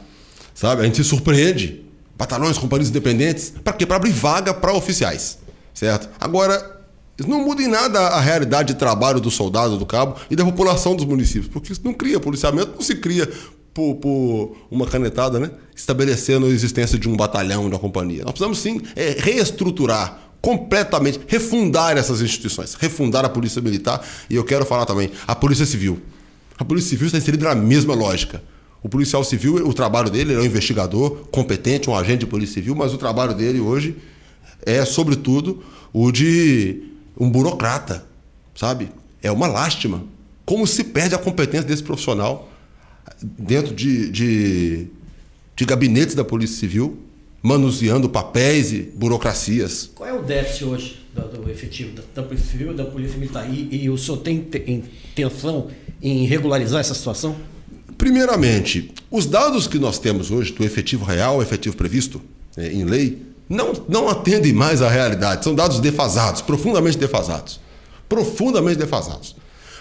Sabe? 0.55 0.81
A 0.81 0.85
gente 0.85 0.97
se 0.97 1.03
surpreende. 1.03 1.83
Batalhões, 2.17 2.57
companhias 2.57 2.89
independentes. 2.89 3.53
Para 3.63 3.73
quê? 3.73 3.85
Para 3.85 3.97
abrir 3.97 4.11
vaga 4.11 4.53
para 4.53 4.73
oficiais. 4.73 5.37
Certo? 5.73 6.09
Agora, 6.19 6.76
isso 7.17 7.29
não 7.29 7.43
muda 7.43 7.61
em 7.61 7.67
nada 7.67 7.99
a 7.99 8.19
realidade 8.19 8.73
de 8.73 8.79
trabalho 8.79 9.19
do 9.19 9.31
soldado, 9.31 9.77
do 9.77 9.85
cabo 9.85 10.15
e 10.29 10.35
da 10.35 10.45
população 10.45 10.95
dos 10.95 11.05
municípios. 11.05 11.47
Porque 11.47 11.71
isso 11.71 11.81
não 11.83 11.93
cria. 11.93 12.19
Policiamento 12.19 12.73
não 12.75 12.81
se 12.81 12.95
cria 12.95 13.27
por, 13.73 13.95
por, 13.95 14.57
uma 14.69 14.85
canetada, 14.85 15.39
né? 15.39 15.51
estabelecendo 15.75 16.45
a 16.45 16.49
existência 16.49 16.97
de 16.97 17.09
um 17.09 17.15
batalhão, 17.15 17.63
de 17.63 17.69
uma 17.69 17.79
companhia. 17.79 18.23
Nós 18.23 18.31
precisamos 18.33 18.59
sim 18.59 18.81
é, 18.95 19.15
reestruturar 19.19 20.27
completamente, 20.41 21.19
refundar 21.27 21.97
essas 21.97 22.21
instituições, 22.21 22.75
refundar 22.75 23.25
a 23.25 23.29
Polícia 23.29 23.61
Militar 23.61 24.05
e 24.29 24.35
eu 24.35 24.43
quero 24.43 24.65
falar 24.65 24.85
também 24.85 25.11
a 25.27 25.35
Polícia 25.35 25.65
Civil. 25.65 25.99
A 26.57 26.63
Polícia 26.63 26.91
Civil 26.91 27.07
está 27.07 27.17
inserida 27.17 27.49
na 27.49 27.55
mesma 27.55 27.93
lógica. 27.93 28.41
O 28.81 28.89
policial 28.89 29.23
civil, 29.23 29.55
o 29.67 29.73
trabalho 29.73 30.09
dele 30.09 30.33
é 30.33 30.37
um 30.37 30.45
investigador 30.45 31.27
competente, 31.31 31.89
um 31.89 31.95
agente 31.95 32.19
de 32.19 32.27
polícia 32.27 32.53
civil, 32.55 32.75
mas 32.75 32.93
o 32.93 32.97
trabalho 32.97 33.33
dele 33.33 33.59
hoje 33.59 33.95
é, 34.65 34.85
sobretudo, 34.85 35.63
o 35.91 36.11
de 36.11 36.83
um 37.19 37.29
burocrata, 37.29 38.05
sabe? 38.55 38.89
É 39.21 39.31
uma 39.31 39.47
lástima. 39.47 40.03
Como 40.45 40.65
se 40.65 40.83
perde 40.83 41.15
a 41.15 41.17
competência 41.17 41.67
desse 41.67 41.83
profissional 41.83 42.49
dentro 43.21 43.73
de, 43.73 44.09
de, 44.09 44.87
de 45.55 45.65
gabinetes 45.65 46.15
da 46.15 46.23
Polícia 46.23 46.57
Civil, 46.57 46.99
manuseando 47.41 48.09
papéis 48.09 48.71
e 48.71 48.81
burocracias. 48.81 49.91
Qual 49.95 50.07
é 50.07 50.13
o 50.13 50.21
déficit 50.21 50.65
hoje 50.65 51.05
do, 51.13 51.21
do 51.21 51.49
efetivo 51.49 51.95
da, 51.95 52.03
da, 52.15 52.23
Polícia 52.23 52.51
Civil 52.51 52.71
e 52.73 52.75
da 52.75 52.85
Polícia 52.85 53.17
Militar? 53.17 53.51
E, 53.51 53.83
e 53.83 53.89
o 53.89 53.97
senhor 53.97 54.17
tem 54.17 54.47
intenção 54.67 55.67
em 56.01 56.25
regularizar 56.25 56.81
essa 56.81 56.93
situação? 56.93 57.35
Primeiramente, 57.97 58.91
os 59.09 59.25
dados 59.25 59.67
que 59.67 59.79
nós 59.79 59.97
temos 59.97 60.29
hoje 60.29 60.53
do 60.53 60.63
efetivo 60.63 61.03
real, 61.03 61.41
efetivo 61.41 61.75
previsto 61.75 62.21
né, 62.55 62.71
em 62.71 62.83
lei, 62.83 63.21
não, 63.49 63.73
não 63.87 64.09
atendem 64.09 64.53
mais 64.53 64.81
à 64.81 64.89
realidade. 64.89 65.43
São 65.43 65.55
dados 65.55 65.79
defasados, 65.79 66.41
profundamente 66.41 66.97
defasados. 66.97 67.59
Profundamente 68.07 68.77
defasados. 68.77 69.35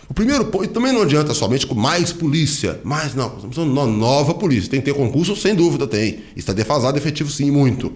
O 0.09 0.15
primeiro 0.15 0.45
ponto, 0.47 0.69
também 0.69 0.93
não 0.93 1.03
adianta 1.03 1.35
somente 1.35 1.67
com 1.67 1.75
mais 1.75 2.13
polícia, 2.13 2.81
mas 2.85 3.15
não, 3.15 3.29
precisamos 3.29 3.57
de 3.57 3.61
uma 3.61 3.87
nova 3.87 4.35
polícia. 4.35 4.71
Tem 4.71 4.81
que 4.81 4.87
ter 4.87 4.95
concurso? 4.95 5.35
Sem 5.35 5.55
dúvida 5.55 5.87
tem. 5.87 6.21
Está 6.37 6.53
defasado 6.53 6.97
efetivo 6.97 7.31
sim, 7.31 7.51
muito. 7.51 7.93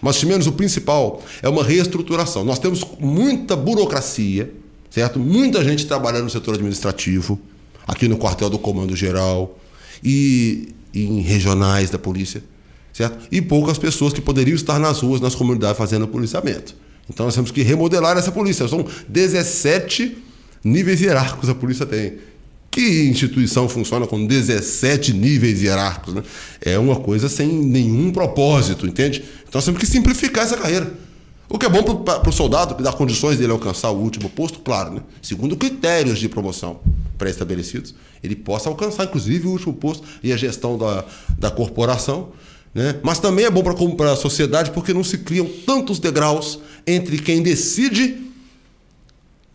Mas, 0.00 0.22
menos, 0.24 0.46
o 0.46 0.52
principal 0.52 1.22
é 1.42 1.48
uma 1.48 1.62
reestruturação. 1.62 2.44
Nós 2.44 2.58
temos 2.58 2.82
muita 2.98 3.54
burocracia, 3.54 4.52
certo? 4.90 5.18
Muita 5.18 5.62
gente 5.62 5.86
trabalhando 5.86 6.24
no 6.24 6.30
setor 6.30 6.54
administrativo, 6.54 7.38
aqui 7.86 8.08
no 8.08 8.16
quartel 8.16 8.48
do 8.48 8.58
Comando 8.58 8.96
Geral 8.96 9.56
e, 10.02 10.74
e 10.92 11.04
em 11.04 11.20
regionais 11.20 11.90
da 11.90 11.98
polícia, 11.98 12.42
certo? 12.94 13.28
E 13.30 13.42
poucas 13.42 13.76
pessoas 13.76 14.14
que 14.14 14.22
poderiam 14.22 14.54
estar 14.54 14.78
nas 14.78 15.00
ruas, 15.00 15.20
nas 15.20 15.34
comunidades, 15.34 15.76
fazendo 15.76 16.08
policiamento. 16.08 16.74
Então, 17.10 17.26
nós 17.26 17.34
temos 17.34 17.50
que 17.50 17.62
remodelar 17.62 18.16
essa 18.16 18.32
polícia. 18.32 18.66
São 18.66 18.86
17 19.08 20.16
níveis 20.64 21.02
hierárquicos 21.02 21.50
a 21.50 21.54
polícia 21.54 21.84
tem. 21.84 22.14
Que 22.70 23.08
instituição 23.08 23.68
funciona 23.68 24.06
com 24.06 24.26
17 24.26 25.12
níveis 25.12 25.62
hierárquicos? 25.62 26.14
Né? 26.14 26.22
É 26.60 26.78
uma 26.78 26.96
coisa 26.96 27.28
sem 27.28 27.46
nenhum 27.48 28.10
propósito, 28.10 28.86
entende? 28.86 29.22
Então 29.42 29.58
nós 29.58 29.64
temos 29.64 29.78
que 29.78 29.86
simplificar 29.86 30.44
essa 30.44 30.56
carreira. 30.56 30.92
O 31.48 31.58
que 31.58 31.66
é 31.66 31.68
bom 31.68 31.82
para 31.82 32.28
o 32.28 32.32
soldado, 32.32 32.74
que 32.74 32.82
dá 32.82 32.92
condições 32.92 33.38
dele 33.38 33.52
alcançar 33.52 33.90
o 33.90 33.98
último 34.00 34.28
posto, 34.30 34.58
claro, 34.60 34.94
né? 34.94 35.00
segundo 35.22 35.56
critérios 35.56 36.18
de 36.18 36.28
promoção 36.28 36.80
pré-estabelecidos, 37.18 37.94
ele 38.22 38.34
possa 38.34 38.68
alcançar, 38.68 39.04
inclusive, 39.04 39.46
o 39.46 39.50
último 39.50 39.74
posto 39.74 40.04
e 40.22 40.32
a 40.32 40.36
gestão 40.36 40.76
da, 40.76 41.04
da 41.38 41.50
corporação. 41.50 42.30
Né? 42.74 42.98
Mas 43.02 43.20
também 43.20 43.44
é 43.44 43.50
bom 43.50 43.62
para 43.94 44.12
a 44.12 44.16
sociedade 44.16 44.72
porque 44.72 44.92
não 44.92 45.04
se 45.04 45.18
criam 45.18 45.48
tantos 45.64 45.98
degraus 45.98 46.58
entre 46.86 47.18
quem 47.18 47.42
decide 47.42 48.24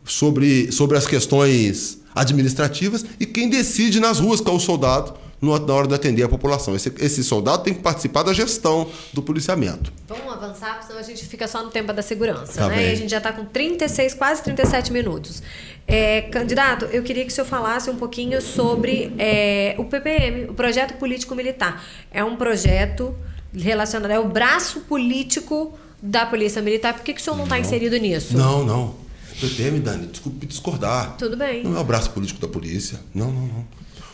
sobre, 0.05 0.71
sobre 0.71 0.97
as 0.97 1.05
questões 1.05 1.99
administrativas 2.15 3.05
e 3.19 3.25
quem 3.25 3.49
decide 3.49 3.99
nas 3.99 4.19
ruas, 4.19 4.41
que 4.41 4.49
é 4.49 4.53
o 4.53 4.59
soldado, 4.59 5.13
na 5.41 5.73
hora 5.73 5.87
de 5.87 5.93
atender 5.93 6.23
a 6.23 6.29
população. 6.29 6.75
Esse, 6.75 6.91
esse 6.99 7.23
soldado 7.23 7.63
tem 7.63 7.73
que 7.73 7.81
participar 7.81 8.23
da 8.23 8.33
gestão 8.33 8.89
do 9.13 9.21
policiamento. 9.21 9.91
Vamos 10.07 10.33
avançar, 10.33 10.83
senão 10.85 10.99
a 10.99 11.03
gente 11.03 11.25
fica 11.25 11.47
só 11.47 11.63
no 11.63 11.69
tempo 11.69 11.93
da 11.93 12.01
segurança. 12.01 12.53
Tá 12.53 12.67
né? 12.67 12.89
E 12.89 12.91
a 12.91 12.95
gente 12.95 13.09
já 13.09 13.19
está 13.19 13.31
com 13.31 13.45
36, 13.45 14.13
quase 14.15 14.43
37 14.43 14.91
minutos. 14.91 15.41
É, 15.89 16.21
candidato, 16.21 16.85
eu 16.85 17.01
queria 17.01 17.25
que 17.25 17.31
o 17.31 17.33
senhor 17.33 17.47
falasse 17.47 17.89
um 17.89 17.95
pouquinho 17.95 18.39
sobre 18.43 19.11
é, 19.17 19.73
o 19.79 19.85
PPM, 19.85 20.45
o 20.51 20.53
Projeto 20.53 20.93
Político 20.99 21.33
Militar. 21.33 21.83
É 22.11 22.23
um 22.23 22.35
projeto 22.35 23.15
relacionado, 23.51 24.11
é 24.11 24.19
o 24.19 24.29
braço 24.29 24.81
político 24.81 25.73
da 26.01 26.27
Polícia 26.27 26.61
Militar. 26.61 26.93
Por 26.93 27.03
que, 27.03 27.13
que 27.13 27.19
o 27.19 27.23
senhor 27.23 27.35
não 27.35 27.45
está 27.45 27.59
inserido 27.59 27.97
nisso? 27.97 28.37
Não, 28.37 28.63
não. 28.63 28.95
PPM, 29.41 29.79
Dani, 29.79 30.07
desculpe 30.07 30.45
discordar. 30.45 31.17
Tudo 31.17 31.35
bem. 31.35 31.63
Não 31.63 31.75
é 31.75 31.79
o 31.79 31.83
braço 31.83 32.11
político 32.11 32.39
da 32.39 32.47
polícia. 32.47 32.99
Não, 33.13 33.31
não, 33.31 33.47
não. 33.47 33.67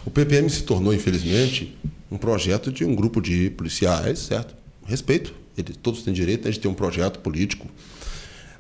O 0.06 0.12
PPM 0.12 0.50
se 0.50 0.64
tornou, 0.64 0.94
infelizmente, 0.94 1.78
um 2.10 2.18
projeto 2.18 2.72
de 2.72 2.86
um 2.86 2.96
grupo 2.96 3.20
de 3.20 3.50
policiais, 3.50 4.20
certo? 4.20 4.56
Respeito. 4.86 5.34
Eles, 5.58 5.76
todos 5.76 6.04
têm 6.04 6.14
direito 6.14 6.50
de 6.50 6.60
ter 6.60 6.68
um 6.68 6.74
projeto 6.74 7.20
político. 7.20 7.68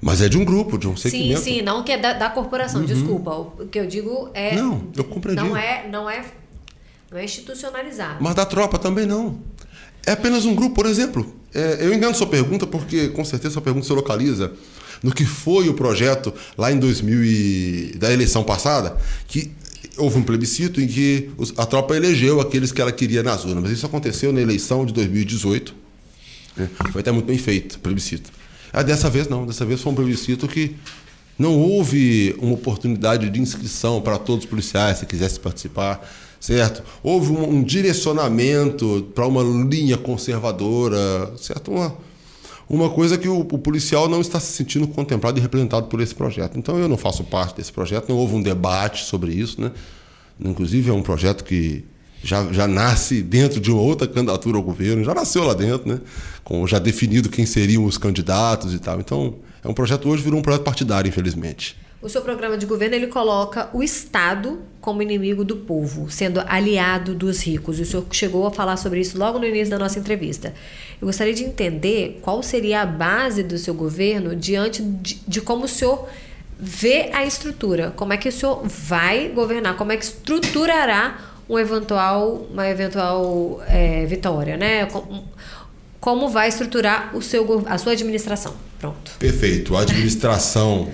Mas 0.02 0.22
é 0.22 0.30
de 0.30 0.38
um 0.38 0.46
grupo, 0.46 0.78
de 0.78 0.88
um 0.88 0.96
segmento. 0.96 1.41
Sim, 1.41 1.56
sim, 1.56 1.62
não 1.62 1.84
que 1.84 1.91
é 1.91 1.98
da, 1.98 2.14
da 2.14 2.30
corporação, 2.30 2.82
uhum. 2.82 2.88
desculpa. 2.88 3.32
O 3.32 3.68
que 3.68 3.80
eu 3.80 3.88
digo 3.88 4.30
é. 4.34 4.56
Não, 4.56 4.88
eu 4.96 5.04
compreendi. 5.04 5.41
Não 5.41 5.56
é, 5.56 5.88
não 5.89 6.10
é, 6.10 6.26
não 7.12 7.18
é 7.18 7.26
institucionalizado. 7.26 8.18
Mas 8.22 8.36
da 8.36 8.46
tropa 8.46 8.78
também 8.78 9.06
não. 9.06 9.39
É 10.06 10.12
apenas 10.12 10.46
um 10.46 10.54
grupo, 10.54 10.76
por 10.76 10.86
exemplo. 10.86 11.36
É, 11.54 11.78
eu 11.80 11.93
engano 11.93 12.14
sua 12.14 12.28
pergunta, 12.28 12.68
porque 12.68 13.10
com 13.10 13.24
certeza 13.24 13.54
sua 13.54 13.62
pergunta 13.62 13.88
se 13.88 13.93
localiza 13.93 14.54
no 15.02 15.14
que 15.14 15.26
foi 15.26 15.70
o 15.70 15.74
projeto 15.74 16.34
lá 16.58 16.72
em 16.72 16.78
2000 16.78 17.24
e, 17.24 17.96
da 17.98 18.12
eleição 18.12 18.43
passada, 18.43 18.98
que 19.28 19.52
houve 19.98 20.18
um 20.18 20.24
plebiscito 20.24 20.82
em 20.82 20.88
que 20.88 21.30
a 21.58 21.66
tropa 21.66 21.96
elegeu 21.96 22.41
aqueles 22.41 22.72
que 22.72 22.82
ela 22.82 22.91
queria 22.91 23.24
nas 23.24 23.46
urnas. 23.46 23.64
Mas 23.64 23.72
isso 23.72 23.86
aconteceu 23.86 24.32
na 24.34 24.41
eleição 24.41 24.86
de 24.86 24.93
2018. 24.93 25.74
Né? 26.58 26.70
Foi 26.91 27.02
até 27.02 27.12
muito 27.12 27.26
bem 27.26 27.38
feito 27.38 27.76
o 27.76 27.80
plebiscito. 27.80 28.30
Ah, 28.76 28.84
dessa 28.84 29.09
vez 29.09 29.30
não, 29.30 29.45
dessa 29.45 29.65
vez 29.65 29.82
foi 29.82 29.93
um 29.93 29.95
plebiscito 29.95 30.49
que 30.49 30.76
Não 31.39 31.57
houve 31.57 32.36
uma 32.39 32.53
oportunidade 32.53 33.30
de 33.30 33.41
inscrição 33.41 34.01
para 34.01 34.17
todos 34.17 34.43
os 34.43 34.49
policiais, 34.49 34.97
se 34.97 35.05
quisesse 35.05 35.39
participar, 35.39 36.05
certo? 36.41 36.84
Houve 37.01 37.32
um, 37.32 37.55
um 37.55 37.63
direcionamento 37.63 39.09
para 39.15 39.26
uma 39.26 39.41
linha 39.43 39.97
conservadora, 39.97 41.34
certo? 41.38 41.71
Uma, 41.71 41.95
uma 42.69 42.89
coisa 42.89 43.17
que 43.17 43.30
o, 43.30 43.39
o, 43.39 43.57
policial 43.57 44.09
não 44.09 44.19
está 44.19 44.39
se 44.39 44.51
sentindo 44.53 44.88
contemplado 44.88 45.38
e 45.39 45.41
representado 45.41 45.88
por 45.88 46.01
esse 46.01 46.15
projeto. 46.15 46.57
Então 46.57 46.78
eu 46.78 46.89
não 46.89 46.97
faço 46.97 47.23
parte 47.23 47.55
desse 47.57 47.71
projeto, 47.71 48.09
não 48.09 48.17
houve 48.17 48.36
um 48.36 48.41
debate 48.41 49.05
sobre 49.05 49.34
isso, 49.34 49.61
né? 49.61 49.71
Inclusive 50.38 50.89
é 50.89 50.93
um 50.93 51.01
projeto 51.01 51.45
que 51.45 51.86
já, 52.26 52.51
já 52.51 52.67
nasce 52.67 53.21
dentro 53.21 53.59
de 53.59 53.71
uma 53.71 53.82
outra 53.82 54.07
candidatura 54.07 54.57
ao 54.57 54.63
governo, 54.63 55.03
já 55.03 55.13
nasceu 55.13 55.43
lá 55.43 55.53
dentro, 55.53 55.88
né? 55.88 55.99
Com 56.43 56.65
já 56.65 56.80
definido 56.80 57.30
quem 57.30 57.45
seriam 57.45 57.86
os 57.86 57.97
candidatos 57.97 58.73
e 58.73 58.80
tal. 58.80 58.99
Então, 58.99 59.36
é 59.63 59.67
um 59.67 59.73
projeto 59.73 60.09
hoje 60.09 60.23
virou 60.23 60.39
um 60.39 60.41
projeto 60.41 60.63
partidário, 60.63 61.07
infelizmente. 61.07 61.78
O 62.01 62.09
seu 62.09 62.21
programa 62.21 62.57
de 62.57 62.65
governo 62.65 62.95
ele 62.95 63.07
coloca 63.07 63.69
o 63.73 63.82
Estado 63.82 64.59
como 64.82 65.01
inimigo 65.01 65.43
do 65.43 65.57
povo, 65.57 66.09
sendo 66.09 66.39
aliado 66.45 67.15
dos 67.15 67.41
ricos. 67.41 67.80
E 67.80 67.84
o 67.84 67.86
senhor 67.86 68.05
chegou 68.11 68.45
a 68.45 68.51
falar 68.51 68.78
sobre 68.78 68.99
isso 68.99 69.17
logo 69.17 69.39
no 69.39 69.45
início 69.45 69.69
da 69.69 69.80
nossa 69.80 69.97
entrevista. 69.97 70.53
Eu 71.01 71.07
gostaria 71.07 71.34
de 71.34 71.43
entender 71.43 72.19
qual 72.21 72.43
seria 72.43 72.82
a 72.82 72.86
base 72.86 73.43
do 73.43 73.57
seu 73.57 73.73
governo 73.73 74.36
diante 74.36 74.82
de, 74.84 75.21
de 75.28 75.41
como 75.41 75.65
o 75.65 75.67
senhor 75.67 76.07
vê 76.59 77.09
a 77.13 77.26
estrutura. 77.26 77.91
Como 77.95 78.13
é 78.13 78.17
que 78.17 78.30
o 78.30 78.32
senhor 78.32 78.61
vai 78.67 79.30
governar? 79.30 79.76
Como 79.76 79.91
é 79.91 79.97
que 79.97 80.05
estruturará 80.05 81.35
um 81.48 81.58
eventual, 81.60 82.48
uma 82.52 82.68
eventual 82.68 83.62
é, 83.68 84.06
vitória, 84.06 84.58
né? 84.58 84.88
Como 86.00 86.30
vai 86.30 86.50
estruturar 86.50 87.16
o 87.16 87.22
seu, 87.22 87.64
a 87.68 87.78
sua 87.78 87.93
administração? 87.93 88.54
Pronto. 88.80 89.12
Perfeito. 89.18 89.76
A 89.76 89.82
administração, 89.82 90.89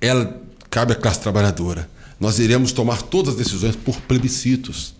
ela 0.00 0.40
cabe 0.68 0.92
à 0.92 0.96
classe 0.96 1.20
trabalhadora. 1.20 1.88
Nós 2.18 2.38
iremos 2.38 2.72
tomar 2.72 3.02
todas 3.02 3.34
as 3.34 3.38
decisões 3.38 3.74
por 3.74 4.00
plebiscitos 4.02 4.94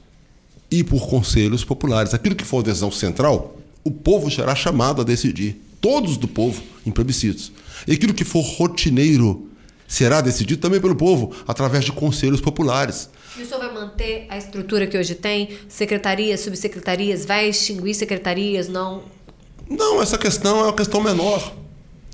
e 0.70 0.82
por 0.82 1.08
conselhos 1.08 1.64
populares. 1.64 2.14
Aquilo 2.14 2.34
que 2.34 2.44
for 2.44 2.62
decisão 2.62 2.90
central, 2.90 3.56
o 3.84 3.90
povo 3.90 4.30
será 4.30 4.54
chamado 4.54 5.02
a 5.02 5.04
decidir. 5.04 5.60
Todos 5.80 6.16
do 6.16 6.28
povo 6.28 6.62
em 6.86 6.90
plebiscitos. 6.90 7.52
E 7.86 7.92
aquilo 7.92 8.14
que 8.14 8.24
for 8.24 8.42
rotineiro 8.42 9.48
será 9.86 10.20
decidido 10.20 10.60
também 10.60 10.80
pelo 10.80 10.94
povo, 10.94 11.32
através 11.46 11.84
de 11.84 11.92
conselhos 11.92 12.40
populares. 12.40 13.10
E 13.40 13.42
o 13.42 13.46
senhor 13.46 13.60
vai 13.60 13.72
manter 13.72 14.26
a 14.28 14.36
estrutura 14.36 14.86
que 14.86 14.98
hoje 14.98 15.14
tem? 15.14 15.56
Secretarias, 15.66 16.40
subsecretarias? 16.40 17.24
Vai 17.24 17.48
extinguir 17.48 17.94
secretarias? 17.94 18.68
Não? 18.68 19.04
Não, 19.66 20.02
essa 20.02 20.18
questão 20.18 20.60
é 20.60 20.62
uma 20.64 20.74
questão 20.74 21.00
menor. 21.00 21.54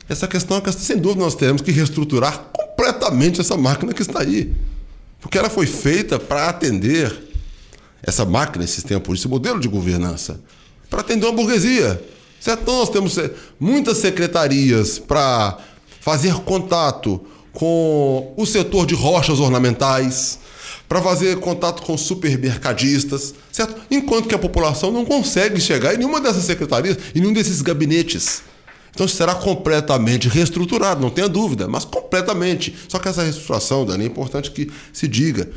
Essa 0.09 0.29
questão 0.29 0.59
é 0.59 0.61
questão, 0.61 0.85
sem 0.85 0.97
dúvida, 0.97 1.25
nós 1.25 1.35
teremos 1.35 1.63
que 1.63 1.73
reestruturar 1.73 2.51
completamente 2.53 3.41
essa 3.41 3.57
máquina 3.57 3.93
que 3.93 4.03
está 4.03 4.21
aí. 4.21 4.55
Porque 5.21 5.37
ela 5.37 5.51
foi 5.51 5.67
feita 5.67 6.17
para 6.17 6.49
atender 6.49 7.13
essa 8.01 8.25
máquina, 8.25 8.63
esse 8.65 8.75
sistema 8.75 9.01
político, 9.01 9.27
esse 9.27 9.29
modelo 9.29 9.59
de 9.59 9.67
governança, 9.67 10.41
para 10.89 11.01
atender 11.01 11.27
uma 11.27 11.33
burguesia. 11.33 12.01
Certo? 12.39 12.63
Então 12.63 12.79
nós 12.79 12.89
temos 12.89 13.19
eh, 13.19 13.33
muitas 13.59 13.99
secretarias 13.99 15.01
para 15.01 15.59
fazer 16.01 16.35
contato 16.45 17.21
com 17.53 18.33
o 18.37 18.47
setor 18.47 18.87
de 18.87 18.95
rochas 18.95 19.41
ornamentais, 19.41 20.39
para 20.89 21.03
fazer 21.03 21.39
contato 21.39 21.83
com 21.83 21.97
supermercadistas, 21.97 23.35
certo? 23.51 23.81
Enquanto 23.91 24.29
que 24.29 24.35
a 24.35 24.39
população 24.39 24.93
não 24.93 25.05
consegue 25.05 25.61
chegar 25.61 25.95
em 25.95 25.99
nenhuma 25.99 26.21
dessas 26.21 26.45
secretarias, 26.45 26.97
em 27.15 27.21
nenhum 27.21 27.33
desses 27.33 27.61
gabinetes. 27.61 28.43
Então 28.95 29.07
será 29.07 29.35
completamente 29.35 30.29
reestruturado, 30.29 31.01
não 31.03 31.11
tenha 31.11 31.29
dúvida, 31.29 31.69
mas 31.69 31.85
completamente. 31.85 32.75
Só 32.89 32.99
que 32.99 33.09
essa 33.09 33.23
reestruturação, 33.23 33.85
Dani, 33.85 34.05
é 34.05 34.07
importante 34.07 34.51
que 34.51 34.71
se 34.93 35.07
diga, 35.07 35.51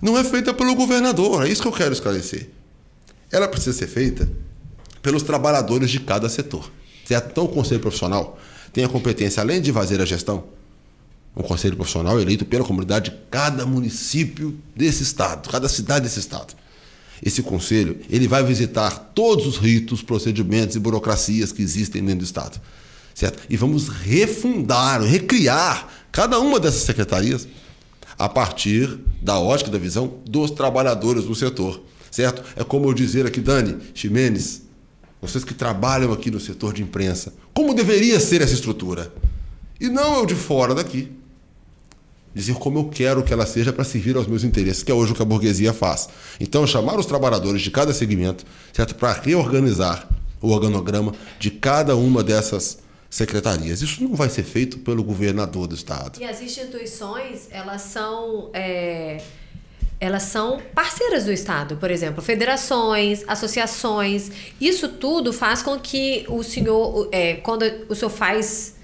não 0.00 0.16
é 0.16 0.24
feita 0.24 0.54
pelo 0.54 0.74
governador, 0.74 1.46
é 1.46 1.50
isso 1.50 1.60
que 1.60 1.68
eu 1.68 1.72
quero 1.72 1.92
esclarecer. 1.92 2.48
Ela 3.30 3.48
precisa 3.48 3.76
ser 3.76 3.86
feita 3.86 4.30
pelos 5.02 5.22
trabalhadores 5.22 5.90
de 5.90 6.00
cada 6.00 6.28
setor. 6.28 6.70
Certo? 7.04 7.30
Então 7.30 7.44
o 7.44 7.48
conselho 7.48 7.80
profissional 7.80 8.38
tem 8.72 8.84
a 8.84 8.88
competência, 8.88 9.40
além 9.40 9.60
de 9.60 9.72
fazer 9.72 10.00
a 10.00 10.04
gestão, 10.04 10.44
um 11.36 11.42
conselho 11.42 11.76
profissional 11.76 12.18
eleito 12.18 12.46
pela 12.46 12.64
comunidade 12.64 13.10
de 13.10 13.16
cada 13.30 13.66
município 13.66 14.58
desse 14.74 15.02
estado, 15.02 15.48
cada 15.50 15.68
cidade 15.68 16.04
desse 16.04 16.18
estado. 16.18 16.54
Esse 17.22 17.42
conselho 17.42 17.98
ele 18.08 18.26
vai 18.26 18.42
visitar 18.42 19.12
todos 19.14 19.46
os 19.46 19.56
ritos, 19.58 20.02
procedimentos 20.02 20.76
e 20.76 20.78
burocracias 20.78 21.52
que 21.52 21.62
existem 21.62 22.02
dentro 22.02 22.20
do 22.20 22.24
estado, 22.24 22.60
certo? 23.14 23.42
E 23.50 23.56
vamos 23.56 23.88
refundar, 23.88 25.02
recriar 25.02 25.88
cada 26.10 26.38
uma 26.40 26.58
dessas 26.58 26.82
secretarias 26.82 27.46
a 28.18 28.28
partir 28.28 28.98
da 29.20 29.38
ótica, 29.38 29.70
da 29.70 29.78
visão 29.78 30.18
dos 30.26 30.50
trabalhadores 30.50 31.24
do 31.24 31.34
setor, 31.34 31.82
certo? 32.10 32.42
É 32.56 32.64
como 32.64 32.88
eu 32.88 32.94
dizer 32.94 33.26
aqui, 33.26 33.40
Dani, 33.40 33.76
Ximenes, 33.94 34.62
vocês 35.20 35.44
que 35.44 35.54
trabalham 35.54 36.12
aqui 36.12 36.30
no 36.30 36.40
setor 36.40 36.72
de 36.72 36.82
imprensa, 36.82 37.34
como 37.52 37.74
deveria 37.74 38.20
ser 38.20 38.40
essa 38.40 38.54
estrutura? 38.54 39.12
E 39.78 39.88
não 39.88 40.18
eu 40.18 40.26
de 40.26 40.34
fora 40.34 40.74
daqui 40.74 41.15
dizer 42.36 42.54
como 42.56 42.78
eu 42.78 42.84
quero 42.84 43.22
que 43.22 43.32
ela 43.32 43.46
seja 43.46 43.72
para 43.72 43.82
servir 43.82 44.14
aos 44.14 44.26
meus 44.26 44.44
interesses, 44.44 44.82
que 44.82 44.92
é 44.92 44.94
hoje 44.94 45.12
o 45.12 45.14
que 45.14 45.22
a 45.22 45.24
burguesia 45.24 45.72
faz. 45.72 46.06
Então, 46.38 46.66
chamar 46.66 46.98
os 46.98 47.06
trabalhadores 47.06 47.62
de 47.62 47.70
cada 47.70 47.94
segmento, 47.94 48.44
certo, 48.74 48.94
para 48.94 49.14
reorganizar 49.14 50.06
o 50.42 50.50
organograma 50.50 51.14
de 51.38 51.50
cada 51.50 51.96
uma 51.96 52.22
dessas 52.22 52.78
secretarias. 53.08 53.80
Isso 53.80 54.04
não 54.04 54.14
vai 54.14 54.28
ser 54.28 54.42
feito 54.42 54.80
pelo 54.80 55.02
governador 55.02 55.66
do 55.66 55.74
estado. 55.74 56.20
E 56.20 56.24
as 56.26 56.42
instituições, 56.42 57.48
elas 57.50 57.80
são 57.80 58.50
é 58.52 59.22
elas 59.98 60.24
são 60.24 60.60
parceiras 60.74 61.24
do 61.24 61.32
Estado, 61.32 61.78
por 61.78 61.90
exemplo, 61.90 62.22
federações, 62.22 63.24
associações. 63.26 64.30
Isso 64.60 64.90
tudo 64.90 65.32
faz 65.32 65.62
com 65.62 65.80
que 65.80 66.26
o 66.28 66.42
senhor, 66.42 67.08
é, 67.10 67.36
quando 67.36 67.64
o 67.88 67.94
senhor 67.94 68.10
faz 68.10 68.75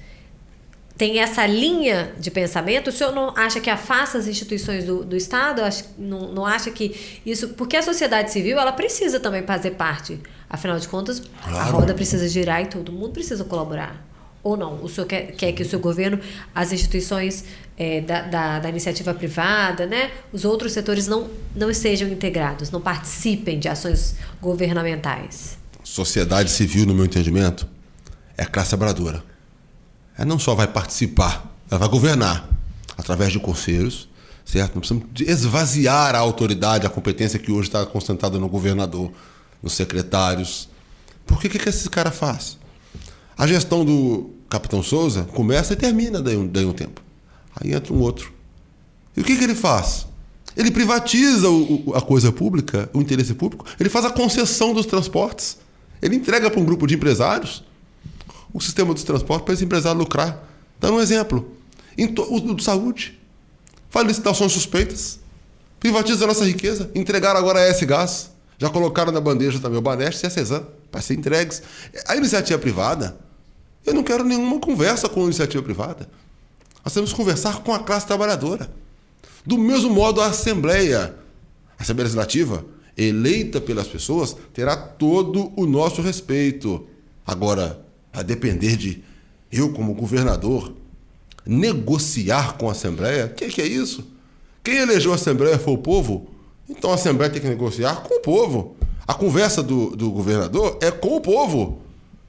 tem 1.02 1.18
essa 1.18 1.44
linha 1.44 2.12
de 2.16 2.30
pensamento, 2.30 2.86
o 2.86 2.92
senhor 2.92 3.12
não 3.12 3.36
acha 3.36 3.58
que 3.58 3.68
afasta 3.68 4.18
as 4.18 4.28
instituições 4.28 4.84
do, 4.84 5.04
do 5.04 5.16
Estado? 5.16 5.60
Não, 5.98 6.32
não 6.32 6.46
acha 6.46 6.70
que 6.70 7.20
isso. 7.26 7.48
Porque 7.48 7.76
a 7.76 7.82
sociedade 7.82 8.30
civil 8.30 8.56
ela 8.56 8.70
precisa 8.70 9.18
também 9.18 9.42
fazer 9.42 9.72
parte. 9.72 10.20
Afinal 10.48 10.78
de 10.78 10.86
contas, 10.86 11.20
claro. 11.42 11.58
a 11.58 11.64
roda 11.64 11.92
precisa 11.92 12.28
girar 12.28 12.62
e 12.62 12.66
todo 12.66 12.92
mundo 12.92 13.10
precisa 13.14 13.42
colaborar. 13.42 14.00
Ou 14.44 14.56
não? 14.56 14.80
O 14.80 14.88
senhor 14.88 15.08
quer, 15.08 15.32
quer 15.32 15.50
que 15.50 15.64
o 15.64 15.68
seu 15.68 15.80
governo, 15.80 16.20
as 16.54 16.72
instituições 16.72 17.46
é, 17.76 18.00
da, 18.00 18.22
da, 18.22 18.58
da, 18.60 18.68
iniciativa 18.68 19.12
privada, 19.12 19.86
né, 19.86 20.12
os 20.32 20.44
outros 20.44 20.70
setores 20.70 21.08
não, 21.08 21.28
não 21.52 21.68
estejam 21.68 22.08
integrados, 22.10 22.70
não 22.70 22.80
participem 22.80 23.58
de 23.58 23.68
ações 23.68 24.14
governamentais? 24.40 25.58
Sociedade 25.82 26.48
civil, 26.48 26.86
no 26.86 26.94
meu 26.94 27.06
entendimento, 27.06 27.66
é 28.38 28.44
classe 28.44 28.68
trabalhadora 28.68 29.31
ela 30.16 30.26
não 30.26 30.38
só 30.38 30.54
vai 30.54 30.66
participar, 30.66 31.50
ela 31.70 31.78
vai 31.78 31.88
governar 31.88 32.48
através 32.96 33.32
de 33.32 33.38
conselhos, 33.38 34.08
certo? 34.44 34.74
Não 34.74 34.80
precisamos 34.80 35.08
esvaziar 35.20 36.14
a 36.14 36.18
autoridade, 36.18 36.86
a 36.86 36.90
competência 36.90 37.38
que 37.38 37.50
hoje 37.50 37.68
está 37.68 37.84
concentrada 37.86 38.38
no 38.38 38.48
governador, 38.48 39.10
nos 39.62 39.72
secretários. 39.72 40.68
Por 41.26 41.40
que 41.40 41.48
que, 41.48 41.58
que 41.58 41.68
esse 41.68 41.88
cara 41.88 42.10
faz? 42.10 42.58
A 43.36 43.46
gestão 43.46 43.84
do 43.84 44.30
Capitão 44.50 44.82
Souza 44.82 45.22
começa 45.32 45.72
e 45.72 45.76
termina 45.76 46.20
daí 46.20 46.36
um, 46.36 46.46
daí 46.46 46.64
um 46.64 46.72
tempo. 46.72 47.00
Aí 47.56 47.72
entra 47.72 47.92
um 47.92 48.00
outro. 48.00 48.32
E 49.16 49.20
o 49.20 49.24
que, 49.24 49.36
que 49.36 49.44
ele 49.44 49.54
faz? 49.54 50.06
Ele 50.56 50.70
privatiza 50.70 51.48
o, 51.48 51.92
a 51.94 52.00
coisa 52.02 52.30
pública, 52.30 52.90
o 52.92 53.00
interesse 53.00 53.34
público, 53.34 53.64
ele 53.80 53.88
faz 53.88 54.04
a 54.04 54.10
concessão 54.10 54.74
dos 54.74 54.84
transportes. 54.84 55.56
Ele 56.00 56.16
entrega 56.16 56.50
para 56.50 56.60
um 56.60 56.64
grupo 56.64 56.86
de 56.86 56.94
empresários 56.94 57.64
o 58.52 58.60
sistema 58.60 58.92
dos 58.92 59.04
transportes 59.04 59.44
para 59.44 59.54
esse 59.54 59.64
empresário 59.64 59.98
lucrar. 59.98 60.42
Dando 60.78 60.96
um 60.96 61.00
exemplo. 61.00 61.56
O 62.28 62.40
do 62.40 62.62
saúde. 62.62 63.18
Faz 63.90 64.06
licitações 64.06 64.52
suspeitas. 64.52 65.20
Privatiza 65.78 66.24
a 66.24 66.28
nossa 66.28 66.44
riqueza. 66.44 66.90
Entregaram 66.94 67.38
agora 67.38 67.60
a 67.60 67.62
S-Gás. 67.62 68.30
Já 68.58 68.70
colocaram 68.70 69.10
na 69.10 69.20
bandeja 69.20 69.58
também 69.58 69.78
o 69.78 69.82
Baneste 69.82 70.24
e 70.24 70.26
a 70.26 70.30
Cezan 70.30 70.64
para 70.90 71.00
ser 71.00 71.14
entregues. 71.14 71.62
A 72.06 72.14
iniciativa 72.16 72.58
privada, 72.58 73.18
eu 73.84 73.92
não 73.92 74.04
quero 74.04 74.22
nenhuma 74.22 74.60
conversa 74.60 75.08
com 75.08 75.20
a 75.20 75.24
iniciativa 75.24 75.62
privada. 75.62 76.08
Nós 76.84 76.94
temos 76.94 77.10
que 77.10 77.16
conversar 77.16 77.62
com 77.62 77.74
a 77.74 77.80
classe 77.80 78.06
trabalhadora. 78.06 78.70
Do 79.44 79.58
mesmo 79.58 79.90
modo, 79.90 80.20
a 80.20 80.26
Assembleia, 80.26 81.14
a 81.78 81.82
Assembleia 81.82 82.04
Legislativa, 82.04 82.64
eleita 82.96 83.60
pelas 83.60 83.88
pessoas, 83.88 84.36
terá 84.52 84.76
todo 84.76 85.52
o 85.56 85.66
nosso 85.66 86.00
respeito. 86.00 86.86
Agora, 87.26 87.84
a 88.12 88.22
depender 88.22 88.76
de 88.76 89.02
eu, 89.50 89.72
como 89.72 89.94
governador, 89.94 90.72
negociar 91.44 92.56
com 92.56 92.68
a 92.68 92.72
Assembleia, 92.72 93.26
o 93.26 93.34
que, 93.34 93.48
que 93.48 93.60
é 93.60 93.66
isso? 93.66 94.06
Quem 94.62 94.76
elegeu 94.76 95.12
a 95.12 95.16
Assembleia 95.16 95.58
foi 95.58 95.74
o 95.74 95.78
povo? 95.78 96.28
Então 96.68 96.90
a 96.90 96.94
Assembleia 96.94 97.30
tem 97.30 97.42
que 97.42 97.48
negociar 97.48 98.02
com 98.02 98.14
o 98.14 98.20
povo. 98.20 98.76
A 99.06 99.14
conversa 99.14 99.62
do, 99.62 99.96
do 99.96 100.10
governador 100.10 100.78
é 100.80 100.90
com 100.90 101.16
o 101.16 101.20
povo. 101.20 101.82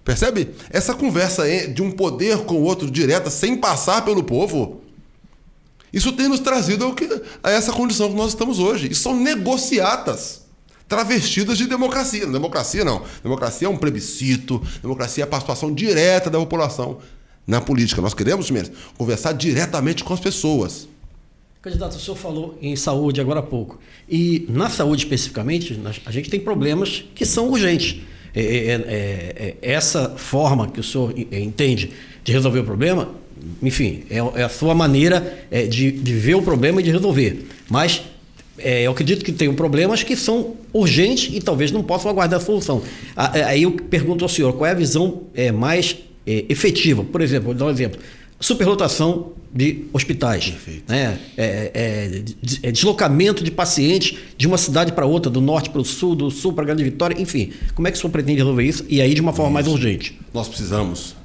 Percebe? 0.04 0.54
Essa 0.70 0.94
conversa 0.94 1.44
de 1.68 1.82
um 1.82 1.92
poder 1.92 2.40
com 2.40 2.56
o 2.56 2.64
outro 2.64 2.92
direta, 2.92 3.30
sem 3.30 3.56
passar 3.56 4.04
pelo 4.04 4.24
povo, 4.24 4.82
Isso 5.94 6.12
tem 6.12 6.28
nos 6.28 6.40
trazido 6.40 6.94
que, 6.94 7.08
a 7.42 7.52
essa 7.52 7.72
condição 7.72 8.10
que 8.10 8.16
nós 8.16 8.30
estamos 8.30 8.60
hoje. 8.60 8.92
E 8.92 8.96
são 8.96 9.16
negociatas 9.16 10.43
travestidas 10.88 11.58
de 11.58 11.68
democracia. 11.68 12.26
Democracia 12.26 12.84
não. 12.84 13.04
Democracia 13.22 13.68
é 13.68 13.70
um 13.70 13.78
plebiscito, 13.78 14.62
democracia 14.82 15.24
é 15.24 15.26
a 15.26 15.28
participação 15.28 15.74
direta 15.74 16.30
da 16.30 16.38
população 16.40 17.00
na 17.46 17.62
política. 17.62 18.02
Nós 18.02 18.14
queremos, 18.14 18.50
mesmo 18.50 18.76
conversar 18.98 19.34
diretamente 19.34 20.04
com 20.04 20.14
as 20.14 20.20
pessoas. 20.20 20.88
Candidato, 21.62 21.96
o 21.96 22.00
senhor 22.00 22.18
falou 22.18 22.58
em 22.62 22.76
saúde 22.76 23.22
agora 23.22 23.40
há 23.40 23.44
pouco. 23.44 23.80
E 24.10 24.46
na 24.50 24.70
saúde 24.70 25.04
especificamente, 25.04 25.80
a 26.06 26.12
gente 26.12 26.30
tem 26.30 26.40
problemas 26.40 27.06
que 27.16 27.26
são 27.26 27.50
urgentes. 27.50 28.02
É, 28.36 28.42
é, 28.42 28.72
é, 28.72 29.58
é 29.62 29.72
essa 29.72 30.10
forma 30.18 30.68
que 30.68 30.80
o 30.80 30.84
senhor 30.84 31.14
entende 31.18 31.92
de 32.24 32.32
resolver 32.32 32.60
o 32.60 32.64
problema, 32.64 33.10
enfim, 33.62 34.04
é, 34.10 34.18
é 34.42 34.44
a 34.44 34.50
sua 34.50 34.74
maneira 34.74 35.46
é, 35.52 35.66
de, 35.66 35.92
de 35.92 36.14
ver 36.14 36.36
o 36.36 36.42
problema 36.42 36.82
e 36.82 36.84
de 36.84 36.92
resolver. 36.92 37.46
Mas 37.70 38.02
é, 38.58 38.84
eu 38.84 38.92
acredito 38.92 39.26
que 39.26 39.32
tem 39.32 39.52
problemas 39.54 40.04
que 40.04 40.16
são 40.16 40.56
urgentes 40.72 41.34
e 41.34 41.42
talvez 41.42 41.72
não 41.72 41.84
possam 41.84 42.12
aguardar 42.12 42.40
a 42.40 42.44
solução. 42.44 42.82
Aí 43.16 43.64
eu 43.64 43.72
pergunto 43.72 44.24
ao 44.24 44.30
senhor, 44.30 44.54
qual 44.54 44.68
é 44.68 44.72
a 44.72 44.76
visão 44.76 45.24
é, 45.34 45.52
mais 45.52 45.98
é, 46.26 46.46
efetiva? 46.50 47.04
Por 47.04 47.22
exemplo, 47.22 47.46
vou 47.46 47.54
dar 47.54 47.66
um 47.66 47.70
exemplo. 47.70 48.00
Superlotação 48.40 49.32
de 49.54 49.86
hospitais. 49.94 50.54
Né? 50.88 51.20
É, 51.38 51.72
é, 51.74 52.24
é, 52.64 52.72
deslocamento 52.72 53.44
de 53.44 53.52
pacientes 53.52 54.18
de 54.38 54.48
uma 54.48 54.58
cidade 54.58 54.92
para 54.92 55.06
outra, 55.06 55.32
do 55.32 55.40
norte 55.40 55.70
para 55.70 55.82
o 55.82 55.86
sul, 55.86 56.16
do 56.16 56.30
sul 56.30 56.54
para 56.54 56.64
a 56.64 56.68
Grande 56.68 56.84
Vitória, 56.84 57.20
enfim. 57.20 57.54
Como 57.74 57.88
é 57.88 57.92
que 57.92 57.98
o 57.98 58.02
senhor 58.02 58.12
pretende 58.12 58.40
resolver 58.40 58.64
isso? 58.64 58.86
E 58.90 59.02
aí 59.02 59.14
de 59.14 59.22
uma 59.22 59.32
forma 59.32 59.50
isso. 59.50 59.54
mais 59.54 59.68
urgente? 59.68 60.20
Nós 60.34 60.48
precisamos 60.48 61.16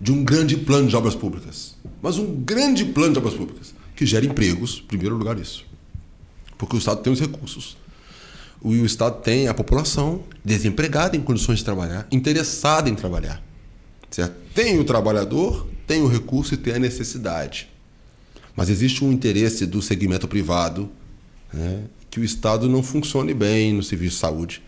de 0.00 0.12
um 0.12 0.24
grande 0.24 0.56
plano 0.56 0.88
de 0.88 0.96
obras 0.96 1.14
públicas. 1.14 1.76
Mas 2.02 2.18
um 2.18 2.34
grande 2.34 2.84
plano 2.84 3.12
de 3.12 3.18
obras 3.18 3.34
públicas 3.34 3.72
que 3.94 4.04
gere 4.04 4.26
empregos, 4.26 4.82
em 4.84 4.86
primeiro 4.88 5.16
lugar 5.16 5.38
isso. 5.38 5.64
Porque 6.62 6.76
o 6.76 6.78
Estado 6.78 7.00
tem 7.00 7.12
os 7.12 7.18
recursos. 7.18 7.76
O 8.60 8.72
Estado 8.72 9.20
tem 9.20 9.48
a 9.48 9.54
população 9.54 10.22
desempregada 10.44 11.16
em 11.16 11.20
condições 11.20 11.58
de 11.58 11.64
trabalhar, 11.64 12.06
interessada 12.08 12.88
em 12.88 12.94
trabalhar. 12.94 13.42
Certo? 14.08 14.36
Tem 14.54 14.78
o 14.78 14.84
trabalhador, 14.84 15.66
tem 15.88 16.02
o 16.02 16.06
recurso 16.06 16.54
e 16.54 16.56
tem 16.56 16.74
a 16.74 16.78
necessidade. 16.78 17.68
Mas 18.54 18.70
existe 18.70 19.04
um 19.04 19.10
interesse 19.10 19.66
do 19.66 19.82
segmento 19.82 20.28
privado 20.28 20.88
né, 21.52 21.82
que 22.08 22.20
o 22.20 22.24
Estado 22.24 22.68
não 22.68 22.80
funcione 22.80 23.34
bem 23.34 23.74
no 23.74 23.82
serviço 23.82 24.14
de 24.14 24.20
saúde. 24.20 24.62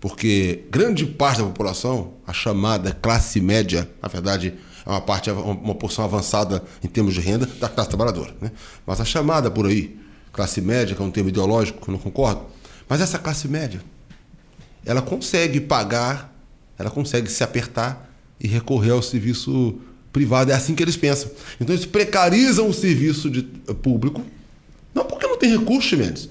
Porque 0.00 0.64
grande 0.70 1.04
parte 1.04 1.42
da 1.42 1.44
população, 1.44 2.14
a 2.26 2.32
chamada 2.32 2.90
classe 2.94 3.38
média, 3.38 3.86
na 4.00 4.08
verdade, 4.08 4.54
é 4.86 4.88
uma 4.88 5.02
parte, 5.02 5.30
uma 5.30 5.74
porção 5.74 6.06
avançada 6.06 6.64
em 6.82 6.88
termos 6.88 7.12
de 7.12 7.20
renda 7.20 7.44
da 7.44 7.68
classe 7.68 7.90
trabalhadora. 7.90 8.34
Né? 8.40 8.50
Mas 8.86 8.98
a 8.98 9.04
chamada 9.04 9.50
por 9.50 9.66
aí, 9.66 10.07
classe 10.38 10.60
média, 10.60 10.94
que 10.94 11.02
é 11.02 11.04
um 11.04 11.10
termo 11.10 11.30
ideológico, 11.30 11.82
que 11.82 11.90
eu 11.90 11.92
não 11.92 11.98
concordo, 11.98 12.42
mas 12.88 13.00
essa 13.00 13.18
classe 13.18 13.48
média, 13.48 13.80
ela 14.86 15.02
consegue 15.02 15.60
pagar, 15.60 16.32
ela 16.78 16.90
consegue 16.90 17.28
se 17.28 17.42
apertar 17.42 18.08
e 18.40 18.46
recorrer 18.46 18.92
ao 18.92 19.02
serviço 19.02 19.74
privado. 20.12 20.52
É 20.52 20.54
assim 20.54 20.76
que 20.76 20.82
eles 20.82 20.96
pensam. 20.96 21.28
Então 21.60 21.74
eles 21.74 21.84
precarizam 21.84 22.68
o 22.68 22.72
serviço 22.72 23.28
de, 23.28 23.42
público, 23.82 24.24
não 24.94 25.04
porque 25.04 25.26
não 25.26 25.36
tem 25.36 25.58
recurso, 25.58 25.96
Mendes, 25.96 26.28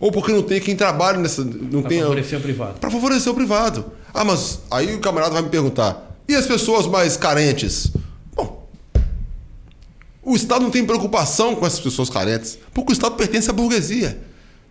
ou 0.00 0.10
porque 0.10 0.32
não 0.32 0.42
tem 0.42 0.58
quem 0.58 0.74
trabalhe 0.74 1.18
nessa. 1.18 1.44
Não 1.44 1.82
para 1.82 1.90
favorecer 1.90 2.38
o 2.38 2.42
privado. 2.42 2.80
Para 2.80 2.90
favorecer 2.90 3.30
o 3.30 3.34
privado. 3.34 3.92
Ah, 4.14 4.24
mas 4.24 4.60
aí 4.70 4.94
o 4.94 5.00
camarada 5.00 5.34
vai 5.34 5.42
me 5.42 5.50
perguntar: 5.50 6.16
e 6.26 6.34
as 6.34 6.46
pessoas 6.46 6.86
mais 6.86 7.18
carentes? 7.18 7.92
O 10.22 10.36
Estado 10.36 10.62
não 10.62 10.70
tem 10.70 10.84
preocupação 10.84 11.54
com 11.54 11.66
essas 11.66 11.80
pessoas 11.80 12.10
carentes, 12.10 12.58
porque 12.74 12.92
o 12.92 12.94
Estado 12.94 13.14
pertence 13.16 13.48
à 13.48 13.52
burguesia. 13.52 14.20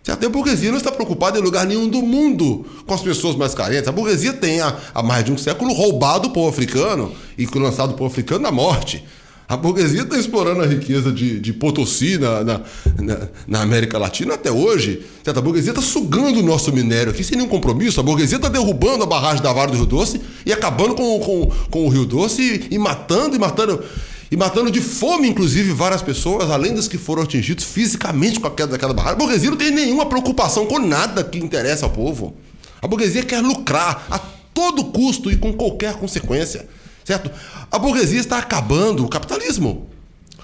Até 0.08 0.26
a 0.26 0.30
burguesia 0.30 0.70
não 0.70 0.78
está 0.78 0.90
preocupada 0.90 1.38
em 1.38 1.42
lugar 1.42 1.66
nenhum 1.66 1.88
do 1.88 2.02
mundo 2.02 2.66
com 2.86 2.94
as 2.94 3.02
pessoas 3.02 3.36
mais 3.36 3.54
carentes. 3.54 3.86
A 3.86 3.92
burguesia 3.92 4.32
tem, 4.32 4.60
há, 4.60 4.76
há 4.94 5.02
mais 5.02 5.24
de 5.24 5.32
um 5.32 5.38
século, 5.38 5.72
roubado 5.72 6.28
o 6.28 6.30
povo 6.32 6.48
africano 6.48 7.12
e 7.36 7.46
lançado 7.58 7.90
o 7.90 7.94
povo 7.94 8.10
africano 8.10 8.40
na 8.40 8.50
morte. 8.50 9.04
A 9.48 9.56
burguesia 9.56 10.02
está 10.02 10.16
explorando 10.16 10.62
a 10.62 10.66
riqueza 10.66 11.10
de, 11.10 11.40
de 11.40 11.52
Potosí 11.52 12.16
na, 12.18 12.44
na, 12.44 12.60
na, 13.00 13.28
na, 13.48 13.62
América 13.62 13.98
Latina 13.98 14.34
até 14.34 14.50
hoje. 14.50 15.04
A 15.26 15.40
burguesia 15.40 15.72
está 15.72 15.82
sugando 15.82 16.38
o 16.38 16.42
nosso 16.42 16.72
minério 16.72 17.10
aqui 17.10 17.24
sem 17.24 17.36
nenhum 17.36 17.48
compromisso. 17.48 17.98
A 17.98 18.02
burguesia 18.02 18.36
está 18.36 18.48
derrubando 18.48 19.02
a 19.02 19.06
barragem 19.06 19.42
da 19.42 19.52
Vara 19.52 19.72
do 19.72 19.76
Rio 19.76 19.86
Doce 19.86 20.20
e 20.46 20.52
acabando 20.52 20.94
com, 20.94 21.18
com, 21.18 21.52
com 21.68 21.84
o 21.84 21.88
Rio 21.88 22.06
Doce 22.06 22.68
e, 22.70 22.74
e 22.76 22.78
matando 22.78 23.34
e 23.34 23.40
matando. 23.40 23.82
E 24.30 24.36
matando 24.36 24.70
de 24.70 24.80
fome, 24.80 25.28
inclusive, 25.28 25.72
várias 25.72 26.02
pessoas, 26.02 26.50
além 26.50 26.72
das 26.72 26.86
que 26.86 26.96
foram 26.96 27.22
atingidas 27.22 27.64
fisicamente 27.64 28.38
com 28.38 28.46
a 28.46 28.50
queda 28.50 28.72
daquela 28.72 28.94
barragem. 28.94 29.16
A 29.16 29.18
burguesia 29.18 29.50
não 29.50 29.56
tem 29.56 29.72
nenhuma 29.72 30.06
preocupação 30.06 30.66
com 30.66 30.78
nada 30.78 31.24
que 31.24 31.38
interessa 31.38 31.86
ao 31.86 31.90
povo. 31.90 32.36
A 32.80 32.86
burguesia 32.86 33.24
quer 33.24 33.42
lucrar 33.42 34.06
a 34.08 34.18
todo 34.54 34.84
custo 34.84 35.32
e 35.32 35.36
com 35.36 35.52
qualquer 35.52 35.94
consequência. 35.94 36.68
Certo? 37.04 37.30
A 37.72 37.78
burguesia 37.78 38.20
está 38.20 38.38
acabando 38.38 39.04
o 39.04 39.08
capitalismo 39.08 39.88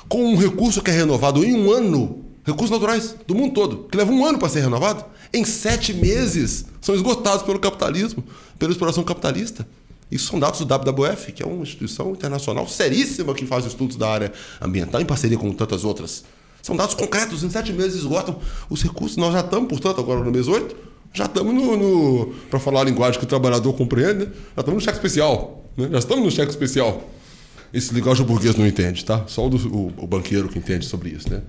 com 0.08 0.32
um 0.32 0.36
recurso 0.36 0.82
que 0.82 0.90
é 0.90 0.94
renovado 0.94 1.44
em 1.44 1.54
um 1.54 1.70
ano, 1.70 2.24
recursos 2.44 2.70
naturais 2.70 3.14
do 3.26 3.34
mundo 3.34 3.54
todo, 3.54 3.88
que 3.88 3.96
leva 3.96 4.10
um 4.10 4.24
ano 4.24 4.38
para 4.38 4.48
ser 4.48 4.60
renovado, 4.60 5.04
em 5.32 5.44
sete 5.44 5.92
meses 5.92 6.64
são 6.80 6.94
esgotados 6.94 7.42
pelo 7.42 7.58
capitalismo, 7.58 8.24
pela 8.58 8.72
exploração 8.72 9.04
capitalista. 9.04 9.66
Isso 10.10 10.28
são 10.30 10.38
dados 10.38 10.60
do 10.60 10.66
WWF, 10.66 11.32
que 11.32 11.42
é 11.42 11.46
uma 11.46 11.62
instituição 11.62 12.12
internacional 12.12 12.68
seríssima 12.68 13.34
que 13.34 13.44
faz 13.44 13.64
estudos 13.64 13.96
da 13.96 14.08
área 14.08 14.32
ambiental 14.60 15.00
em 15.00 15.04
parceria 15.04 15.36
com 15.36 15.52
tantas 15.52 15.84
outras. 15.84 16.24
São 16.62 16.76
dados 16.76 16.94
concretos, 16.94 17.42
em 17.42 17.50
sete 17.50 17.72
meses 17.72 18.00
esgotam 18.00 18.38
os 18.68 18.82
recursos. 18.82 19.16
Nós 19.16 19.32
já 19.32 19.40
estamos, 19.40 19.68
portanto, 19.68 20.00
agora 20.00 20.22
no 20.22 20.30
mês 20.30 20.48
8, 20.48 20.76
já 21.12 21.24
estamos 21.24 21.54
no, 21.54 21.76
no 21.76 22.34
para 22.50 22.58
falar 22.58 22.80
a 22.82 22.84
linguagem 22.84 23.18
que 23.18 23.24
o 23.24 23.28
trabalhador 23.28 23.72
compreende, 23.72 24.26
né? 24.26 24.32
já 24.54 24.60
estamos 24.60 24.74
no 24.74 24.80
cheque 24.80 24.98
especial. 24.98 25.64
Né? 25.76 25.88
Já 25.92 25.98
estamos 25.98 26.24
no 26.24 26.30
cheque 26.30 26.50
especial. 26.50 27.08
Esse 27.72 27.92
linguagem 27.92 28.24
burguês 28.24 28.54
não 28.54 28.66
entende, 28.66 29.04
tá? 29.04 29.24
Só 29.26 29.46
o, 29.46 29.50
do, 29.50 29.56
o, 29.68 29.92
o, 29.98 30.06
banqueiro 30.06 30.48
que 30.48 30.58
entende 30.58 30.86
sobre 30.86 31.10
isso, 31.10 31.28
né? 31.30 31.42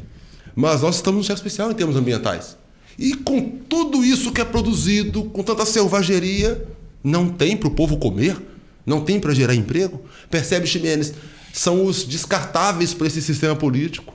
Mas 0.55 0.81
nós 0.81 0.95
estamos 0.95 1.19
no 1.19 1.23
cheque 1.23 1.39
especial 1.39 1.71
em 1.71 1.75
termos 1.75 1.95
ambientais. 1.95 2.57
E 2.97 3.13
com 3.13 3.41
tudo 3.41 4.03
isso 4.03 4.31
que 4.31 4.41
é 4.41 4.45
produzido, 4.45 5.25
com 5.25 5.43
tanta 5.43 5.65
selvageria, 5.65 6.67
não 7.07 7.29
tem 7.29 7.55
para 7.55 7.69
o 7.69 7.71
povo 7.71 7.97
comer, 7.97 8.37
não 8.85 9.01
tem 9.03 9.17
para 9.19 9.33
gerar 9.33 9.55
emprego. 9.55 10.03
Percebe, 10.29 10.67
Ximenes? 10.67 11.13
São 11.53 11.85
os 11.85 12.03
descartáveis 12.03 12.93
para 12.93 13.07
esse 13.07 13.21
sistema 13.21 13.55
político. 13.55 14.13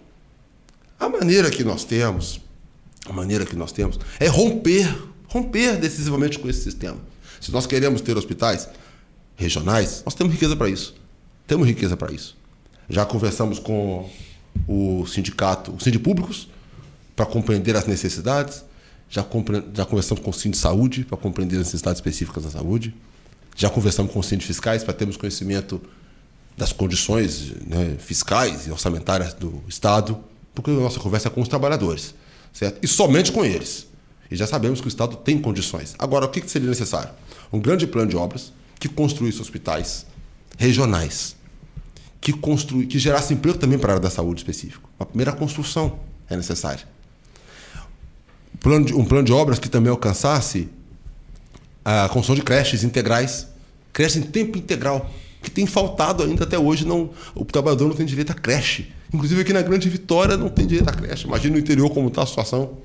A 1.00 1.08
maneira 1.08 1.50
que 1.50 1.64
nós 1.64 1.84
temos, 1.84 2.40
a 3.06 3.12
maneira 3.12 3.46
que 3.46 3.56
nós 3.56 3.72
temos 3.72 3.98
é 4.20 4.26
romper, 4.26 4.94
romper 5.26 5.78
decisivamente 5.78 6.38
com 6.38 6.48
esse 6.48 6.62
sistema. 6.62 6.98
Se 7.40 7.50
nós 7.50 7.66
queremos 7.66 8.02
ter 8.02 8.16
hospitais, 8.16 8.68
regionais, 9.36 10.02
nós 10.04 10.14
temos 10.14 10.32
riqueza 10.34 10.54
para 10.54 10.68
isso. 10.68 10.94
Temos 11.46 11.66
riqueza 11.66 11.96
para 11.96 12.12
isso. 12.12 12.36
Já 12.90 13.06
conversamos 13.06 13.58
com 13.58 14.08
o 14.68 15.06
sindicato, 15.06 15.72
os 15.72 15.82
sindipúblicos, 15.82 16.46
para 17.16 17.24
compreender 17.24 17.74
as 17.74 17.86
necessidades. 17.86 18.62
Já, 19.12 19.20
já 19.74 19.84
conversamos 19.84 20.24
com 20.24 20.30
o 20.30 20.32
Sindicato 20.32 20.52
de 20.52 20.56
Saúde, 20.56 21.04
para 21.04 21.18
compreender 21.18 21.56
as 21.56 21.66
necessidades 21.66 21.98
específicas 21.98 22.44
da 22.44 22.50
saúde. 22.50 22.94
Já 23.54 23.68
conversamos 23.68 24.10
com 24.10 24.18
os 24.18 24.24
sindicos 24.24 24.46
fiscais, 24.46 24.82
para 24.82 24.94
termos 24.94 25.18
conhecimento 25.18 25.82
das 26.56 26.72
condições 26.72 27.52
né, 27.66 27.96
fiscais 27.98 28.66
e 28.66 28.70
orçamentárias 28.70 29.34
do 29.34 29.62
Estado, 29.68 30.18
porque 30.54 30.70
a 30.70 30.74
nossa 30.74 30.98
conversa 30.98 31.28
é 31.28 31.30
com 31.30 31.42
os 31.42 31.48
trabalhadores, 31.48 32.14
certo? 32.54 32.78
E 32.82 32.88
somente 32.88 33.30
com 33.30 33.44
eles. 33.44 33.86
E 34.30 34.36
já 34.36 34.46
sabemos 34.46 34.80
que 34.80 34.86
o 34.86 34.88
Estado 34.88 35.16
tem 35.16 35.38
condições. 35.38 35.94
Agora, 35.98 36.24
o 36.24 36.30
que 36.30 36.40
seria 36.48 36.70
necessário? 36.70 37.10
Um 37.52 37.60
grande 37.60 37.86
plano 37.86 38.08
de 38.08 38.16
obras, 38.16 38.50
que 38.80 38.88
construísse 38.88 39.42
hospitais 39.42 40.06
regionais, 40.56 41.36
que, 42.18 42.32
constru... 42.32 42.86
que 42.86 42.98
gerasse 42.98 43.34
emprego 43.34 43.58
também 43.58 43.78
para 43.78 43.90
a 43.90 43.94
área 43.96 44.02
da 44.02 44.10
saúde 44.10 44.40
específico. 44.40 44.88
A 44.98 45.04
primeira 45.04 45.32
construção 45.32 46.00
é 46.30 46.34
necessária. 46.34 46.91
Um 48.64 49.04
plano 49.04 49.24
de 49.24 49.32
obras 49.32 49.58
que 49.58 49.68
também 49.68 49.90
alcançasse 49.90 50.68
a 51.84 52.08
construção 52.08 52.36
de 52.36 52.42
creches 52.42 52.84
integrais, 52.84 53.48
creches 53.92 54.16
em 54.16 54.22
tempo 54.22 54.56
integral, 54.56 55.10
que 55.42 55.50
tem 55.50 55.66
faltado 55.66 56.22
ainda 56.22 56.44
até 56.44 56.58
hoje. 56.58 56.86
Não, 56.86 57.10
o 57.34 57.44
trabalhador 57.44 57.88
não 57.88 57.96
tem 57.96 58.06
direito 58.06 58.30
a 58.30 58.34
creche. 58.34 58.92
Inclusive 59.12 59.40
aqui 59.40 59.52
na 59.52 59.62
Grande 59.62 59.88
Vitória 59.88 60.36
não 60.36 60.48
tem 60.48 60.66
direito 60.66 60.88
a 60.88 60.92
creche. 60.92 61.26
Imagina 61.26 61.54
no 61.54 61.58
interior 61.58 61.90
como 61.90 62.08
está 62.08 62.22
a 62.22 62.26
situação 62.26 62.78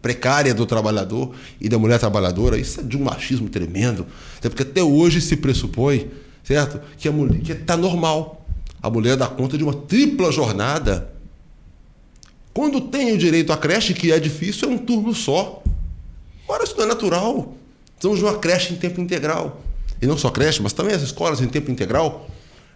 precária 0.00 0.54
do 0.54 0.66
trabalhador 0.66 1.34
e 1.58 1.66
da 1.66 1.78
mulher 1.78 1.98
trabalhadora, 1.98 2.58
isso 2.58 2.80
é 2.80 2.82
de 2.82 2.94
um 2.94 3.02
machismo 3.02 3.48
tremendo. 3.48 4.06
Até 4.38 4.50
porque 4.50 4.62
até 4.62 4.82
hoje 4.82 5.20
se 5.20 5.34
pressupõe, 5.34 6.10
certo? 6.44 6.78
Que 6.98 7.08
a 7.08 7.12
mulher 7.12 7.40
que 7.40 7.52
está 7.52 7.76
normal. 7.76 8.46
A 8.82 8.90
mulher 8.90 9.16
dá 9.16 9.26
conta 9.26 9.56
de 9.56 9.64
uma 9.64 9.72
tripla 9.72 10.30
jornada. 10.30 11.10
Quando 12.54 12.80
tem 12.80 13.12
o 13.12 13.18
direito 13.18 13.52
à 13.52 13.56
creche, 13.56 13.92
que 13.92 14.12
é 14.12 14.18
difícil, 14.18 14.70
é 14.70 14.72
um 14.72 14.78
turno 14.78 15.12
só. 15.12 15.62
Ora, 16.48 16.64
isso 16.64 16.76
não 16.76 16.84
é 16.84 16.86
natural. 16.86 17.54
Precisamos 17.92 18.18
de 18.20 18.24
uma 18.24 18.38
creche 18.38 18.72
em 18.72 18.76
tempo 18.76 19.00
integral. 19.00 19.60
E 20.00 20.06
não 20.06 20.16
só 20.16 20.30
creche, 20.30 20.62
mas 20.62 20.72
também 20.72 20.94
as 20.94 21.02
escolas 21.02 21.40
em 21.40 21.48
tempo 21.48 21.70
integral. 21.70 22.30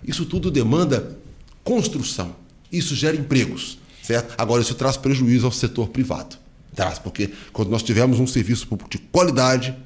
Isso 0.04 0.26
tudo 0.26 0.50
demanda 0.50 1.16
construção. 1.62 2.34
Isso 2.70 2.94
gera 2.94 3.16
empregos 3.16 3.78
certo? 4.08 4.34
Agora, 4.38 4.62
isso 4.62 4.74
traz 4.74 4.96
prejuízo 4.96 5.44
ao 5.44 5.52
setor 5.52 5.88
privado. 5.88 6.36
Traz, 6.74 6.98
porque 6.98 7.30
quando 7.52 7.68
nós 7.68 7.82
tivermos 7.82 8.18
um 8.18 8.26
serviço 8.26 8.66
público 8.66 8.90
de 8.90 8.96
qualidade, 8.98 9.76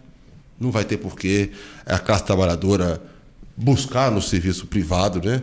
não 0.60 0.70
vai 0.70 0.84
ter 0.84 0.96
porquê 0.96 1.50
a 1.84 1.98
classe 1.98 2.24
trabalhadora 2.24 3.02
buscar 3.56 4.12
no 4.12 4.22
serviço 4.22 4.66
privado 4.66 5.20
né, 5.26 5.42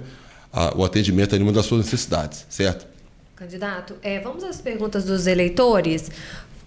a, 0.54 0.78
o 0.78 0.86
atendimento 0.86 1.36
a 1.36 1.38
nenhuma 1.38 1.52
das 1.52 1.66
suas 1.66 1.84
necessidades, 1.84 2.46
certo? 2.50 2.88
Candidato, 3.40 3.96
é, 4.02 4.20
vamos 4.20 4.44
às 4.44 4.60
perguntas 4.60 5.06
dos 5.06 5.26
eleitores. 5.26 6.12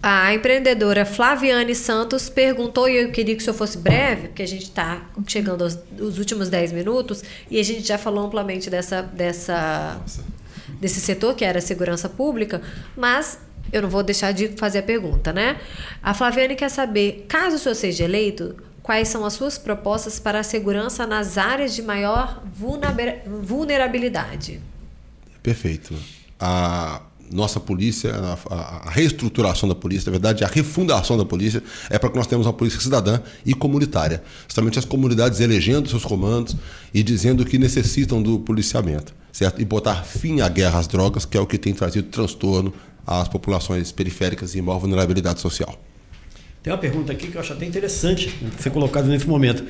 A 0.01 0.33
empreendedora 0.33 1.05
Flaviane 1.05 1.75
Santos 1.75 2.29
perguntou, 2.29 2.89
e 2.89 2.95
eu 2.95 3.11
queria 3.11 3.35
que 3.35 3.43
o 3.43 3.45
senhor 3.45 3.55
fosse 3.55 3.77
breve, 3.77 4.29
porque 4.29 4.41
a 4.41 4.47
gente 4.47 4.63
está 4.63 5.07
chegando 5.27 5.63
aos, 5.63 5.77
aos, 6.01 6.17
últimos 6.17 6.49
10 6.49 6.71
minutos, 6.71 7.23
e 7.47 7.59
a 7.59 7.63
gente 7.63 7.87
já 7.87 7.99
falou 7.99 8.25
amplamente 8.25 8.71
dessa, 8.71 9.03
dessa, 9.03 10.01
desse 10.79 10.99
setor, 10.99 11.35
que 11.35 11.45
era 11.45 11.59
a 11.59 11.61
segurança 11.61 12.09
pública, 12.09 12.59
mas 12.97 13.37
eu 13.71 13.83
não 13.83 13.89
vou 13.89 14.01
deixar 14.01 14.31
de 14.31 14.47
fazer 14.57 14.79
a 14.79 14.83
pergunta, 14.83 15.31
né? 15.31 15.61
A 16.01 16.15
Flaviane 16.15 16.55
quer 16.55 16.69
saber, 16.69 17.27
caso 17.29 17.57
o 17.57 17.59
senhor 17.59 17.75
seja 17.75 18.03
eleito, 18.03 18.55
quais 18.81 19.09
são 19.09 19.23
as 19.23 19.33
suas 19.33 19.59
propostas 19.59 20.17
para 20.17 20.39
a 20.39 20.43
segurança 20.43 21.05
nas 21.05 21.37
áreas 21.37 21.75
de 21.75 21.83
maior 21.83 22.41
vulnerabilidade? 22.51 24.59
Perfeito. 25.43 26.22
A 26.45 27.01
nossa 27.31 27.57
polícia, 27.57 28.13
a, 28.13 28.87
a, 28.87 28.89
reestruturação 28.89 29.69
da 29.69 29.73
polícia, 29.73 30.07
na 30.07 30.11
verdade, 30.11 30.43
a 30.43 30.47
refundação 30.47 31.17
da 31.17 31.23
polícia, 31.23 31.63
é 31.89 31.97
para 31.97 32.09
que 32.09 32.17
nós 32.17 32.27
tenhamos 32.27 32.45
uma 32.45 32.51
polícia 32.51 32.81
cidadã 32.81 33.19
e 33.45 33.53
comunitária. 33.53 34.21
Justamente 34.45 34.77
as 34.77 34.83
comunidades 34.83 35.39
elegendo 35.39 35.89
seus 35.89 36.03
comandos 36.03 36.55
e 36.93 37.01
dizendo 37.01 37.45
que 37.45 37.57
necessitam 37.57 38.21
do 38.21 38.39
policiamento, 38.39 39.15
certo? 39.31 39.61
E 39.61 39.65
botar 39.65 40.03
fim 40.03 40.41
à 40.41 40.49
guerra 40.49 40.79
às 40.79 40.87
drogas, 40.87 41.23
que 41.25 41.37
é 41.37 41.39
o 41.39 41.47
que 41.47 41.57
tem 41.57 41.73
trazido 41.73 42.09
transtorno 42.09 42.73
às 43.07 43.29
populações 43.29 43.91
periféricas 43.91 44.53
e 44.53 44.61
maior 44.61 44.79
vulnerabilidade 44.79 45.39
social. 45.39 45.81
Tem 46.61 46.71
uma 46.71 46.79
pergunta 46.79 47.11
aqui 47.11 47.27
que 47.27 47.35
eu 47.35 47.41
acho 47.41 47.53
até 47.53 47.65
interessante 47.65 48.33
ser 48.59 48.69
colocada 48.69 49.07
nesse 49.07 49.27
momento, 49.27 49.65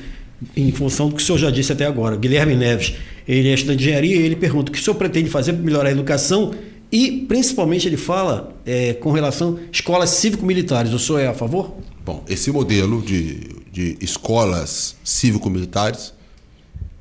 em 0.55 0.71
função 0.71 1.09
do 1.09 1.15
que 1.15 1.21
o 1.21 1.25
senhor 1.25 1.37
já 1.37 1.49
disse 1.49 1.71
até 1.71 1.85
agora. 1.85 2.15
Guilherme 2.15 2.55
Neves, 2.55 2.95
ele 3.27 3.49
é 3.49 3.53
estudante 3.53 3.79
de 3.79 3.85
engenharia 3.85 4.15
e 4.15 4.21
ele 4.21 4.35
pergunta 4.35 4.69
o 4.69 4.73
que 4.73 4.79
o 4.79 4.83
senhor 4.83 4.95
pretende 4.95 5.29
fazer 5.29 5.53
para 5.53 5.61
melhorar 5.61 5.89
a 5.89 5.91
educação 5.91 6.53
e, 6.91 7.25
principalmente, 7.27 7.87
ele 7.87 7.97
fala 7.97 8.53
é, 8.65 8.93
com 8.93 9.11
relação 9.11 9.57
a 9.57 9.71
escolas 9.71 10.11
cívico-militares. 10.11 10.93
O 10.93 10.99
senhor 10.99 11.19
é 11.19 11.27
a 11.27 11.33
favor? 11.33 11.75
Bom, 12.05 12.23
esse 12.29 12.51
modelo 12.51 13.01
de, 13.01 13.63
de 13.71 13.97
escolas 13.99 14.95
cívico-militares 15.03 16.13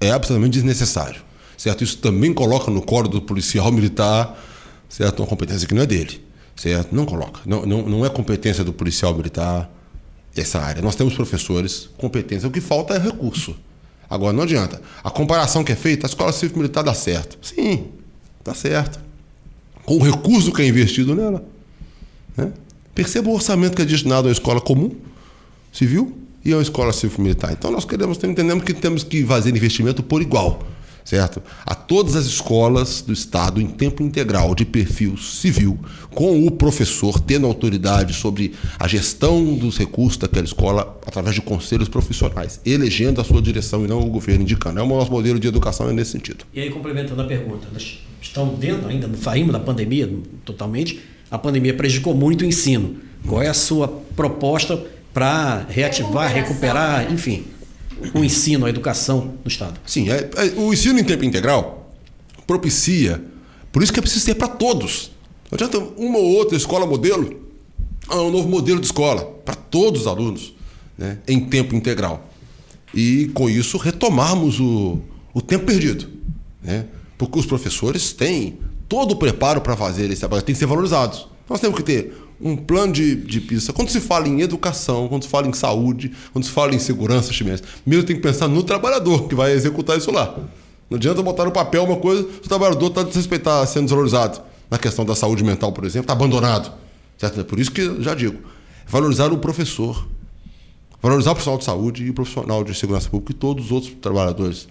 é 0.00 0.10
absolutamente 0.10 0.54
desnecessário. 0.54 1.20
Certo? 1.58 1.84
Isso 1.84 1.98
também 1.98 2.32
coloca 2.32 2.70
no 2.70 2.80
colo 2.80 3.06
do 3.06 3.20
policial 3.20 3.70
militar 3.70 4.42
certo? 4.88 5.20
uma 5.20 5.26
competência 5.26 5.68
que 5.68 5.74
não 5.74 5.82
é 5.82 5.86
dele. 5.86 6.24
Certo? 6.56 6.94
Não 6.94 7.04
coloca. 7.04 7.40
Não, 7.44 7.66
não, 7.66 7.82
não 7.82 8.06
é 8.06 8.08
competência 8.08 8.64
do 8.64 8.72
policial 8.72 9.14
militar 9.14 9.70
essa 10.34 10.58
área. 10.58 10.80
Nós 10.80 10.96
temos 10.96 11.14
professores, 11.14 11.90
competência. 11.98 12.48
O 12.48 12.50
que 12.50 12.60
falta 12.60 12.94
é 12.94 12.98
recurso. 12.98 13.54
Agora, 14.14 14.32
não 14.32 14.42
adianta. 14.42 14.80
A 15.02 15.10
comparação 15.10 15.64
que 15.64 15.72
é 15.72 15.76
feita, 15.76 16.06
a 16.06 16.08
escola 16.08 16.32
cívico-militar 16.32 16.84
dá 16.84 16.94
certo. 16.94 17.38
Sim, 17.40 17.86
dá 18.44 18.54
certo 18.54 19.12
com 19.84 19.96
o 19.96 20.02
recurso 20.02 20.52
que 20.52 20.62
é 20.62 20.66
investido 20.66 21.14
nela. 21.14 21.44
Né? 22.36 22.52
Perceba 22.94 23.28
o 23.28 23.34
orçamento 23.34 23.76
que 23.76 23.82
é 23.82 23.84
destinado 23.84 24.28
à 24.28 24.32
escola 24.32 24.60
comum, 24.60 24.92
civil, 25.72 26.16
e 26.44 26.52
à 26.52 26.60
escola 26.60 26.92
civil-militar. 26.92 27.52
Então 27.52 27.70
nós 27.70 27.84
queremos, 27.84 28.18
entendemos 28.22 28.64
que 28.64 28.74
temos 28.74 29.04
que 29.04 29.24
fazer 29.24 29.50
investimento 29.50 30.02
por 30.02 30.20
igual, 30.20 30.62
certo? 31.04 31.42
A 31.64 31.74
todas 31.74 32.16
as 32.16 32.26
escolas 32.26 33.02
do 33.02 33.12
Estado 33.12 33.60
em 33.60 33.66
tempo 33.66 34.02
integral, 34.02 34.54
de 34.54 34.64
perfil 34.64 35.16
civil, 35.16 35.78
com 36.10 36.46
o 36.46 36.50
professor 36.50 37.20
tendo 37.20 37.46
autoridade 37.46 38.12
sobre 38.12 38.54
a 38.78 38.86
gestão 38.86 39.54
dos 39.54 39.78
recursos 39.78 40.16
daquela 40.16 40.44
escola 40.44 40.98
através 41.06 41.34
de 41.34 41.40
conselhos 41.40 41.88
profissionais, 41.88 42.60
elegendo 42.64 43.20
a 43.20 43.24
sua 43.24 43.42
direção 43.42 43.84
e 43.84 43.88
não 43.88 44.00
o 44.00 44.10
governo 44.10 44.42
indicando. 44.42 44.80
É 44.80 44.82
o 44.82 44.86
nosso 44.86 45.10
modelo 45.10 45.38
de 45.38 45.48
educação 45.48 45.88
é 45.88 45.92
nesse 45.92 46.12
sentido. 46.12 46.44
E 46.52 46.60
aí, 46.60 46.70
complementando 46.70 47.22
a 47.22 47.24
pergunta, 47.24 47.66
estão 48.20 48.54
dentro 48.54 48.88
ainda, 48.88 49.06
não 49.06 49.18
saímos 49.18 49.52
da 49.52 49.60
pandemia 49.60 50.10
totalmente. 50.44 51.00
A 51.30 51.38
pandemia 51.38 51.74
prejudicou 51.74 52.14
muito 52.14 52.42
o 52.42 52.44
ensino. 52.44 52.96
Qual 53.26 53.42
é 53.42 53.48
a 53.48 53.54
sua 53.54 53.88
proposta 54.16 54.82
para 55.12 55.66
reativar, 55.68 56.32
recuperar, 56.32 57.12
enfim, 57.12 57.44
o 58.14 58.24
ensino, 58.24 58.66
a 58.66 58.70
educação 58.70 59.34
no 59.44 59.48
Estado? 59.48 59.80
Sim, 59.86 60.10
é, 60.10 60.30
é, 60.36 60.44
o 60.56 60.72
ensino 60.72 60.98
em 60.98 61.04
tempo 61.04 61.24
integral 61.24 61.90
propicia, 62.46 63.22
por 63.70 63.82
isso 63.82 63.92
que 63.92 63.98
é 63.98 64.02
preciso 64.02 64.24
ser 64.24 64.34
para 64.34 64.48
todos. 64.48 65.10
Não 65.50 65.56
adianta 65.56 65.78
uma 65.96 66.18
ou 66.18 66.32
outra 66.34 66.56
escola 66.56 66.86
modelo, 66.86 67.40
ah, 68.08 68.20
um 68.20 68.30
novo 68.30 68.48
modelo 68.48 68.80
de 68.80 68.86
escola 68.86 69.24
para 69.44 69.54
todos 69.54 70.02
os 70.02 70.06
alunos, 70.06 70.54
né, 70.96 71.18
em 71.28 71.40
tempo 71.40 71.74
integral. 71.74 72.28
E 72.94 73.30
com 73.34 73.48
isso 73.48 73.78
retomarmos 73.78 74.60
o, 74.60 74.98
o 75.32 75.40
tempo 75.40 75.66
perdido. 75.66 76.08
Né? 76.62 76.86
porque 77.22 77.38
os 77.38 77.46
professores 77.46 78.12
têm 78.12 78.58
todo 78.88 79.12
o 79.12 79.16
preparo 79.16 79.60
para 79.60 79.76
fazer 79.76 80.10
esse 80.10 80.18
trabalho, 80.18 80.42
tem 80.42 80.52
que 80.54 80.58
ser 80.58 80.66
valorizados. 80.66 81.28
Nós 81.48 81.60
temos 81.60 81.76
que 81.76 81.84
ter 81.84 82.12
um 82.42 82.56
plano 82.56 82.92
de, 82.92 83.14
de 83.14 83.40
pista. 83.40 83.72
Quando 83.72 83.90
se 83.90 84.00
fala 84.00 84.28
em 84.28 84.40
educação, 84.40 85.08
quando 85.08 85.22
se 85.22 85.28
fala 85.28 85.46
em 85.46 85.52
saúde, 85.52 86.12
quando 86.32 86.44
se 86.44 86.50
fala 86.50 86.74
em 86.74 86.78
segurança, 86.78 87.32
chimenez, 87.32 87.62
primeiro 87.82 88.04
tem 88.04 88.16
que 88.16 88.22
pensar 88.22 88.48
no 88.48 88.62
trabalhador 88.62 89.28
que 89.28 89.34
vai 89.34 89.52
executar 89.52 89.96
isso 89.96 90.10
lá. 90.10 90.36
Não 90.90 90.96
adianta 90.96 91.22
botar 91.22 91.44
no 91.44 91.52
papel 91.52 91.84
uma 91.84 91.96
coisa, 91.96 92.22
o 92.22 92.48
trabalhador 92.48 92.88
está 92.88 93.02
desrespeitado, 93.02 93.66
sendo 93.68 93.84
desvalorizado. 93.84 94.40
Na 94.70 94.78
questão 94.78 95.04
da 95.04 95.14
saúde 95.14 95.44
mental, 95.44 95.72
por 95.72 95.84
exemplo, 95.84 96.04
está 96.04 96.12
abandonado. 96.14 96.72
Certo? 97.16 97.44
Por 97.44 97.60
isso 97.60 97.70
que 97.70 98.02
já 98.02 98.14
digo, 98.14 98.38
valorizar 98.86 99.32
o 99.32 99.38
professor, 99.38 100.08
valorizar 101.00 101.30
o 101.30 101.34
profissional 101.34 101.58
de 101.58 101.64
saúde 101.64 102.04
e 102.04 102.10
o 102.10 102.14
profissional 102.14 102.64
de 102.64 102.74
segurança 102.74 103.08
pública 103.08 103.32
e 103.32 103.34
todos 103.34 103.66
os 103.66 103.72
outros 103.72 103.94
trabalhadores. 104.00 104.66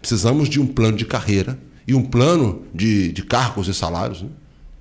Precisamos 0.00 0.48
de 0.48 0.60
um 0.60 0.66
plano 0.66 0.96
de 0.96 1.04
carreira 1.04 1.58
e 1.86 1.94
um 1.94 2.02
plano 2.02 2.62
de, 2.74 3.12
de 3.12 3.22
cargos 3.22 3.66
e 3.66 3.74
salários 3.74 4.22
né? 4.22 4.28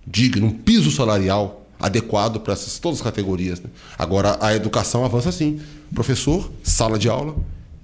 digno, 0.05 0.47
um 0.47 0.51
piso 0.51 0.91
salarial 0.91 1.64
adequado 1.79 2.39
para 2.39 2.55
todas 2.81 2.99
as 2.99 3.01
categorias. 3.01 3.59
Né? 3.59 3.69
Agora, 3.97 4.37
a 4.41 4.55
educação 4.55 5.03
avança 5.05 5.29
assim: 5.29 5.61
professor, 5.93 6.51
sala 6.63 6.97
de 6.97 7.09
aula 7.09 7.35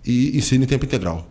e 0.05 0.37
ensino 0.37 0.63
em 0.63 0.67
tempo 0.67 0.85
integral. 0.85 1.27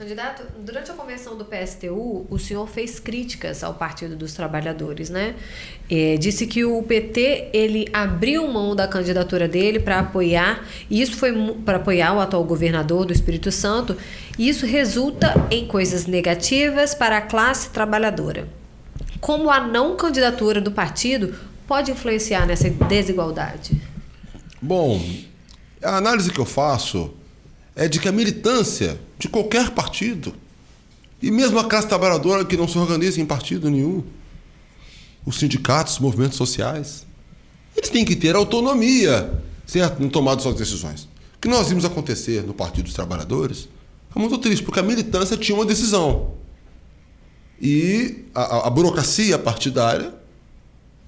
Candidato, 0.00 0.44
durante 0.64 0.90
a 0.90 0.94
convenção 0.94 1.36
do 1.36 1.44
PSTU, 1.44 2.26
o 2.30 2.38
senhor 2.38 2.66
fez 2.66 2.98
críticas 2.98 3.62
ao 3.62 3.74
Partido 3.74 4.16
dos 4.16 4.32
Trabalhadores, 4.32 5.10
né? 5.10 5.34
É, 5.90 6.16
disse 6.16 6.46
que 6.46 6.64
o 6.64 6.82
PT 6.82 7.50
ele 7.52 7.86
abriu 7.92 8.48
mão 8.48 8.74
da 8.74 8.88
candidatura 8.88 9.46
dele 9.46 9.78
para 9.78 9.98
apoiar, 9.98 10.66
e 10.88 11.02
isso 11.02 11.16
foi 11.16 11.34
para 11.66 11.76
apoiar 11.76 12.14
o 12.14 12.20
atual 12.20 12.42
governador 12.44 13.04
do 13.04 13.12
Espírito 13.12 13.52
Santo, 13.52 13.94
e 14.38 14.48
isso 14.48 14.64
resulta 14.64 15.34
em 15.50 15.66
coisas 15.66 16.06
negativas 16.06 16.94
para 16.94 17.18
a 17.18 17.20
classe 17.20 17.68
trabalhadora. 17.68 18.48
Como 19.20 19.50
a 19.50 19.60
não 19.60 19.96
candidatura 19.96 20.62
do 20.62 20.72
partido 20.72 21.34
pode 21.70 21.92
influenciar 21.92 22.48
nessa 22.48 22.68
desigualdade? 22.68 23.80
Bom, 24.60 25.00
a 25.80 25.98
análise 25.98 26.32
que 26.32 26.40
eu 26.40 26.44
faço 26.44 27.12
é 27.76 27.86
de 27.86 28.00
que 28.00 28.08
a 28.08 28.12
militância 28.12 29.00
de 29.16 29.28
qualquer 29.28 29.70
partido, 29.70 30.34
e 31.22 31.30
mesmo 31.30 31.60
a 31.60 31.68
classe 31.68 31.86
trabalhadora 31.86 32.44
que 32.44 32.56
não 32.56 32.66
se 32.66 32.76
organiza 32.76 33.20
em 33.20 33.24
partido 33.24 33.70
nenhum, 33.70 34.02
os 35.24 35.38
sindicatos, 35.38 35.92
os 35.92 35.98
movimentos 36.00 36.36
sociais, 36.36 37.06
eles 37.76 37.88
têm 37.88 38.04
que 38.04 38.16
ter 38.16 38.34
autonomia, 38.34 39.40
certo? 39.64 40.02
Em 40.02 40.08
tomar 40.08 40.40
suas 40.40 40.56
decisões. 40.56 41.04
O 41.36 41.40
que 41.40 41.46
nós 41.46 41.68
vimos 41.68 41.84
acontecer 41.84 42.42
no 42.42 42.52
Partido 42.52 42.86
dos 42.86 42.94
Trabalhadores 42.94 43.68
foi 44.10 44.20
muito 44.20 44.38
triste, 44.38 44.64
porque 44.64 44.80
a 44.80 44.82
militância 44.82 45.36
tinha 45.36 45.56
uma 45.56 45.64
decisão. 45.64 46.32
E 47.60 48.24
a, 48.34 48.66
a 48.66 48.70
burocracia 48.70 49.38
partidária 49.38 50.18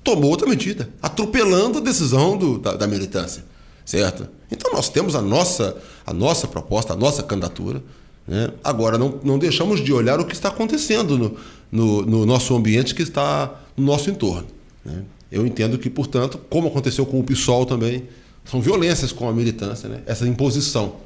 tomou 0.03 0.31
outra 0.31 0.49
medida, 0.49 0.89
atropelando 1.01 1.79
a 1.79 1.81
decisão 1.81 2.37
do, 2.37 2.59
da, 2.59 2.75
da 2.75 2.87
militância 2.87 3.45
certo? 3.85 4.29
Então 4.51 4.73
nós 4.73 4.89
temos 4.89 5.15
a 5.15 5.23
nossa, 5.23 5.77
a 6.07 6.13
nossa 6.13 6.47
proposta, 6.47 6.93
a 6.93 6.97
nossa 6.97 7.23
candidatura. 7.23 7.83
Né? 8.27 8.51
Agora, 8.63 8.97
não, 8.97 9.21
não 9.23 9.39
deixamos 9.39 9.81
de 9.81 9.93
olhar 9.93 10.21
o 10.21 10.25
que 10.25 10.35
está 10.35 10.49
acontecendo 10.49 11.19
no, 11.19 11.37
no, 11.71 12.03
no 12.07 12.27
nosso 12.27 12.55
ambiente, 12.55 12.95
que 12.95 13.03
está 13.03 13.61
no 13.77 13.85
nosso 13.85 14.11
entorno. 14.11 14.47
Né? 14.85 15.03
Eu 15.31 15.47
entendo 15.47 15.79
que, 15.79 15.91
portanto, 15.91 16.39
como 16.51 16.69
aconteceu 16.69 17.07
com 17.07 17.19
o 17.19 17.25
PSOL 17.25 17.67
também, 17.67 18.05
são 18.45 18.61
violências 18.61 19.13
com 19.13 19.29
a 19.29 19.33
militância, 19.33 19.89
né? 19.89 20.03
essa 20.07 20.27
imposição 20.27 20.97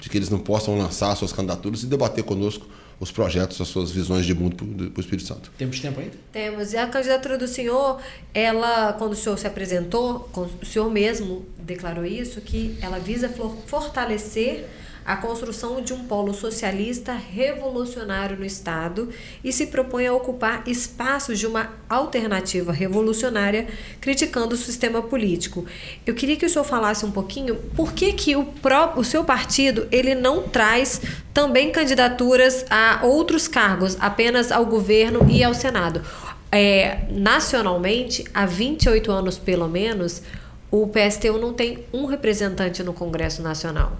de 0.00 0.08
que 0.08 0.18
eles 0.18 0.30
não 0.30 0.38
possam 0.38 0.76
lançar 0.76 1.14
suas 1.16 1.32
candidaturas 1.32 1.82
e 1.82 1.86
debater 1.86 2.24
conosco 2.24 2.66
os 3.00 3.10
projetos, 3.10 3.60
as 3.60 3.68
suas 3.68 3.90
visões 3.90 4.24
de 4.24 4.34
mundo 4.34 4.56
para 4.90 4.98
o 4.98 5.00
Espírito 5.00 5.26
Santo. 5.26 5.50
Temos 5.58 5.80
tempo 5.80 6.00
ainda? 6.00 6.14
Temos. 6.32 6.72
E 6.72 6.76
a 6.76 6.86
candidatura 6.86 7.36
do 7.36 7.48
senhor, 7.48 8.00
ela, 8.32 8.92
quando 8.94 9.12
o 9.12 9.16
senhor 9.16 9.38
se 9.38 9.46
apresentou, 9.46 10.28
o 10.62 10.66
senhor 10.66 10.90
mesmo 10.90 11.44
declarou 11.58 12.04
isso, 12.04 12.40
que 12.40 12.76
ela 12.80 12.98
visa 12.98 13.28
fortalecer 13.66 14.66
a 15.04 15.16
construção 15.16 15.82
de 15.82 15.92
um 15.92 16.04
polo 16.04 16.32
socialista 16.32 17.12
revolucionário 17.12 18.36
no 18.36 18.44
Estado 18.44 19.10
e 19.42 19.52
se 19.52 19.66
propõe 19.66 20.06
a 20.06 20.14
ocupar 20.14 20.62
espaços 20.66 21.38
de 21.38 21.46
uma 21.46 21.70
alternativa 21.88 22.72
revolucionária, 22.72 23.66
criticando 24.00 24.54
o 24.54 24.58
sistema 24.58 25.02
político. 25.02 25.66
Eu 26.06 26.14
queria 26.14 26.36
que 26.36 26.46
o 26.46 26.48
senhor 26.48 26.64
falasse 26.64 27.04
um 27.04 27.10
pouquinho 27.10 27.56
por 27.76 27.92
que, 27.92 28.12
que 28.12 28.34
o, 28.34 28.44
próprio, 28.44 29.02
o 29.02 29.04
seu 29.04 29.24
partido 29.24 29.86
ele 29.92 30.14
não 30.14 30.42
traz 30.42 31.00
também 31.34 31.70
candidaturas 31.70 32.64
a 32.70 33.00
outros 33.02 33.46
cargos, 33.46 33.96
apenas 34.00 34.50
ao 34.50 34.64
governo 34.64 35.26
e 35.28 35.44
ao 35.44 35.52
Senado. 35.52 36.02
É, 36.50 36.98
nacionalmente, 37.10 38.24
há 38.32 38.46
28 38.46 39.10
anos 39.10 39.36
pelo 39.36 39.68
menos, 39.68 40.22
o 40.70 40.88
PSTU 40.88 41.38
não 41.38 41.52
tem 41.52 41.84
um 41.92 42.06
representante 42.06 42.82
no 42.82 42.92
Congresso 42.92 43.42
Nacional. 43.42 43.98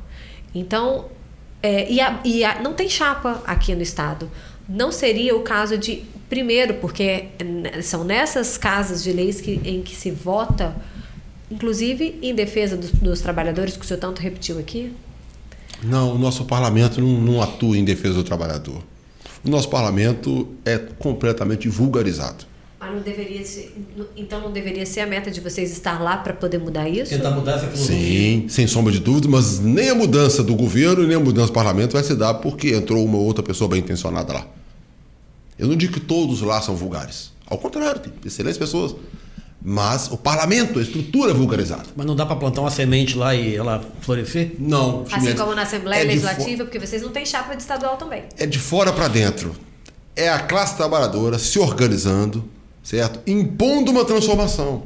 Então, 0.54 1.06
é, 1.62 1.90
e, 1.90 2.00
a, 2.00 2.20
e 2.24 2.44
a, 2.44 2.62
não 2.62 2.74
tem 2.74 2.88
chapa 2.88 3.42
aqui 3.46 3.74
no 3.74 3.82
Estado. 3.82 4.30
Não 4.68 4.92
seria 4.92 5.34
o 5.36 5.40
caso 5.40 5.76
de, 5.76 6.04
primeiro, 6.28 6.74
porque 6.74 7.26
são 7.82 8.04
nessas 8.04 8.56
casas 8.56 9.02
de 9.02 9.12
leis 9.12 9.40
que, 9.40 9.60
em 9.64 9.82
que 9.82 9.94
se 9.94 10.10
vota, 10.10 10.74
inclusive 11.50 12.18
em 12.22 12.34
defesa 12.34 12.76
dos, 12.76 12.90
dos 12.92 13.20
trabalhadores, 13.20 13.76
que 13.76 13.84
o 13.84 13.88
senhor 13.88 14.00
tanto 14.00 14.20
repetiu 14.20 14.58
aqui? 14.58 14.92
Não, 15.82 16.14
o 16.14 16.18
nosso 16.18 16.44
parlamento 16.44 17.00
não, 17.00 17.20
não 17.20 17.42
atua 17.42 17.76
em 17.76 17.84
defesa 17.84 18.14
do 18.14 18.24
trabalhador. 18.24 18.82
O 19.44 19.50
nosso 19.50 19.68
parlamento 19.68 20.48
é 20.64 20.78
completamente 20.78 21.68
vulgarizado. 21.68 22.46
Mas 22.84 22.94
não 22.94 23.00
deveria 23.00 23.44
ser, 23.44 23.74
então 24.16 24.40
não 24.40 24.52
deveria 24.52 24.84
ser 24.84 25.00
a 25.00 25.06
meta 25.06 25.30
de 25.30 25.40
vocês 25.40 25.72
estar 25.72 26.02
lá 26.02 26.18
para 26.18 26.32
poder 26.34 26.58
mudar 26.58 26.88
isso? 26.88 27.10
Tentar 27.10 27.30
mudar 27.30 27.52
essa 27.52 27.66
filosofia. 27.66 27.96
Sim, 27.96 28.46
sem 28.48 28.66
sombra 28.66 28.92
de 28.92 29.00
dúvida, 29.00 29.28
mas 29.28 29.58
nem 29.58 29.90
a 29.90 29.94
mudança 29.94 30.42
do 30.42 30.54
governo 30.54 31.06
nem 31.06 31.16
a 31.16 31.20
mudança 31.20 31.48
do 31.48 31.52
parlamento 31.52 31.92
vai 31.92 32.02
se 32.02 32.14
dar 32.14 32.34
porque 32.34 32.74
entrou 32.74 33.04
uma 33.04 33.18
outra 33.18 33.42
pessoa 33.42 33.68
bem 33.68 33.80
intencionada 33.80 34.32
lá. 34.32 34.46
Eu 35.58 35.68
não 35.68 35.76
digo 35.76 35.94
que 35.94 36.00
todos 36.00 36.42
lá 36.42 36.60
são 36.60 36.76
vulgares. 36.76 37.32
Ao 37.46 37.56
contrário, 37.56 38.00
tem 38.00 38.12
excelentes 38.24 38.58
pessoas. 38.58 38.94
Mas 39.66 40.10
o 40.10 40.18
parlamento, 40.18 40.78
a 40.78 40.82
estrutura 40.82 41.30
é 41.30 41.34
vulgarizada. 41.34 41.84
Mas 41.96 42.04
não 42.04 42.14
dá 42.14 42.26
para 42.26 42.36
plantar 42.36 42.60
uma 42.60 42.70
semente 42.70 43.16
lá 43.16 43.34
e 43.34 43.56
ela 43.56 43.82
florescer? 44.02 44.56
Não. 44.58 45.06
Assim 45.10 45.34
como 45.34 45.54
na 45.54 45.62
Assembleia 45.62 46.02
é 46.02 46.04
Legislativa, 46.04 46.64
porque 46.64 46.78
vocês 46.78 47.00
não 47.00 47.08
têm 47.08 47.24
chapa 47.24 47.54
de 47.54 47.62
estadual 47.62 47.96
também. 47.96 48.24
É 48.36 48.44
de 48.44 48.58
fora 48.58 48.92
para 48.92 49.08
dentro. 49.08 49.56
É 50.14 50.28
a 50.28 50.38
classe 50.38 50.76
trabalhadora 50.76 51.38
se 51.38 51.58
organizando, 51.58 52.44
certo? 52.84 53.18
Impondo 53.26 53.90
uma 53.90 54.04
transformação. 54.04 54.84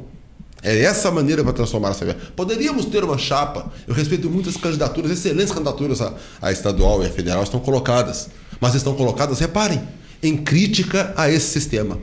É 0.63 0.81
essa 0.81 1.11
maneira 1.11 1.43
para 1.43 1.53
transformar 1.53 1.89
a 1.89 1.91
Assembleia. 1.91 2.19
Poderíamos 2.35 2.85
ter 2.85 3.03
uma 3.03 3.17
chapa. 3.17 3.71
Eu 3.87 3.93
respeito 3.93 4.29
muitas 4.29 4.57
candidaturas, 4.57 5.11
excelentes 5.11 5.53
candidaturas 5.53 6.01
a, 6.01 6.13
a 6.41 6.51
estadual 6.51 7.03
e 7.03 7.05
a 7.05 7.09
federal 7.09 7.43
estão 7.43 7.59
colocadas. 7.59 8.29
Mas 8.59 8.75
estão 8.75 8.93
colocadas, 8.93 9.39
reparem, 9.39 9.81
em 10.21 10.35
crítica 10.35 11.13
a 11.15 11.29
esse 11.29 11.47
sistema. 11.47 11.97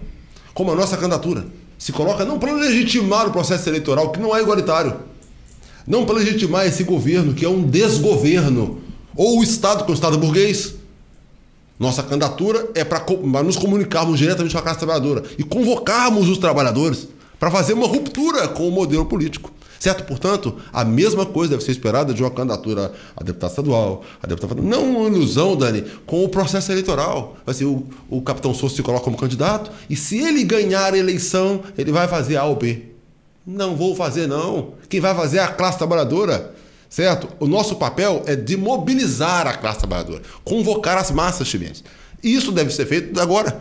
Como 0.55 0.73
a 0.73 0.75
nossa 0.75 0.97
candidatura 0.97 1.47
se 1.77 1.93
coloca 1.93 2.25
não 2.25 2.39
para 2.39 2.53
legitimar 2.53 3.27
o 3.27 3.31
processo 3.31 3.69
eleitoral, 3.69 4.11
que 4.11 4.21
não 4.21 4.35
é 4.35 4.41
igualitário. 4.41 4.97
Não 5.87 6.07
para 6.07 6.17
legitimar 6.17 6.67
esse 6.67 6.83
governo, 6.83 7.35
que 7.35 7.45
é 7.45 7.49
um 7.49 7.63
desgoverno. 7.63 8.81
Ou 9.15 9.39
o 9.39 9.43
Estado, 9.43 9.85
que 9.85 9.91
é 9.91 9.93
o 9.93 9.95
Estado 9.95 10.19
burguês. 10.19 10.75
Nossa 11.79 12.03
candidatura 12.03 12.69
é 12.75 12.85
para 12.85 13.05
nos 13.43 13.57
comunicarmos 13.57 14.19
diretamente 14.19 14.53
com 14.53 14.59
a 14.59 14.63
classe 14.63 14.79
trabalhadora 14.79 15.25
e 15.39 15.43
convocarmos 15.43 16.29
os 16.29 16.39
trabalhadores 16.39 17.09
para 17.39 17.51
fazer 17.51 17.75
uma 17.75 17.87
ruptura 17.87 18.49
com 18.49 18.67
o 18.67 18.73
modelo 18.73 19.05
político. 19.05 19.53
Certo? 19.79 20.05
Portanto, 20.05 20.57
a 20.73 20.85
mesma 20.85 21.27
coisa 21.27 21.51
deve 21.51 21.63
ser 21.63 21.73
esperada 21.73 22.15
de 22.15 22.23
uma 22.23 22.31
candidatura 22.31 22.93
a 23.15 23.23
deputado 23.23 23.51
estadual, 23.51 24.03
a 24.23 24.27
deputado 24.27 24.49
federal. 24.49 24.71
Não 24.71 24.91
uma 24.91 25.09
ilusão, 25.09 25.55
Dani, 25.55 25.85
com 26.07 26.25
o 26.25 26.29
processo 26.31 26.73
eleitoral. 26.73 27.37
Assim, 27.47 27.67
o, 27.67 27.87
o 28.09 28.23
capitão 28.23 28.55
Souza 28.55 28.75
se 28.75 28.83
coloca 28.83 29.05
como 29.05 29.19
candidato 29.19 29.71
e 29.89 29.95
se 29.95 30.19
ele 30.19 30.45
ganhar 30.45 30.95
a 30.95 30.99
eleição, 30.99 31.61
ele 31.77 31.93
vai 31.93 32.09
fazer 32.09 32.37
A 32.37 32.45
ou 32.45 32.57
B. 32.57 32.85
Não 33.47 33.77
vou 33.77 33.95
fazer, 33.95 34.27
não. 34.27 34.73
Quem 34.89 34.99
vai 34.99 35.15
fazer 35.15 35.39
é 35.39 35.43
a 35.43 35.49
classe 35.49 35.79
trabalhadora. 35.79 36.56
Certo? 36.89 37.29
O 37.41 37.47
nosso 37.47 37.77
papel 37.77 38.23
é 38.27 38.37
de 38.37 38.57
mobilizar 38.57 39.47
a 39.47 39.55
classe 39.55 39.81
trabalhadora, 39.81 40.23
convocar 40.45 40.97
as 40.97 41.11
massas 41.11 41.49
chilenses. 41.49 41.85
Isso 42.23 42.53
deve 42.53 42.73
ser 42.73 42.87
feito 42.87 43.21
agora, 43.21 43.61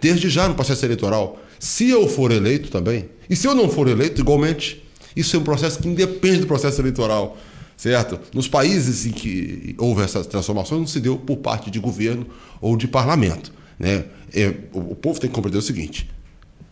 desde 0.00 0.28
já 0.28 0.48
no 0.48 0.54
processo 0.54 0.84
eleitoral. 0.84 1.38
Se 1.58 1.88
eu 1.88 2.06
for 2.06 2.30
eleito 2.30 2.70
também, 2.70 3.08
e 3.28 3.36
se 3.36 3.46
eu 3.46 3.54
não 3.54 3.68
for 3.68 3.88
eleito, 3.88 4.20
igualmente. 4.20 4.82
Isso 5.16 5.34
é 5.34 5.38
um 5.38 5.42
processo 5.42 5.80
que 5.80 5.88
independe 5.88 6.40
do 6.40 6.46
processo 6.46 6.80
eleitoral, 6.80 7.36
certo? 7.76 8.20
Nos 8.32 8.46
países 8.46 9.04
em 9.04 9.10
que 9.10 9.74
houve 9.76 10.02
essas 10.02 10.26
transformações, 10.26 10.80
não 10.80 10.86
se 10.86 11.00
deu 11.00 11.16
por 11.16 11.38
parte 11.38 11.70
de 11.70 11.80
governo 11.80 12.26
ou 12.60 12.76
de 12.76 12.86
parlamento. 12.86 13.52
Né? 13.78 14.04
É, 14.32 14.54
o, 14.72 14.92
o 14.92 14.94
povo 14.94 15.18
tem 15.18 15.28
que 15.28 15.34
compreender 15.34 15.58
o 15.58 15.62
seguinte: 15.62 16.08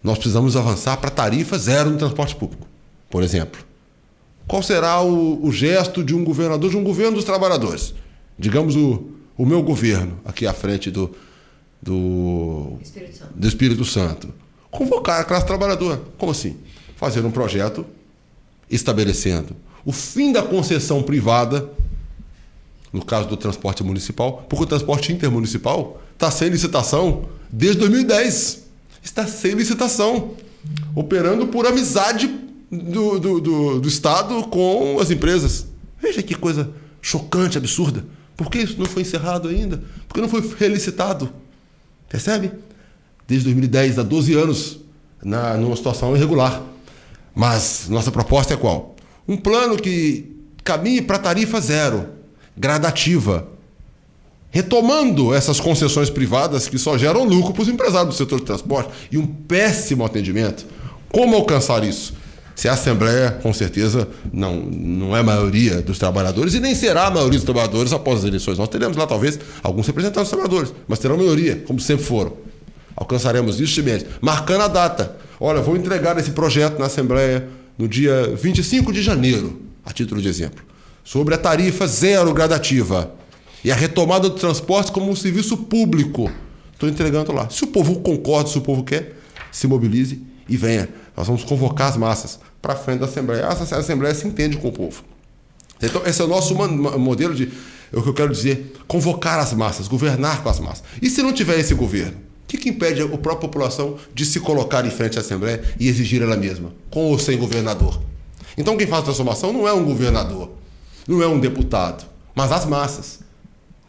nós 0.03 0.17
precisamos 0.19 0.57
avançar 0.57 0.97
para 0.99 1.11
tarifa 1.11 1.59
zero 1.59 1.91
no 1.91 1.99
transporte 1.99 2.37
público, 2.37 2.69
por 3.11 3.25
exemplo. 3.25 3.66
Qual 4.47 4.63
será 4.63 5.03
o, 5.03 5.45
o, 5.45 5.51
gesto 5.53 6.05
de 6.05 6.15
um 6.15 6.25
governador, 6.25 6.71
de 6.71 6.77
um 6.77 6.85
governo 6.85 7.17
dos 7.17 7.25
trabalhadores? 7.25 7.95
Digamos 8.39 8.77
o, 8.77 9.11
o 9.37 9.45
meu 9.45 9.63
governo, 9.63 10.21
aqui 10.25 10.47
à 10.47 10.53
frente 10.53 10.91
do, 10.91 11.11
do 11.83 12.79
Espírito, 12.81 13.27
do 13.35 13.49
Espírito 13.49 13.85
Santo. 13.85 14.33
Convocar 14.71 15.21
a 15.21 15.25
classe 15.25 15.47
trabalhadora. 15.47 16.01
Como 16.17 16.31
assim? 16.31 16.57
Fazer 16.97 17.25
um 17.25 17.31
projeto 17.31 17.85
estabelecendo 18.71 19.57
o 19.87 19.93
fim 19.93 20.33
da 20.33 20.43
concessão 20.43 21.01
privada, 21.01 21.71
no 22.93 23.05
caso 23.05 23.29
do 23.29 23.37
transporte 23.37 23.85
municipal, 23.85 24.45
porque 24.49 24.65
o 24.65 24.67
transporte 24.67 25.13
intermunicipal 25.13 26.03
está 26.13 26.29
sem 26.29 26.49
licitação 26.49 27.29
desde 27.49 27.79
2010. 27.79 28.65
Está 29.01 29.25
sem 29.29 29.53
licitação, 29.53 30.33
operando 30.93 31.47
por 31.47 31.65
amizade 31.65 32.27
do, 32.71 33.19
do, 33.19 33.41
do, 33.41 33.81
do 33.81 33.89
Estado 33.89 34.43
com 34.45 34.99
as 35.01 35.11
empresas. 35.11 35.67
Veja 36.01 36.23
que 36.23 36.35
coisa 36.35 36.71
chocante, 37.01 37.59
absurda. 37.59 38.05
Por 38.37 38.51
que 38.51 38.59
isso 38.59 38.79
não 38.79 38.87
foi 38.87 39.03
encerrado 39.03 39.49
ainda? 39.49 39.83
Por 40.07 40.15
que 40.15 40.21
não 40.21 40.29
foi 40.29 40.43
relicitado? 40.59 41.31
Percebe? 42.09 42.53
Desde 43.27 43.45
2010, 43.45 43.99
há 43.99 44.03
12 44.03 44.35
anos, 44.35 44.79
na, 45.23 45.55
numa 45.57 45.77
situação 45.77 46.15
irregular. 46.15 46.63
Mas 47.35 47.87
nossa 47.89 48.11
proposta 48.11 48.55
é 48.55 48.57
qual? 48.57 48.95
Um 49.27 49.37
plano 49.37 49.77
que 49.77 50.37
caminhe 50.63 51.03
para 51.03 51.19
tarifa 51.19 51.61
zero, 51.61 52.09
gradativa, 52.57 53.49
retomando 54.51 55.35
essas 55.35 55.61
concessões 55.61 56.09
privadas 56.09 56.69
que 56.69 56.79
só 56.79 56.97
geram 56.97 57.25
lucro 57.25 57.53
para 57.53 57.63
os 57.63 57.69
empresários 57.69 58.15
do 58.15 58.19
setor 58.19 58.41
de 58.41 58.47
transporte 58.47 58.91
e 59.11 59.19
um 59.19 59.27
péssimo 59.27 60.05
atendimento. 60.05 60.67
Como 61.09 61.37
alcançar 61.37 61.85
isso? 61.85 62.15
Se 62.57 62.69
a 62.69 62.73
Assembleia, 62.73 63.33
com 63.43 63.53
certeza, 63.53 64.09
não, 64.33 64.57
não 64.57 65.15
é 65.15 65.21
a 65.21 65.23
maioria 65.23 65.83
dos 65.83 65.99
trabalhadores 65.99 66.55
e 66.55 66.59
nem 66.59 66.75
será 66.75 67.09
a 67.09 67.11
maioria 67.11 67.39
dos 67.39 67.45
trabalhadores 67.45 67.93
após 67.93 68.21
as 68.21 68.25
eleições. 68.25 68.57
Nós 68.57 68.71
teremos 68.71 68.97
lá, 68.97 69.07
talvez, 69.07 69.39
alguns 69.63 69.87
representantes 69.87 70.31
dos 70.31 70.39
trabalhadores, 70.39 70.73
mas 70.89 70.99
terão 70.99 71.19
maioria, 71.19 71.63
como 71.67 71.79
sempre 71.79 72.07
foram. 72.07 72.33
Alcançaremos 72.97 73.61
isso, 73.61 73.75
Chimenez, 73.75 74.07
marcando 74.23 74.63
a 74.63 74.69
data. 74.69 75.19
Olha, 75.39 75.61
vou 75.61 75.77
entregar 75.77 76.19
esse 76.19 76.31
projeto 76.31 76.79
na 76.79 76.87
Assembleia 76.87 77.47
no 77.77 77.87
dia 77.87 78.35
25 78.35 78.91
de 78.91 79.03
janeiro, 79.03 79.61
a 79.85 79.93
título 79.93 80.23
de 80.23 80.29
exemplo, 80.29 80.65
sobre 81.05 81.35
a 81.35 81.39
tarifa 81.39 81.87
zero 81.87 82.33
gradativa 82.33 83.13
e 83.63 83.71
a 83.71 83.75
retomada 83.75 84.31
do 84.31 84.35
transporte 84.35 84.91
como 84.91 85.11
um 85.11 85.15
serviço 85.15 85.59
público. 85.59 86.33
Estou 86.73 86.89
entregando 86.89 87.33
lá. 87.33 87.51
Se 87.51 87.65
o 87.65 87.67
povo 87.67 88.01
concorda, 88.01 88.49
se 88.49 88.57
o 88.57 88.63
povo 88.63 88.83
quer, 88.83 89.19
se 89.53 89.67
mobilize 89.67 90.23
e 90.49 90.57
venha. 90.57 90.89
Nós 91.17 91.27
vamos 91.27 91.45
convocar 91.45 91.89
as 91.89 91.97
massas 91.97 92.39
para 92.61 92.75
frente 92.75 93.01
da 93.01 93.07
Assembleia. 93.07 93.47
A 93.47 93.53
Assembleia 93.53 94.15
se 94.15 94.27
entende 94.27 94.57
com 94.57 94.69
o 94.69 94.73
povo. 94.73 95.03
Então, 95.83 96.03
esse 96.07 96.21
é 96.21 96.25
o 96.25 96.29
nosso 96.29 96.55
modelo 96.55 97.35
de, 97.35 97.53
é 97.93 97.99
o 97.99 98.03
que 98.03 98.09
eu 98.09 98.15
quero 98.15 98.33
dizer, 98.33 98.75
convocar 98.87 99.39
as 99.39 99.53
massas, 99.53 99.89
governar 99.89 100.43
com 100.43 100.49
as 100.49 100.59
massas. 100.59 100.85
E 101.01 101.11
se 101.11 101.23
não 101.23 101.33
tiver 101.33 101.59
esse 101.59 101.75
governo? 101.75 102.27
O 102.45 102.49
que, 102.49 102.59
que 102.59 102.69
impede 102.69 103.03
a 103.03 103.09
própria 103.09 103.37
população 103.37 103.97
de 104.15 104.25
se 104.25 104.39
colocar 104.39 104.87
em 104.87 104.91
frente 104.91 105.19
à 105.19 105.21
Assembleia 105.21 105.63
e 105.81 105.89
exigir 105.89 106.23
ela 106.23 106.37
mesma, 106.37 106.73
com 106.91 107.07
ou 107.07 107.19
sem 107.19 107.37
governador? 107.37 108.01
Então 108.57 108.77
quem 108.77 108.87
faz 108.87 109.03
a 109.03 109.07
transformação 109.07 109.53
não 109.53 109.67
é 109.67 109.73
um 109.73 109.85
governador, 109.85 110.51
não 111.07 111.23
é 111.23 111.27
um 111.27 111.39
deputado, 111.41 112.07
mas 112.35 112.53
as 112.53 112.65
massas. 112.65 113.26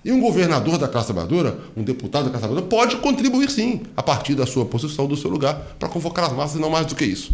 E 0.07 0.11
um 0.13 0.21
governador 0.21 0.77
da 0.77 0.87
classe 0.87 1.07
trabalhadora, 1.07 1.59
um 1.75 1.83
deputado 1.83 2.23
da 2.23 2.29
classe 2.29 2.45
trabalhadora, 2.45 2.69
pode 2.69 2.95
contribuir 2.95 3.51
sim, 3.51 3.81
a 3.93 4.01
partir 4.01 4.35
da 4.35 4.45
sua 4.45 4.65
posição, 4.65 5.05
do 5.05 5.17
seu 5.17 5.29
lugar, 5.29 5.75
para 5.77 5.89
convocar 5.89 6.23
as 6.23 6.31
massas, 6.31 6.55
e 6.55 6.61
não 6.61 6.69
mais 6.69 6.85
do 6.85 6.95
que 6.95 7.03
isso. 7.03 7.33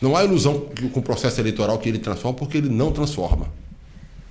Não 0.00 0.16
há 0.16 0.24
ilusão 0.24 0.66
com 0.92 0.98
o 0.98 1.02
processo 1.04 1.40
eleitoral 1.40 1.78
que 1.78 1.88
ele 1.88 2.00
transforma, 2.00 2.36
porque 2.36 2.58
ele 2.58 2.68
não 2.68 2.90
transforma. 2.90 3.46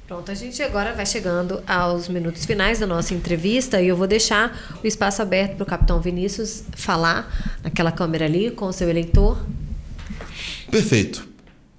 Pronto, 0.05 0.29
a 0.29 0.33
gente 0.33 0.61
agora 0.61 0.93
vai 0.93 1.05
chegando 1.05 1.63
aos 1.65 2.09
minutos 2.09 2.43
finais 2.43 2.79
da 2.79 2.85
nossa 2.85 3.13
entrevista 3.13 3.81
e 3.81 3.87
eu 3.87 3.95
vou 3.95 4.07
deixar 4.07 4.77
o 4.83 4.85
espaço 4.85 5.21
aberto 5.21 5.55
para 5.55 5.63
o 5.63 5.65
capitão 5.65 6.01
Vinícius 6.01 6.65
falar 6.75 7.57
naquela 7.63 7.93
câmera 7.93 8.25
ali 8.25 8.51
com 8.51 8.65
o 8.65 8.73
seu 8.73 8.89
eleitor. 8.89 9.37
Perfeito. 10.69 11.25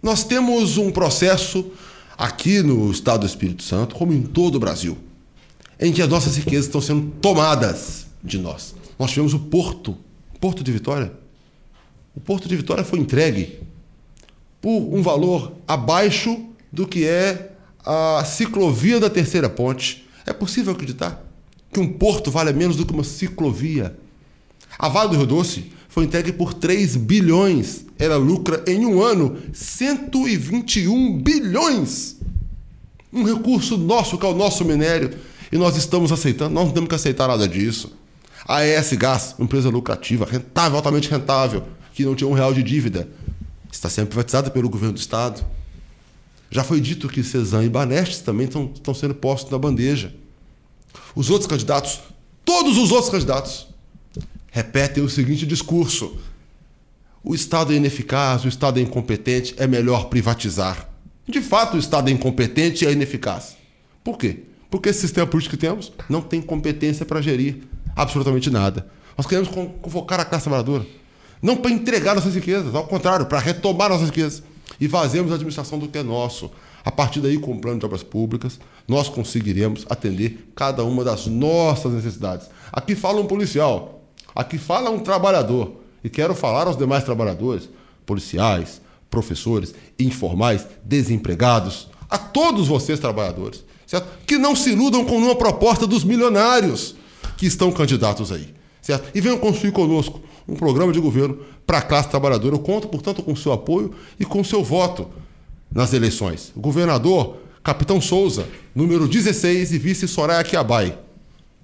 Nós 0.03 0.25
temos 0.25 0.79
um 0.79 0.91
processo 0.91 1.71
aqui 2.17 2.63
no 2.63 2.91
Estado 2.91 3.21
do 3.21 3.27
Espírito 3.27 3.63
Santo, 3.63 3.95
como 3.95 4.15
em 4.15 4.23
todo 4.23 4.55
o 4.55 4.59
Brasil, 4.59 4.97
em 5.81 5.93
que 5.93 6.03
as 6.03 6.09
nossas 6.09 6.37
riquezas 6.37 6.67
estão 6.67 6.81
sendo 6.81 7.11
tomadas 7.21 8.07
de 8.23 8.39
nós. 8.39 8.75
Nós 8.99 9.11
tivemos 9.11 9.33
o 9.33 9.39
Porto, 9.39 9.97
Porto 10.41 10.63
de 10.63 10.71
Vitória. 10.71 11.13
O 12.15 12.21
Porto 12.21 12.49
de 12.49 12.57
Vitória 12.57 12.85
foi 12.85 12.99
entregue 12.99 13.61
por 14.61 14.95
um 14.95 15.03
valor 15.03 15.53
abaixo 15.67 16.45
do 16.71 16.87
que 16.87 17.07
é 17.07 17.53
a 17.85 18.23
ciclovia 18.25 19.01
da 19.01 19.09
Terceira 19.09 19.49
Ponte. 19.49 20.07
É 20.27 20.33
possível 20.33 20.73
acreditar 20.73 21.25
que 21.73 21.81
um 21.81 21.93
porto 21.93 22.31
vale 22.31 22.53
menos 22.53 22.77
do 22.77 22.85
que 22.85 22.93
uma 22.93 23.05
ciclovia? 23.05 23.97
A 24.79 24.89
Vale 24.89 25.11
do 25.11 25.17
Rio 25.17 25.27
Doce 25.27 25.73
foi 25.89 26.05
entregue 26.05 26.33
por 26.33 26.53
3 26.55 26.97
bilhões. 26.97 27.87
Ela 27.99 28.17
lucra 28.17 28.63
em 28.67 28.85
um 28.85 29.03
ano 29.03 29.39
121 29.53 31.19
bilhões. 31.19 32.17
Um 33.13 33.25
recurso 33.25 33.77
nosso, 33.77 34.19
que 34.19 34.27
é 34.27 34.29
o 34.29 34.35
nosso 34.35 34.65
minério. 34.65 35.17
E 35.53 35.59
nós 35.59 35.77
estamos 35.77 36.13
aceitando, 36.13 36.55
nós 36.55 36.67
não 36.67 36.73
temos 36.73 36.89
que 36.89 36.95
aceitar 36.95 37.27
nada 37.27 37.49
disso. 37.49 37.93
A 38.47 38.65
ES 38.65 38.93
Gás, 38.95 39.35
empresa 39.39 39.69
lucrativa, 39.69 40.25
rentável, 40.25 40.77
altamente 40.77 41.11
rentável, 41.11 41.65
que 41.93 42.05
não 42.05 42.15
tinha 42.15 42.29
um 42.29 42.33
real 42.33 42.55
de 42.55 42.63
dívida, 42.63 43.09
está 43.71 43.89
sendo 43.89 44.09
privatizada 44.09 44.51
pelo 44.51 44.69
governo 44.69 44.95
do 44.95 45.01
Estado. 45.01 45.45
Já 46.51 46.65
foi 46.65 46.81
dito 46.81 47.09
que 47.09 47.23
Cezanne 47.23 47.67
e 47.67 47.69
Banestes 47.69 48.21
também 48.21 48.47
estão, 48.47 48.71
estão 48.75 48.95
sendo 48.95 49.15
postos 49.15 49.51
na 49.51 49.59
bandeja. 49.59 50.15
Os 51.15 51.31
outros 51.31 51.49
candidatos, 51.49 52.01
todos 52.45 52.77
os 52.77 52.91
outros 52.91 53.11
candidatos, 53.11 53.69
repetem 54.51 55.03
o 55.03 55.09
seguinte 55.09 55.47
discurso: 55.47 56.17
o 57.23 57.35
Estado 57.35 57.73
é 57.73 57.77
ineficaz, 57.77 58.45
o 58.45 58.49
Estado 58.49 58.79
é 58.79 58.83
incompetente, 58.83 59.55
é 59.59 59.67
melhor 59.67 60.09
privatizar. 60.09 60.89
De 61.29 61.41
fato, 61.41 61.77
o 61.77 61.79
Estado 61.79 62.09
é 62.09 62.13
incompetente 62.13 62.85
e 62.85 62.89
é 62.89 62.93
ineficaz. 62.93 63.57
Por 64.03 64.19
quê? 64.19 64.45
Porque 64.71 64.89
esse 64.89 65.01
sistema 65.01 65.27
político 65.27 65.57
que 65.57 65.61
temos 65.61 65.93
não 66.09 66.23
tem 66.23 66.41
competência 66.41 67.05
para 67.05 67.21
gerir 67.21 67.65
absolutamente 67.97 68.51
nada. 68.51 68.87
Nós 69.17 69.27
queremos 69.27 69.51
convocar 69.83 70.21
a 70.21 70.25
classe 70.25 70.45
trabalhadora, 70.45 70.87
não 71.43 71.57
para 71.57 71.71
entregar 71.71 72.15
nossas 72.15 72.35
riquezas, 72.35 72.75
ao 72.75 72.87
contrário, 72.87 73.27
para 73.27 73.39
retomar 73.39 73.91
nossas 73.91 74.09
riquezas 74.09 74.43
e 74.81 74.89
fazermos 74.89 75.33
a 75.33 75.35
administração 75.35 75.79
do 75.79 75.89
que 75.89 75.99
é 75.99 76.03
nosso. 76.03 76.51
A 76.85 76.91
partir 76.91 77.21
daí, 77.21 77.39
com 77.39 77.53
o 77.53 77.61
plano 77.61 77.79
de 77.79 77.85
obras 77.85 78.03
públicas, 78.03 78.59
nós 78.89 79.09
conseguiremos 79.09 79.85
atender 79.91 80.51
cada 80.55 80.85
uma 80.85 81.05
das 81.05 81.27
nossas 81.27 81.93
necessidades. 81.93 82.49
Aqui 82.73 82.95
fala 82.95 83.21
um 83.21 83.27
policial, 83.27 84.03
aqui 84.35 84.57
fala 84.57 84.89
um 84.91 85.01
trabalhador, 85.01 85.81
e 86.03 86.09
quero 86.09 86.35
falar 86.35 86.67
aos 86.67 86.79
demais 86.79 87.05
trabalhadores, 87.05 87.69
policiais, 88.07 88.81
professores, 89.11 89.75
informais, 89.99 90.67
desempregados, 90.83 91.89
a 92.09 92.17
todos 92.17 92.69
vocês 92.69 92.99
trabalhadores, 92.99 93.63
certo? 93.91 94.09
Que 94.25 94.39
não 94.39 94.55
se 94.55 94.71
iludam 94.71 95.05
com 95.05 95.17
uma 95.17 95.35
proposta 95.35 95.85
dos 95.85 96.05
milionários 96.05 96.95
que 97.37 97.45
estão 97.45 97.73
candidatos 97.73 98.31
aí, 98.31 98.55
certo? 98.81 99.11
E 99.13 99.21
venham 99.21 99.37
construir 99.37 99.73
conosco 99.73 100.23
um 100.47 100.55
programa 100.55 100.93
de 100.93 101.01
governo 101.01 101.41
para 101.67 101.79
a 101.79 101.83
classe 101.83 102.09
trabalhadora. 102.09 102.55
Eu 102.55 102.61
conto, 102.61 102.87
portanto, 102.87 103.21
com 103.21 103.33
o 103.33 103.37
seu 103.37 103.53
apoio 103.53 103.93
e 104.19 104.25
com 104.25 104.41
o 104.41 104.45
seu 104.45 104.63
voto 104.63 105.11
nas 105.73 105.93
eleições. 105.93 106.53
O 106.55 106.61
governador, 106.61 107.39
Capitão 107.65 108.01
Souza, 108.01 108.47
número 108.73 109.09
16, 109.09 109.73
e 109.73 109.79
vice 109.79 110.07
Soraya 110.07 110.45
Kiabai. 110.45 110.97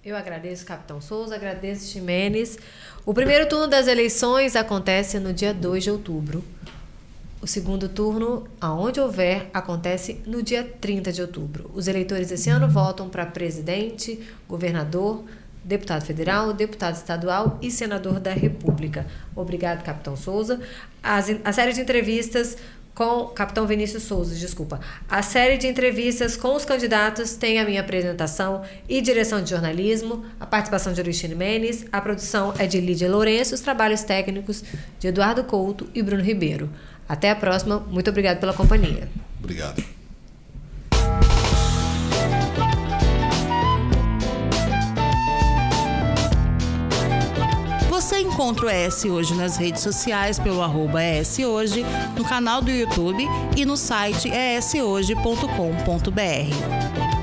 Eu 0.05 0.17
agradeço, 0.17 0.67
Capitão 0.67 1.01
Souza, 1.01 1.37
agradeço, 1.37 1.93
Ximenes. 1.93 2.59
O 3.05 3.15
primeiro 3.15 3.49
turno 3.49 3.69
das 3.69 3.87
eleições 3.87 4.57
acontece 4.57 5.21
no 5.21 5.33
dia 5.33 5.55
2 5.55 5.85
de 5.85 5.91
outubro. 5.93 6.43
O 7.47 7.49
segundo 7.49 7.89
turno, 7.89 8.45
aonde 8.61 8.99
houver, 8.99 9.49
acontece 9.55 10.21
no 10.27 10.43
dia 10.43 10.65
30 10.81 11.13
de 11.13 11.23
outubro. 11.23 11.71
Os 11.73 11.87
eleitores 11.87 12.33
esse 12.33 12.51
ano 12.51 12.69
votam 12.69 13.09
para 13.09 13.25
presidente, 13.25 14.19
governador, 14.49 15.23
deputado 15.63 16.05
federal, 16.05 16.53
deputado 16.53 16.97
estadual 16.97 17.57
e 17.63 17.71
senador 17.71 18.19
da 18.19 18.33
República. 18.33 19.07
Obrigado, 19.37 19.85
Capitão 19.85 20.17
Souza. 20.17 20.61
As, 21.01 21.29
a 21.45 21.53
série 21.53 21.73
de 21.73 21.81
entrevistas 21.81 22.57
com 22.97 23.27
Capitão 23.27 23.65
Vinícius 23.65 24.03
Souza, 24.03 24.35
desculpa. 24.35 24.81
A 25.09 25.23
série 25.23 25.57
de 25.57 25.69
entrevistas 25.69 26.37
com 26.37 26.57
os 26.57 26.65
candidatos 26.65 27.37
tem 27.37 27.61
a 27.61 27.65
minha 27.65 27.81
apresentação 27.81 28.63
e 28.89 29.01
direção 29.01 29.41
de 29.41 29.51
jornalismo, 29.51 30.25
a 30.41 30.47
participação 30.47 30.93
de 30.93 31.01
Aristine 31.01 31.37
Menes, 31.37 31.85
a 31.93 32.01
produção 32.01 32.55
é 32.59 32.67
de 32.67 32.81
Lídia 32.81 33.09
Lourenço, 33.09 33.55
os 33.55 33.61
trabalhos 33.61 34.03
técnicos 34.03 34.65
de 34.99 35.07
Eduardo 35.07 35.45
Couto 35.45 35.87
e 35.95 36.03
Bruno 36.03 36.23
Ribeiro. 36.23 36.71
Até 37.09 37.31
a 37.31 37.37
próxima. 37.37 37.79
Muito 37.91 38.11
obrigado 38.11 38.41
pela 38.41 38.53
companhia. 38.53 39.09
Obrigado. 39.39 39.83
Você 47.89 48.21
encontra 48.21 48.67
o 48.67 48.71
ES 48.71 49.05
Hoje 49.05 49.35
nas 49.35 49.57
redes 49.57 49.83
sociais 49.83 50.39
pelo 50.39 50.63
arroba 50.63 51.03
ES 51.03 51.39
Hoje, 51.39 51.85
no 52.17 52.25
canal 52.25 52.63
do 52.63 52.71
YouTube 52.71 53.27
e 53.57 53.65
no 53.65 53.77
site 53.77 54.29
eshoje.com.br. 54.29 57.16